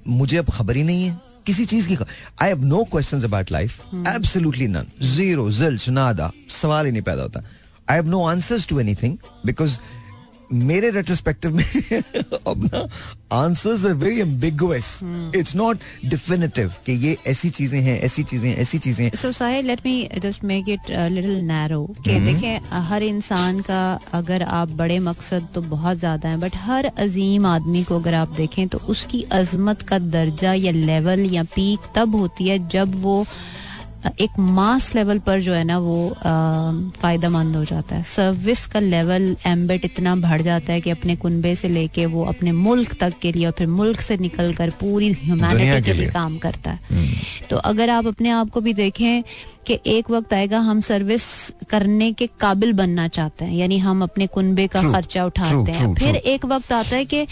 [0.08, 1.98] मुझे अब खबर ही नहीं है। किसी चीज़ की
[2.42, 7.22] I have no question about life absolutely none zero zilch nada सवाल ही नहीं पैदा
[7.22, 7.44] होता.
[7.90, 9.80] I have no answers to anything because
[10.54, 11.64] मेरे रेट्रोस्पेक्टिव में
[12.48, 12.88] अब ना
[13.34, 15.00] answers are very ambiguous
[15.36, 19.66] it's not definitive कि ये ऐसी चीज़ें हैं ऐसी चीज़ें ऐसी चीज़ें हैं So Sahil,
[19.66, 21.84] let me just make it a little narrow.
[22.02, 23.82] कि हम्म। देखें हर इंसान का
[24.14, 28.36] अगर आप बड़े मकसद तो बहुत ज़्यादा है बट हर अजीम आदमी को अगर आप
[28.38, 33.24] देखें तो उसकी अजमत का दर्जा या लेवल या पीक तब होती है जब वो
[34.22, 35.98] एक मास लेवल पर जो है ना वो
[37.02, 41.16] फ़ायदा मंद हो जाता है। सर्विस का लेवल एम्बेट इतना बढ़ जाता है कि अपने
[41.16, 44.70] कुनबे से लेके वो अपने मुल्क तक के लिए और फिर मुल्क से निकल कर
[44.80, 47.10] पूरी ह्यूमैनिटी के लिए लिए। काम करता है।
[47.50, 49.24] तो अगर आप अपने आप को भी देखें
[49.68, 51.24] कि एक वक्त आएगा हम सर्विस
[51.70, 56.16] करने के काबिल बनना चाहते हैं यानी हम अपने कुनबे का खर्चा उठाते हैं। फिर
[56.16, 57.26] एक वक्त आता है कि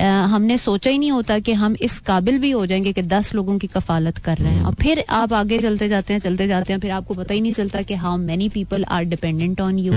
[0.00, 3.58] हमने सोचा ही नहीं होता कि हम इस काबिल भी हो जाएँगे कि दस लोगों
[3.58, 6.80] की कफालत कर रहे हैं। और फिर आप आगे चलते जाते हैं चलते जाते हैं
[6.80, 9.92] फिर आपको पता ही नहीं चलता कि how many people are dependent on you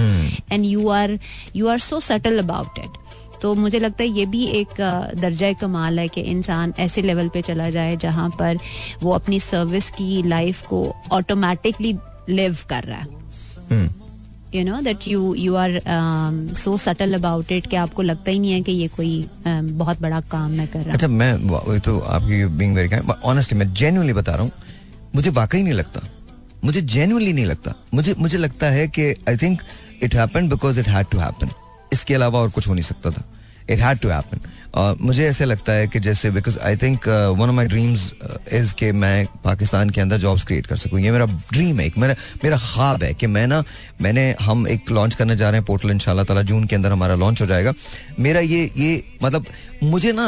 [0.52, 1.18] and you are
[1.56, 3.00] you are so settle about it
[3.42, 4.82] तो मुझे लगता है ये भी एक
[5.22, 8.58] दर्जा कमाल है कि इंसान ऐसे लेवल पे चला जाए जहाँ पर
[9.04, 11.96] वो अपनी सर्विस की लाइफ को ऑटोमेटिकली
[12.30, 13.90] लिव कर रहा है।
[14.56, 15.80] You know that you you are
[16.58, 20.02] so subtle about it कि आपको लगता ही नहीं है कि ये कोई um, बहुत
[20.02, 24.32] बड़ा काम मैं कर रहा अच्छा मैं तो आपकी बीइंग वेरी ऑनेस्टली मैं जेन्युइनली बता
[24.32, 24.52] रहा हूँ
[25.16, 26.08] मुझे वाकई नहीं लगता।
[26.64, 29.62] मुझे जेन्युइनली नहीं लगता। मुझे मुझे लगता है कि I think
[30.04, 31.50] it happen because it had to happen
[31.94, 33.24] इसके अलावा और कुछ हो नहीं सकता था।
[33.70, 34.40] इट हैड टू हैपन
[34.76, 38.14] और मुझे ऐसे लगता है कि जैसे because I think one of my dreams
[38.54, 41.98] is कि मैं पाकिस्तान के अंदर जॉब्स क्रिएट कर सकूँ। ये मेरा ड्रीम है। एक
[41.98, 43.64] मेरा मेरा ख्वाब है कि मैं ना
[44.02, 47.16] मैंने हम एक लॉन्च करने जा रहे हैं पोर्टल इंशाल्लाह ताला जून के अंदर हमारा
[47.16, 47.74] लॉन्च हो जाएगा।
[48.20, 49.46] मेरा ये ये मतलब
[49.84, 50.28] मुझे ना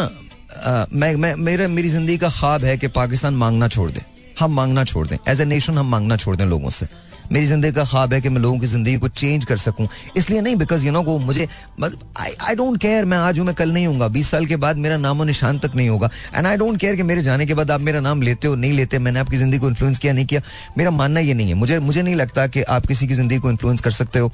[0.53, 4.01] अ, मैं मैं मेरा मेरी ज़िंदगी का ख्वाब है कि पाकिस्तान मांगना छोड़ दे।
[4.39, 6.87] हम मांगना छोड़ दें। एज ए नेशन हम मांगना छोड़ दें लोगों से।
[7.31, 9.87] मेरी ज़िंदगी का ख्वाब है कि मैं लोगों की ज़िंदगी को चेंज कर सकूँ।
[10.17, 11.47] इसलिए नहीं बिकॉज़ यू नो वो मुझे
[11.81, 14.97] आई डोंट केयर मैं आज हूँ, मैं कल नहीं हूँगा बीस साल के बाद मेरा
[14.97, 17.81] नामो निशान तक नहीं होगा। एंड आई डोंट केयर कि मेरे जाने के बाद आप
[17.81, 20.41] मेरा नाम लेते हो, नहीं लेते, मैंने आपकी ज़िंदगी को इन्फ्लुएंस किया, नहीं किया।
[20.77, 23.51] मेरा मानना ये नहीं है। मुझे मुझे नहीं लगता कि आप किसी की ज़िंदगी को
[23.51, 24.31] इन्फ्लुएंस कर सकते हो।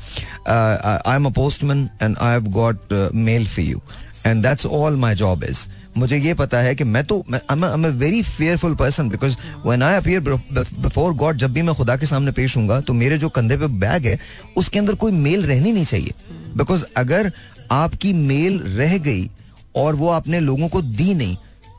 [0.48, 3.82] I am a postman and I have got mail for you
[4.26, 5.68] and that's all my job is
[6.00, 9.96] मुझे ये पता है कि मैं तो I am very fearful person because when I
[9.96, 13.58] appear before God जब भी मैं खुदा के सामने पेश हूँगा तो मेरे जो कंधे
[13.58, 14.18] पे बैग है
[14.58, 16.14] उसके अंदर कोई मेल रहनी नहीं चाहिए।
[16.58, 17.32] बिकॉज़ अगर
[17.72, 19.30] आपकी मेल रह गई
[19.76, 21.36] और वो आपने लोगों को दी नहीं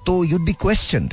[0.06, 1.08] तो you'd be question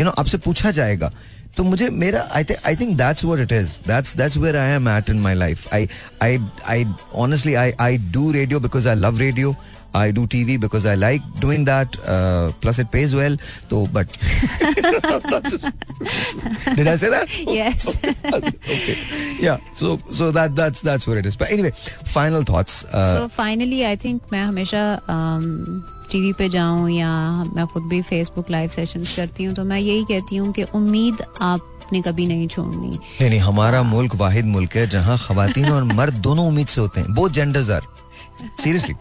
[0.00, 1.12] you know आपसे पूछा जाएगा।
[1.56, 4.70] तो मुझे मेरा I think I think that's what it is that's that's where I
[4.72, 5.88] am at in my life I
[6.22, 6.84] I I
[7.24, 9.54] honestly I I do radio because I love radio
[9.96, 11.96] I do T V because I like doing that
[12.60, 13.38] plus it pays well
[13.70, 14.06] तो but
[21.52, 21.70] is
[22.14, 27.10] final thoughts so finally I think मैं हमेशा um, TV पे जाऊँ या
[27.44, 31.22] मैं खुद भी Facebook live session करती हूँ तो मैं यही कहती हूँ कि उम्मीद
[31.40, 32.98] आप ने कभी नहीं छोड़नी।
[33.28, 37.14] नहीं, हमारा मुल्क वाहिद मुल्क है जहाँ खवातीन और मर्द दोनों उम्मीद से होते हैं।
[37.14, 37.82] Both genders are
[38.62, 38.94] seriously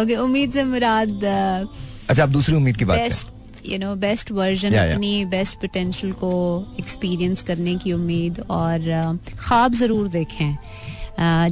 [0.00, 4.74] okay उम्मीद से मुराद अच्छा आप दूसरी उम्मीद की बात best you know best version.
[4.74, 6.34] अपनी बेस्ट पोटेंशियल को
[6.80, 10.56] एक्सपीरियंस करने की उम्मीद और uh, ख्वाब ज़रूर देखें।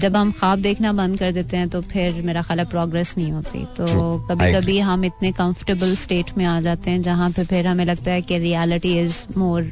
[0.00, 3.64] जब हम ख्वाब देखना बंद कर देते हैं तो फिर मेरा ख्याल प्रोग्रेस नहीं होती।
[3.76, 3.86] तो
[4.28, 8.10] कभी कभी हम इतने कंफर्टेबल स्टेट में आ जाते हैं जहाँ पे फिर हमें लगता
[8.10, 9.62] है कि reality is more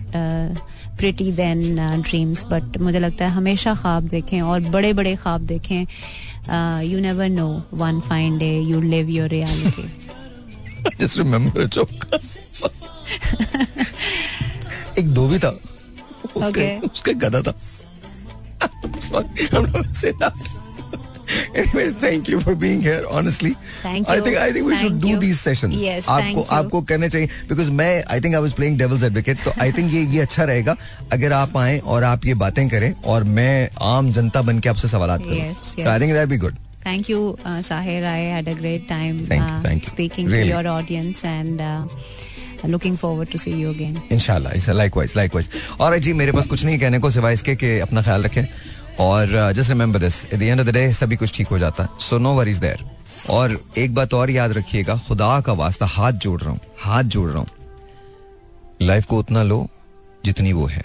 [0.99, 5.87] pretty than dreams but मुझे लगता है हमेशा ख्वाब देखें और बड़े बड़े ख्वाब देखें।
[6.92, 7.48] You never know
[7.84, 9.88] one fine day you live your reality
[11.00, 12.06] just remember a joke.
[15.00, 16.92] एक धोबी था उसके Okay.
[16.92, 17.54] उसके गधा था
[19.02, 20.34] Sorry, I'm not gonna say that.
[21.55, 23.03] Anyway, thank you for being here.
[23.11, 23.53] Honestly,
[23.83, 24.23] Thank I you.
[24.27, 25.75] think I think we should do these sessions.
[25.75, 29.55] Yes, आपको आपको करने चाहिए because मैं I think I was playing devil's advocate तो
[29.67, 30.77] I think ये ये अच्छा रहेगा
[31.13, 34.89] अगर आप आए और आप ये बातें करें और मैं आम जनता बन के आपसे
[34.89, 35.39] सवाल करूँ.
[35.41, 35.89] Yes, So yes.
[35.95, 36.61] I think that be good.
[36.85, 38.03] Thank you, uh, Sahir.
[38.05, 39.89] I had a great time Thank you, uh, thank you.
[39.89, 40.51] speaking Really.
[40.51, 41.87] to your audience and uh,
[42.65, 43.97] looking forward to see you again.
[44.13, 45.49] इनशाला likewise likewise
[45.81, 48.43] और जी मेरे पास कुछ नहीं कहने को सिवाय इसके कि अपना ख्याल रखें
[49.01, 51.83] और just remember this at the end of the day सभी कुछ ठीक हो जाता
[51.83, 52.85] है। सो नो वरीज देयर
[53.31, 57.29] और एक बात और याद रखिएगा, खुदा का वास्ता हाथ जोड़ रहा हूँ, हाथ जोड़
[57.31, 57.49] रहा हूँ।
[58.83, 59.67] लाइफ को उतना लो
[60.25, 60.85] जितनी वो है।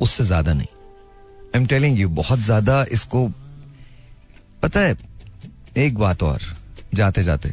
[0.00, 3.26] उससे ज़्यादा नहीं। आई एम टेलिंग यू बहुत ज़्यादा इसको,
[4.62, 4.96] पता है,
[5.76, 6.40] एक बात और,
[6.94, 7.52] जाते जाते।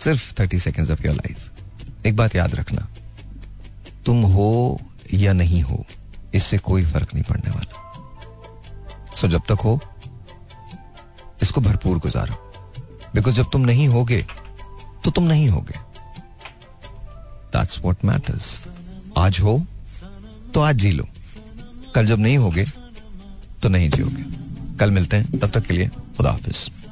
[0.00, 2.86] सिर्फ़ thirty second of your life एक बात याद रखना।
[4.06, 4.80] तुम हो
[5.14, 5.84] या नहीं हो,
[6.34, 7.87] इससे कोई फ़र्क नहीं पड़ने वाला।
[9.20, 9.78] सो जब तक हो,
[11.42, 12.34] इसको भरपूर गुजारो।
[13.14, 14.22] बिकॉज़ जब तुम नहीं होगे
[15.04, 15.78] तो तुम नहीं होगे।
[17.52, 18.66] दैट्स वॉट मैटर्स
[19.18, 19.60] आज हो
[20.54, 21.06] तो आज जी लो।
[21.94, 22.64] कल जब नहीं होगे
[23.62, 24.24] तो नहीं जियोगे।
[24.76, 26.87] कल मिलते हैं। तब तक के लिए खुदा हाफिज।